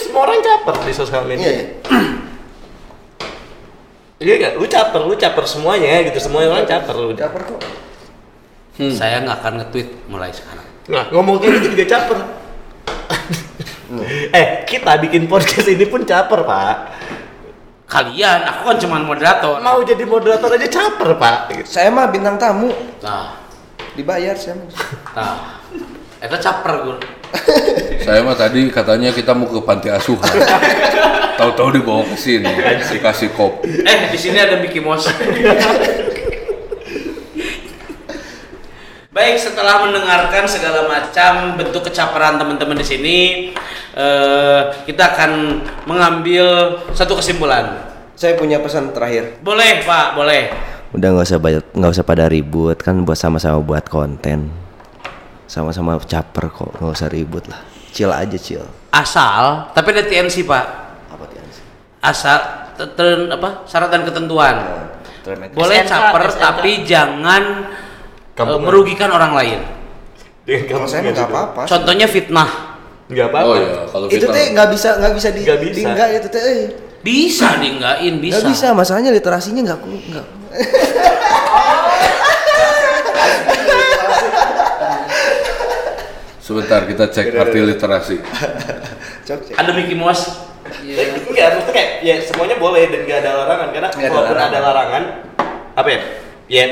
semua 0.00 0.24
orang 0.24 0.40
caper 0.40 0.74
di 0.82 0.92
sosial 0.96 1.22
Iya. 1.22 1.28
media. 1.28 1.50
iya. 1.52 1.64
Iya 4.24 4.34
kan? 4.40 4.52
Lu 4.56 4.64
caper, 4.64 5.00
lu 5.04 5.14
caper 5.14 5.44
semuanya 5.44 6.00
gitu. 6.08 6.16
Semua 6.16 6.48
orang 6.48 6.64
caper 6.64 6.96
lu. 6.96 7.12
Caper 7.12 7.44
kok. 7.44 7.60
Saya 8.74 9.22
nggak 9.22 9.38
akan 9.38 9.52
nge-tweet 9.62 9.88
mulai 10.06 10.34
sekarang. 10.34 10.66
Nah, 10.90 11.06
ngomong 11.08 11.38
kayak 11.38 11.62
gitu 11.62 11.78
juga 11.78 11.84
caper. 11.94 12.18
eh, 14.34 14.46
kita 14.66 14.98
bikin 14.98 15.30
podcast 15.30 15.70
ini 15.70 15.86
pun 15.86 16.02
caper, 16.02 16.42
Pak. 16.42 16.76
Kalian, 17.86 18.42
aku 18.42 18.60
kan 18.66 18.76
cuma 18.82 18.98
moderator. 18.98 19.62
Mau 19.62 19.78
jadi 19.86 20.02
moderator 20.02 20.50
aja 20.50 20.66
caper, 20.66 21.14
Pak. 21.14 21.62
Saya 21.62 21.94
mah 21.94 22.10
bintang 22.10 22.34
tamu 22.34 22.74
Nah, 22.98 23.38
dibayar 23.94 24.34
saya 24.34 24.58
mah. 24.58 24.68
nah. 25.14 25.36
Itu 26.18 26.36
caper 26.40 26.74
gue. 26.82 26.96
Saya 28.00 28.24
mah 28.24 28.34
tadi 28.34 28.66
katanya 28.72 29.12
kita 29.12 29.36
mau 29.36 29.46
ke 29.46 29.60
panti 29.60 29.92
asuhan. 29.92 30.24
Tahu-tahu 31.38 31.68
dibawa 31.74 32.02
ke 32.06 32.16
sini, 32.16 32.46
dikasih 32.90 33.34
kop. 33.34 33.62
Eh, 33.62 33.98
di 34.08 34.18
sini 34.18 34.38
ada 34.38 34.56
Mickey 34.56 34.80
Mouse. 34.80 35.06
Baik, 39.14 39.38
setelah 39.38 39.86
mendengarkan 39.86 40.42
segala 40.50 40.90
macam 40.90 41.54
bentuk 41.54 41.86
kecaperan 41.86 42.34
teman-teman 42.34 42.74
di 42.74 42.82
sini, 42.82 43.18
eh, 43.94 44.60
kita 44.90 45.14
akan 45.14 45.62
mengambil 45.86 46.74
satu 46.90 47.22
kesimpulan. 47.22 47.94
Saya 48.18 48.34
punya 48.34 48.58
pesan 48.58 48.90
terakhir. 48.90 49.38
Boleh, 49.38 49.86
Pak, 49.86 50.18
boleh. 50.18 50.50
Udah 50.90 51.14
nggak 51.14 51.26
usah 51.30 51.38
banyak 51.38 51.62
nggak 51.78 51.92
usah 51.94 52.02
pada 52.02 52.26
ribut 52.26 52.74
kan 52.82 53.06
buat 53.06 53.14
sama-sama 53.14 53.62
buat 53.62 53.86
konten. 53.86 54.50
Sama-sama 55.46 55.94
caper 56.02 56.50
kok 56.50 56.74
nggak 56.82 56.94
usah 56.98 57.06
ribut 57.06 57.46
lah. 57.46 57.62
Chill 57.94 58.10
aja 58.10 58.34
chill. 58.34 58.66
Asal, 58.90 59.70
tapi 59.78 59.94
ada 59.94 60.02
TNC, 60.10 60.42
Pak. 60.42 60.64
Apa 61.14 61.22
sih? 61.30 61.62
Asal 62.02 62.38
te- 62.74 62.90
te- 62.98 63.30
apa? 63.30 63.62
Syarat 63.62 63.94
dan 63.94 64.02
ketentuan. 64.02 64.54
Terus 65.22 65.38
Boleh 65.54 65.86
caper 65.86 66.34
tapi 66.34 66.82
jangan 66.82 67.70
eh, 68.34 68.36
Kampungan. 68.36 68.66
merugikan 68.66 69.08
orang 69.08 69.32
lain. 69.32 69.60
Dengan 70.42 70.66
Kalau 70.68 70.86
saya 70.86 71.00
nggak 71.06 71.24
apa-apa. 71.24 71.62
Contohnya 71.64 72.04
fitnah. 72.04 72.50
Enggak 73.06 73.26
apa-apa. 73.30 73.46
Oh 73.46 73.54
iya, 73.54 73.72
kalau 73.86 74.06
Itu 74.08 74.26
kita 74.26 74.32
teh 74.32 74.44
nggak 74.52 74.68
bisa 74.70 74.88
nggak 74.98 75.12
bisa 75.14 75.28
di 75.30 75.40
Nggak 75.40 75.58
bisa. 75.60 75.72
di 75.72 75.82
enggak 75.84 76.08
itu 76.12 76.28
teh. 76.28 76.42
eh. 76.42 76.60
Bisa 77.00 77.48
dienggain, 77.56 78.14
bisa. 78.16 78.34
Nggak 78.34 78.48
bisa 78.50 78.66
masalahnya 78.72 79.10
literasinya 79.10 79.60
nggak 79.62 79.78
ku 79.78 79.88
nggak. 79.92 80.26
sebentar 86.38 86.84
kita 86.84 87.08
cek 87.08 87.32
arti 87.32 87.58
literasi. 87.60 88.16
Ada 89.58 89.70
Mickey 89.72 89.96
Mouse. 89.96 90.28
Iya. 90.80 91.16
Enggak, 91.24 91.48
maksudnya 91.56 91.72
kayak 91.72 91.90
ya 92.00 92.14
semuanya 92.20 92.56
boleh 92.56 92.88
dan 92.88 93.00
enggak 93.04 93.18
ada 93.20 93.30
larangan 93.36 93.68
karena 93.70 93.88
Nggak 93.90 94.04
ada 94.04 94.20
larangan. 94.20 94.48
ada 94.48 94.58
larangan 94.60 95.02
apa 95.74 95.88
ya? 95.88 96.00
Ya 96.44 96.64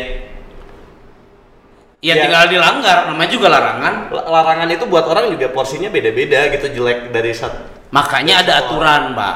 Ya, 2.03 2.19
Ya. 2.19 2.27
tinggal 2.27 2.51
dilanggar, 2.51 3.07
namanya 3.07 3.31
juga 3.31 3.47
larangan. 3.47 4.11
la- 4.11 4.27
larangan 4.27 4.67
itu 4.69 4.85
buat 4.91 5.07
orang 5.07 5.31
juga 5.31 5.55
porsinya 5.55 5.87
beda-beda 5.87 6.51
gitu 6.51 6.67
jelek 6.75 7.15
dari 7.15 7.31
satu 7.31 7.63
Makanya 7.95 8.43
ada 8.43 8.53
aturan, 8.59 9.15
Pak. 9.15 9.35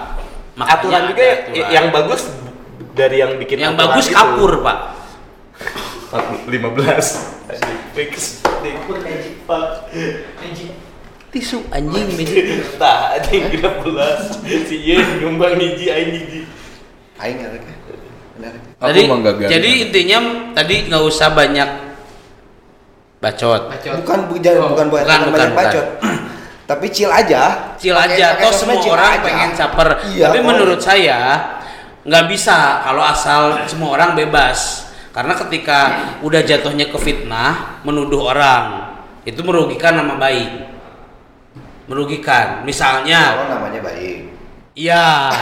Makanya 0.59 0.75
aturan 0.75 1.03
juga 1.07 1.23
ada 1.23 1.31
ya- 1.31 1.39
aturan. 1.39 1.71
yang 1.71 1.87
bagus 1.95 2.23
dari 2.91 3.17
yang 3.23 3.33
bikin 3.39 3.57
yang 3.63 3.73
aturan 3.73 3.87
bagus 3.87 4.07
itu. 4.11 4.17
kapur, 4.19 4.53
Pak. 4.61 4.79
15 6.49 7.07
fix 7.95 8.43
Pak. 9.47 9.65
Tisu 11.31 11.59
anjing 11.71 12.09
magic. 12.17 12.45
Tah, 12.81 13.15
anjing 13.15 13.47
13 13.47 14.43
si 14.43 14.77
Yen 14.83 15.21
nyumbang 15.21 15.55
hiji 15.55 15.87
aing 15.87 16.11
hiji. 16.15 16.41
Aing 17.23 17.39
biarin. 18.39 19.49
jadi 19.49 19.71
intinya 19.89 20.19
tadi 20.53 20.91
nggak 20.91 21.05
usah 21.05 21.31
banyak 21.31 21.86
bacot. 23.27 23.61
Bacot. 23.69 23.93
Bukan 24.01 24.19
bu, 24.27 24.35
jangan, 24.39 24.61
Oh, 24.63 24.69
bukan 24.71 24.87
bukan 24.87 25.03
bukan, 25.03 25.19
bukan, 25.27 25.31
bukan, 25.31 25.51
bacot. 25.53 25.87
Tapi 26.71 26.87
chill 26.91 27.11
aja. 27.11 27.43
Cil 27.75 27.95
Pakai- 27.95 28.15
aja, 28.15 28.27
toh 28.39 28.51
semua 28.51 28.79
chill 28.79 28.91
orang 28.91 29.13
aja. 29.13 29.23
pengen 29.23 29.51
caper. 29.53 29.89
Iya, 30.11 30.25
Tapi 30.27 30.39
boleh. 30.39 30.47
menurut 30.47 30.81
saya 30.81 31.19
nggak 32.03 32.25
bisa 32.27 32.57
kalau 32.83 33.03
asal 33.03 33.41
semua 33.67 33.95
orang 33.95 34.15
bebas. 34.15 34.87
Karena 35.11 35.33
ketika 35.35 35.79
udah 36.21 36.45
jatuhnya 36.45 36.87
ke 36.87 36.99
fitnah, 37.01 37.81
menuduh 37.83 38.21
orang, 38.27 38.93
itu 39.25 39.41
merugikan 39.41 39.97
nama 39.97 40.15
baik. 40.15 40.69
Merugikan. 41.87 42.61
Misalnya, 42.63 43.33
Kalau 43.33 43.49
namanya 43.57 43.81
baik. 43.81 44.36
Iya. 44.77 45.33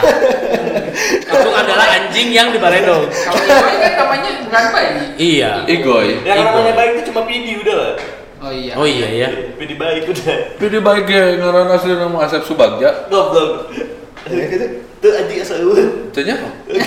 Itu 1.21 1.51
adalah 1.51 1.87
anjing 1.99 2.31
yang 2.31 2.55
dibaledog. 2.55 3.11
Kalau 3.11 3.43
Igoy 3.43 3.75
kan 3.83 3.93
namanya 3.99 4.31
bukan 4.47 4.65
bayi. 4.71 5.03
Iya. 5.19 5.53
Igoy. 5.67 6.09
Yang 6.23 6.39
Igo. 6.39 6.49
namanya 6.49 6.73
baik 6.79 6.91
itu 6.95 7.03
cuma 7.11 7.21
Pidi 7.27 7.53
udah 7.59 7.77
lah. 7.77 7.93
Oh 8.45 8.53
iya. 8.53 8.73
Oh 8.79 8.87
iya 8.87 9.09
ya. 9.11 9.29
Pidi 9.59 9.75
baik 9.75 10.07
udah. 10.09 10.37
Pilih 10.61 10.81
baik 10.81 11.07
ya, 11.11 11.25
ngaran 11.41 11.69
asli 11.75 11.93
nama 11.97 12.19
Asep 12.23 12.47
Subagja. 12.47 13.11
Goblok. 13.11 13.75
Ya 14.31 14.45
gitu. 14.49 14.67
Tuh 15.05 15.13
anjing 15.13 15.37
asal 15.37 15.61
eueuh. 15.61 16.09
Cenya? 16.17 16.33
Ini 16.65 16.81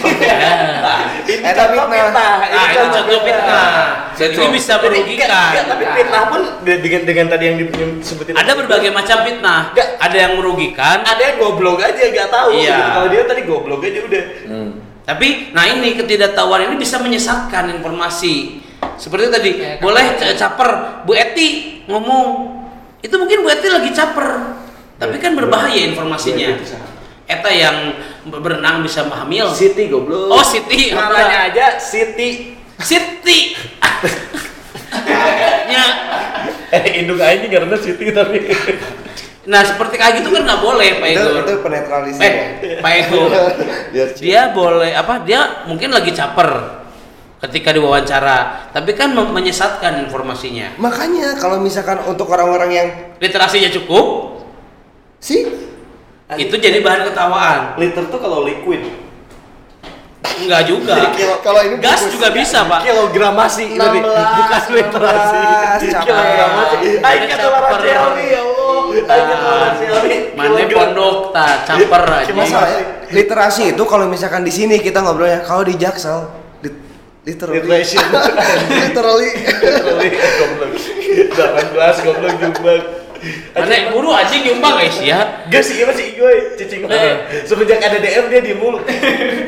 Eh, 1.38 1.54
tapi 1.54 1.78
contoh 1.78 1.94
fitnah. 1.94 2.34
Nah, 2.42 2.66
itu 2.66 2.88
contoh 2.90 3.20
fitnah. 3.22 3.70
Saya 4.18 4.28
Ini 4.34 4.48
bisa 4.50 4.74
merugikan. 4.82 5.30
tapi 5.70 5.86
fitnah 5.86 6.24
pun 6.26 6.42
de- 6.66 6.82
dengan 6.82 7.02
dengan 7.06 7.26
tadi 7.30 7.44
yang 7.46 7.58
di- 7.62 7.70
yang 7.70 7.92
disebutin 8.02 8.34
Ada 8.34 8.52
berbagai 8.58 8.90
macam 8.90 9.18
fitnah. 9.22 9.70
Ada 10.02 10.18
yang 10.18 10.34
merugikan, 10.34 11.06
ada 11.06 11.22
yang 11.22 11.36
goblok 11.38 11.78
aja 11.78 11.94
gak 12.10 12.30
tahu 12.34 12.58
Iya. 12.58 12.74
gitu. 12.74 12.90
kalau 12.90 13.08
dia 13.08 13.22
tadi 13.24 13.42
goblok 13.46 13.82
aja 13.84 14.00
udah 14.02 14.24
Hmm. 14.48 14.70
Tapi, 15.06 15.28
nah 15.54 15.64
ini 15.64 15.94
ketidaktahuan 15.94 16.68
ini 16.68 16.76
bisa 16.76 16.98
menyesatkan 16.98 17.70
informasi. 17.72 18.60
Seperti 18.98 19.30
tadi, 19.30 19.52
Kayak 19.56 19.80
boleh 19.80 20.04
caper, 20.36 20.70
Bu 21.06 21.14
Eti 21.14 21.50
ngomong, 21.86 22.28
itu 23.00 23.16
mungkin 23.16 23.40
Bu 23.40 23.48
Eti 23.48 23.70
lagi 23.70 23.94
caper, 23.94 24.58
tapi 24.98 25.16
kan 25.16 25.32
berbahaya 25.32 25.80
informasinya. 25.86 26.60
Eta 27.24 27.52
yang 27.52 27.96
berenang 28.30 28.82
bisa 28.82 29.04
hamil. 29.04 29.48
Siti 29.52 29.88
goblok 29.88 30.30
Oh 30.30 30.44
Siti, 30.44 30.92
namanya 30.92 31.50
aja 31.50 31.66
Siti 31.78 32.54
Siti. 32.78 33.56
ya, 35.68 35.86
eh 36.72 37.02
induk 37.02 37.20
aja 37.20 37.46
karena 37.46 37.76
Siti 37.76 38.12
tapi 38.12 38.38
Nah 39.48 39.64
seperti 39.64 39.96
kayak 39.96 40.20
gitu 40.20 40.36
kan 40.36 40.44
nggak 40.44 40.60
boleh 40.60 41.00
Pak 41.00 41.08
itu, 41.08 41.24
Ego. 41.24 41.40
itu 41.40 41.54
penetralisir 41.64 42.20
Eh, 42.20 42.34
ya. 42.68 42.78
Pak 42.84 42.92
Ego. 43.00 43.22
Biar 43.96 44.08
dia 44.14 44.42
boleh 44.52 44.92
apa? 44.92 45.24
Dia 45.24 45.64
mungkin 45.64 45.88
lagi 45.88 46.12
caper 46.12 46.84
ketika 47.38 47.70
diwawancara, 47.72 48.74
tapi 48.74 48.92
kan 48.92 49.14
menyesatkan 49.14 50.04
informasinya. 50.04 50.74
makanya 50.76 51.38
kalau 51.38 51.62
misalkan 51.62 52.02
untuk 52.04 52.28
orang-orang 52.28 52.70
yang 52.74 52.88
Literasinya 53.22 53.70
cukup, 53.72 54.36
sih 55.18 55.46
itu 56.36 56.56
jadi 56.60 56.84
bahan 56.84 57.08
ketawaan. 57.08 57.80
Liter 57.80 58.04
tuh 58.12 58.20
kalau 58.20 58.44
liquid. 58.44 58.84
Enggak 60.38 60.68
juga. 60.68 60.94
kalau 61.40 61.62
ini 61.64 61.80
Gas 61.80 62.12
juga 62.12 62.30
bisa, 62.30 62.68
Pak. 62.68 62.84
Kilogramasi 62.84 63.80
16, 63.80 63.80
bukan 63.80 64.62
literasi. 64.76 65.40
16, 65.88 65.94
capai. 65.96 66.04
Kilogramasi. 66.04 66.76
Aing 67.00 67.24
ketularan 67.26 67.72
caper. 67.72 67.80
Xiaomi 67.82 68.26
ya 68.28 68.42
Allah. 68.44 68.76
Aing 69.08 69.28
Xiaomi. 69.80 70.18
Mana 70.36 70.62
pondok 70.68 71.18
tak 71.32 71.54
caper 71.66 72.04
aja. 72.06 72.32
masalahnya 72.36 72.84
literasi 73.08 73.72
itu 73.72 73.84
kalau 73.88 74.06
misalkan 74.06 74.44
di 74.44 74.52
sini 74.52 74.84
kita 74.84 75.00
ngobrolnya 75.00 75.40
kalau 75.42 75.64
di 75.64 75.80
Jaksel 75.80 76.28
lit- 76.60 76.76
literally 77.24 77.64
literally 78.84 79.30
Literally, 79.64 80.10
goblok. 80.12 80.72
18 80.76 82.04
goblok 82.06 82.34
jumbang. 82.36 82.84
Mana 83.52 83.76
buru 83.90 84.10
anjing 84.10 84.42
nyumbang 84.44 84.78
guys 84.78 84.98
ya. 85.00 85.46
Gak 85.46 85.62
sih, 85.62 85.80
gimana 85.80 85.94
sih 85.94 86.08
gue 86.14 86.32
cicing 86.56 86.82
Eh. 86.86 87.16
Semenjak 87.44 87.80
ada 87.80 87.98
DM 87.98 88.26
dia 88.28 88.42
di 88.42 88.54
mulu. 88.54 88.80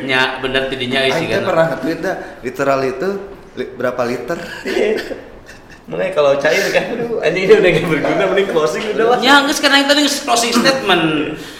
Nya 0.01 0.39
bener 0.39 0.67
tidinya 0.67 0.99
guys 1.01 1.15
Aing 1.15 1.29
kan. 1.29 1.43
pernah 1.45 1.65
nge-tweet 1.69 1.99
dah 1.99 2.15
literal 2.39 2.79
itu 2.81 3.09
li- 3.55 3.71
berapa 3.71 4.01
liter 4.03 4.37
Makanya 5.89 6.11
kalau 6.13 6.37
cair 6.37 6.61
kan, 6.69 6.83
aduh, 6.93 7.17
anjing 7.19 7.43
ini 7.43 7.53
udah 7.55 7.69
gak 7.71 7.85
berguna, 7.87 8.23
mending 8.29 8.47
closing 8.47 8.83
udah 8.93 9.05
lah. 9.09 9.17
Nya 9.17 9.41
geus 9.41 9.57
kan 9.57 9.73
yang 9.73 9.89
tadi 9.89 10.05
closing 10.05 10.53
statement. 10.53 11.03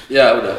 Ya 0.05 0.37
udah. 0.37 0.53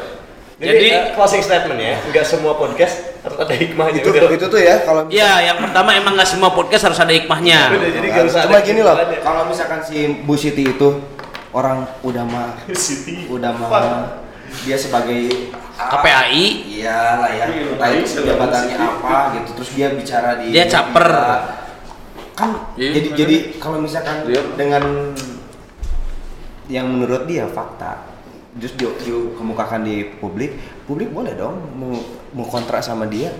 Jadi, 0.59 0.75
Jadi- 0.77 0.91
eh, 0.91 1.05
closing 1.15 1.39
statement 1.39 1.79
ya, 1.79 1.95
nggak 2.05 2.21
semua 2.21 2.53
podcast 2.53 2.99
harus 3.17 3.37
ada 3.39 3.49
hikmahnya. 3.49 3.97
itu 3.97 4.11
udah. 4.11 4.29
itu 4.29 4.45
tuh 4.45 4.59
ya 4.59 4.75
kalau 4.81 5.07
Ya, 5.07 5.41
yang 5.41 5.57
pertama 5.57 5.95
emang 5.95 6.13
nggak 6.13 6.27
semua 6.27 6.51
podcast 6.51 6.83
harus 6.85 6.99
ada 6.99 7.09
hikmahnya. 7.09 7.59
Udah, 7.71 7.89
jadi 7.89 8.07
nggak 8.11 8.25
usah 8.27 8.41
cuma 8.45 8.59
gini 8.59 8.81
loh 8.81 8.93
kalau 9.23 9.41
misalkan 9.47 9.79
si 9.81 9.97
Bu 10.21 10.35
Siti 10.35 10.67
itu 10.67 10.89
orang 11.51 11.83
udah 12.01 12.23
mah 12.23 12.55
Siti. 12.71 13.27
udah 13.27 13.51
mah 13.51 14.23
dia 14.63 14.75
sebagai 14.75 15.51
KPAI 15.71 16.45
iyalah 16.67 17.31
ya. 17.31 17.45
Entah 17.47 17.89
itu 17.89 18.21
jabatannya 18.21 18.75
apa 18.75 19.15
gitu. 19.33 19.49
Terus 19.57 19.69
dia 19.73 19.87
bicara 19.91 20.37
di 20.37 20.51
Dia 20.51 20.67
caper. 20.67 21.07
kan 22.31 22.73
Iya, 22.79 22.95
jadi 22.95 23.07
bener. 23.11 23.19
jadi 23.19 23.35
kalau 23.59 23.77
misalkan 23.79 24.23
Dia- 24.25 24.55
dengan 24.55 25.13
yang 26.67 26.87
menurut 26.87 27.27
dia 27.27 27.43
fakta 27.45 28.07
terus 28.51 28.75
dia 28.75 28.87
dikemukakan 28.91 29.83
di 29.83 30.15
publik 30.19 30.55
publik 30.83 31.11
boleh 31.11 31.35
dong 31.35 31.55
mau 31.75 31.95
mau 32.31 32.45
kontrak 32.45 32.79
sama 32.79 33.07
dia. 33.07 33.31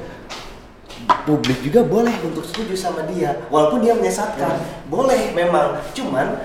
Publik 1.26 1.59
juga 1.62 1.82
boleh 1.82 2.14
untuk 2.22 2.45
setuju 2.45 2.72
sama 2.74 3.03
dia 3.05 3.36
walaupun 3.49 3.82
dia 3.82 3.97
menyesatkan. 3.97 4.59
Boleh 4.88 5.34
memang. 5.34 5.82
Cuman 5.91 6.38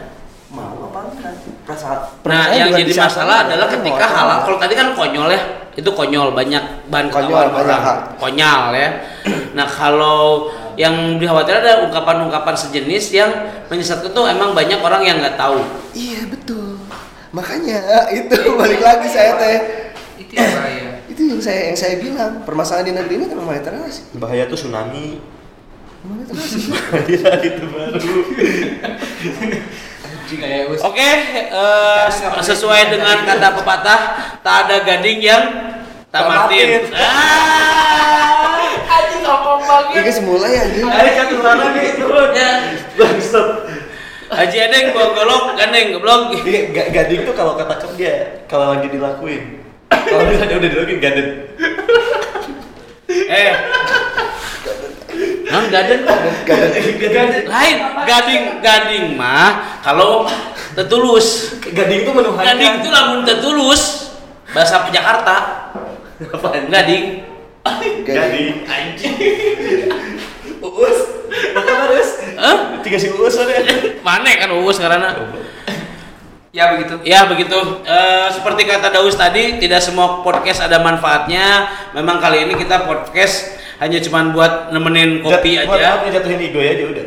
mau 0.49 0.87
apa 0.87 0.99
enggak 1.11 1.35
Perasa- 1.67 2.15
Nah, 2.23 2.47
yang 2.51 2.71
jadi 2.71 2.93
masalah 2.95 3.45
adalah 3.45 3.67
ketika 3.67 4.01
atau 4.01 4.15
halal. 4.15 4.39
Kalau 4.45 4.57
tadi 4.57 4.73
kan 4.73 4.93
konyol 4.93 5.29
ya, 5.29 5.41
itu 5.73 5.89
konyol 5.89 6.31
banyak 6.31 6.87
bahan 6.87 7.07
Konyol, 7.11 7.51
banyak 7.51 7.59
orang. 7.59 7.83
Konyol 8.17 8.63
ya. 8.73 8.89
Nah, 9.53 9.67
kalau 9.67 10.47
yang 10.77 11.17
dikhawatirkan 11.17 11.59
ada 11.59 11.73
ungkapan-ungkapan 11.83 12.55
sejenis 12.55 13.05
yang 13.11 13.31
menyesatkan 13.67 14.09
tuh 14.09 14.25
emang 14.25 14.53
banyak 14.53 14.77
orang 14.77 15.03
yang 15.03 15.19
nggak 15.19 15.35
tahu. 15.35 15.59
iya 15.93 16.23
betul 16.27 16.79
makanya 17.33 17.81
itu 18.15 18.37
balik 18.55 18.79
lagi 18.79 19.09
saya 19.09 19.35
teh 19.37 19.57
Itu 20.17 20.33
yang 20.33 20.53
bahaya. 20.53 20.89
itu 21.07 21.21
yang 21.27 21.41
saya 21.41 21.61
yang 21.67 21.77
saya 21.77 21.95
bilang 21.97 22.45
permasalahan 22.45 22.87
di 22.87 22.93
negeri 22.93 23.15
ini 23.15 23.25
kan 23.27 23.37
memang 23.37 23.55
literasi 23.57 24.01
Bahaya 24.15 24.47
tuh 24.47 24.59
tsunami. 24.59 25.19
Bahaya 26.71 27.31
itu 27.43 27.65
baru. 27.67 27.99
Anjing 30.27 30.43
kayak 30.43 30.63
us. 30.69 30.83
Oke, 30.83 31.07
eh, 31.55 32.05
sesuai 32.43 32.91
dengan 32.91 33.23
kata 33.23 33.55
pepatah, 33.55 34.01
tak 34.43 34.67
ada 34.67 34.83
gading 34.83 35.23
yang 35.23 35.43
tamatin. 36.11 36.83
Tamatin. 36.83 36.99
Ah, 36.99 38.59
Anjing 38.93 39.23
ngomong 39.23 39.61
banget. 39.63 40.03
ini 40.03 40.11
semula 40.11 40.47
ya 40.47 40.67
anjing 40.67 40.83
Ayo 40.85 41.11
kan 41.13 41.27
tularan 41.31 41.71
nih 41.73 41.95
turun. 41.95 42.31
ya. 42.33 42.51
Bangsat. 42.97 43.49
Haji 44.27 44.57
Edeng 44.59 44.87
bawa 44.91 45.15
golok, 45.15 45.55
gandeng, 45.55 45.95
goblok. 45.95 46.35
Iya, 46.35 46.75
ga- 46.75 46.91
gading 46.91 47.23
tuh 47.23 47.31
kalau 47.31 47.55
kata 47.55 47.79
kerja, 47.79 48.13
kalau 48.51 48.75
lagi 48.75 48.91
dilakuin. 48.91 49.63
Kalau 49.87 50.27
misalnya 50.27 50.59
udah 50.59 50.71
dilakuin 50.75 50.99
gading. 50.99 51.29
Eh. 53.07 53.55
Non 55.47 55.65
gading. 55.71 56.03
Gading. 56.43 57.47
Lain, 57.47 57.77
gading, 58.03 58.43
gading 58.59 59.05
mah 59.15 59.81
kalau 59.83 60.27
tetulus. 60.75 61.59
Gading 61.63 62.03
tuh 62.03 62.13
menuhankan. 62.15 62.47
Gading 62.55 62.73
itu 62.83 62.89
lamun 62.91 63.23
tetulus. 63.23 64.13
Bahasa 64.51 64.91
Jakarta. 64.91 65.37
Apaan? 66.35 66.67
Gading. 66.67 67.23
Gading. 68.03 68.67
Anjing. 68.67 69.15
Uus. 70.63 70.99
Maka 71.55 71.73
harus. 71.87 72.09
Hah? 72.39 72.57
Tiga 72.83 72.99
si 72.99 73.11
uus 73.15 73.35
ada. 73.39 73.63
Mana 74.03 74.31
kan 74.39 74.51
uus 74.63 74.79
karena 74.83 75.15
Ya 76.57 76.73
begitu. 76.73 76.95
Ya 77.05 77.29
begitu. 77.29 77.59
Eh, 77.85 78.29
seperti 78.33 78.65
kata 78.65 78.89
Daus 78.89 79.13
tadi, 79.13 79.61
tidak 79.61 79.85
semua 79.85 80.25
podcast 80.25 80.65
ada 80.65 80.81
manfaatnya. 80.81 81.69
Memang 81.93 82.17
kali 82.17 82.49
ini 82.49 82.57
kita 82.57 82.89
podcast 82.89 83.61
hanya 83.77 83.99
cuman 84.01 84.33
buat 84.33 84.73
nemenin 84.73 85.21
kopi 85.21 85.61
Buat 85.65 85.77
aja. 85.77 86.01
apa 86.01 86.09
jatuhin 86.09 86.41
ego 86.41 86.59
aja 86.59 86.85
udah. 86.87 87.05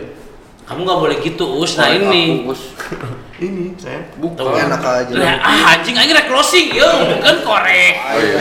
Kamu 0.69 0.79
nggak 0.85 0.99
boleh 1.01 1.17
gitu, 1.19 1.45
Us. 1.57 1.73
Nah 1.75 1.89
ini. 1.89 2.45
Ini 3.39 3.71
saya. 3.79 4.03
Tuh. 4.11 4.51
enak 4.51 4.83
aja 4.83 5.11
Nah, 5.15 5.35
ah, 5.39 5.71
anjing 5.71 5.95
akhirnya 5.95 6.27
closing, 6.27 6.75
yo, 6.75 6.83
bukan 7.07 7.35
korek. 7.47 7.95
Oh 7.95 8.19
iya. 8.19 8.39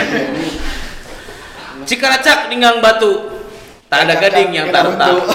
Cikaracak 1.87 2.51
ninggang 2.51 2.83
batu. 2.83 3.39
Tak 3.87 4.05
ada 4.05 4.18
gading 4.18 4.51
yang 4.53 4.68
tarta. 4.68 4.91
bentuk. 4.91 5.24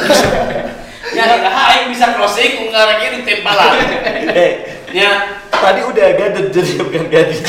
Ya, 1.13 1.29
kira 1.29 1.45
aing 1.45 1.93
bisa 1.93 2.09
closing, 2.17 2.65
unggaranya 2.65 3.13
ditembalan. 3.13 3.71
Eh, 4.33 4.51
Ya, 4.89 5.41
tadi 5.49 5.81
udah 5.85 6.07
gadet 6.13 6.49
jadi 6.49 6.73
bukan 6.81 7.05
gading. 7.07 7.43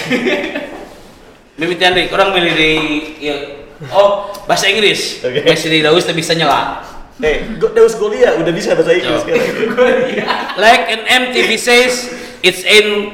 mimitian 1.56 1.92
deh, 1.92 2.08
orang 2.08 2.32
milih 2.32 2.52
di 2.52 2.72
ya. 3.20 3.63
Oh, 3.92 4.30
bahasa 4.46 4.70
Inggris. 4.70 5.20
Oke. 5.20 5.44
Masih 5.44 5.68
di 5.68 5.80
Daus 5.80 6.06
bisa 6.06 6.32
nyela. 6.32 6.80
Eh, 7.18 7.58
go- 7.58 7.70
Daus 7.70 7.94
Golia 7.94 8.34
udah 8.36 8.52
bisa 8.52 8.72
bahasa 8.74 8.94
Inggris. 8.94 9.22
Like 10.62 10.82
an 10.88 11.02
MTV 11.04 11.50
says, 11.58 12.08
it's 12.40 12.62
in 12.62 13.12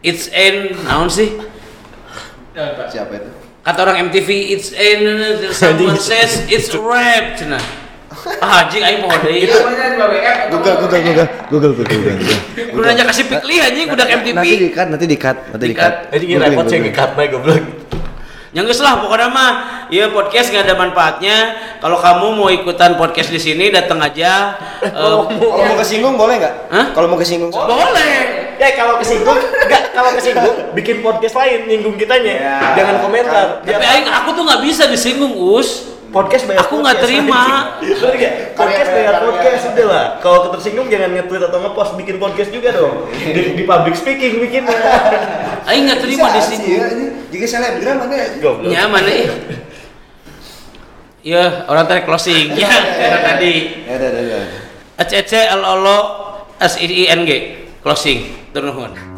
it's 0.00 0.30
in 0.30 0.78
naon 0.86 1.10
sih? 1.10 1.34
siapa 2.88 3.20
itu 3.20 3.28
Kata 3.60 3.82
orang 3.82 4.08
MTV 4.08 4.28
it's 4.54 4.70
in 4.70 5.00
someone 5.50 5.98
says 5.98 6.46
it's 6.46 6.70
rap 6.72 7.34
cenah. 7.34 7.58
Ah, 8.38 8.66
anjing 8.66 8.82
aing 8.82 9.02
poho 9.02 9.14
deui. 9.22 9.46
Itu 9.46 9.54
di 9.54 9.98
WF? 9.98 10.38
Google 10.50 10.76
Google 10.82 11.00
Google 11.02 11.28
Google 11.46 11.72
Google 11.74 11.98
Google 12.10 12.38
Kudu 12.74 12.82
nanya 12.82 13.04
kasih 13.06 13.24
pikli 13.26 13.62
anjing 13.62 13.86
budak 13.86 14.08
MTV. 14.10 14.34
nanti 14.34 14.54
di 14.58 14.68
cut 14.70 14.86
nanti 14.90 15.06
di 15.06 15.16
cut 15.18 15.36
nanti 15.50 15.64
di 15.66 15.74
Di-cut. 15.74 15.92
cut 15.94 15.94
Jadi 16.14 16.24
ini 16.26 16.34
repot 16.38 16.64
saya 16.66 16.80
nge-cut 16.82 17.10
mah 17.14 17.24
goblok. 17.30 17.62
Yang 18.56 18.80
lah 18.80 19.04
pokoknya 19.04 19.28
mah 19.28 19.52
ya 19.92 20.08
podcast 20.08 20.48
gak 20.48 20.64
ada 20.64 20.80
manfaatnya. 20.80 21.36
Kalau 21.76 22.00
kamu 22.00 22.26
mau 22.40 22.48
ikutan 22.48 22.96
podcast 22.96 23.28
di 23.28 23.36
sini 23.36 23.68
datang 23.68 24.00
aja. 24.00 24.56
Eh, 24.80 24.90
kalau 24.96 25.28
mau 25.68 25.76
kesinggung 25.76 26.16
boleh 26.16 26.40
nggak 26.40 26.54
Hah? 26.72 26.86
kalau 26.96 27.12
mau 27.12 27.20
kesinggung 27.20 27.52
boleh. 27.52 28.16
Ya 28.56 28.72
kalau 28.72 28.96
kesinggung, 28.96 29.36
enggak 29.36 29.92
kalau 29.92 30.16
kesinggung 30.16 30.56
bikin 30.72 31.04
podcast 31.04 31.36
lain 31.36 31.68
nyinggung 31.68 32.00
kitanya. 32.00 32.32
Ya, 32.32 32.56
Jangan 32.80 33.04
komentar. 33.04 33.46
Tapi 33.60 33.84
aing 33.84 34.08
aku 34.08 34.32
tuh 34.32 34.42
nggak 34.48 34.64
bisa 34.64 34.88
disinggung, 34.88 35.36
Us. 35.36 35.95
Podcast 36.16 36.44
bayar 36.48 36.60
Aku 36.64 36.74
nggak 36.80 36.96
podcast. 36.96 37.12
terima. 37.12 37.42
Bener 37.84 38.14
nggak? 38.16 38.32
Podcast 38.56 38.90
bayar 38.96 39.14
podcast 39.20 39.64
udah 39.68 39.86
lah. 39.92 40.06
Kalau 40.24 40.38
ketersinggung 40.48 40.88
jangan 40.88 41.10
nge-tweet 41.12 41.42
atau 41.44 41.58
nge-post 41.60 41.92
bikin 42.00 42.16
podcast 42.16 42.50
juga 42.56 42.68
dong. 42.72 42.94
Di, 43.12 43.40
di 43.52 43.64
public 43.68 43.94
speaking 44.00 44.40
bikin. 44.40 44.64
Aing 45.68 45.84
nggak 45.84 46.00
terima 46.00 46.32
disinggung. 46.32 47.12
jika 47.28 47.44
selebgram 47.44 48.08
ada 48.08 48.16
Goblok. 48.40 48.70
Nyaman 48.72 49.04
eh. 49.04 49.28
Ya, 51.26 51.66
orang 51.66 51.90
tadi 51.90 52.06
closing. 52.06 52.54
Ya, 52.54 52.70
kayak 52.70 53.22
tadi. 53.34 53.54
ya 53.82 53.94
udah 53.98 54.66
ACC 54.96 55.32
L 55.52 55.62
O 55.66 55.74
L 55.82 55.86
O 55.90 55.98
S 56.62 56.80
I 56.80 56.86
I 56.86 57.04
N 57.12 57.26
G 57.28 57.30
closing. 57.84 58.48
Turun. 58.54 59.15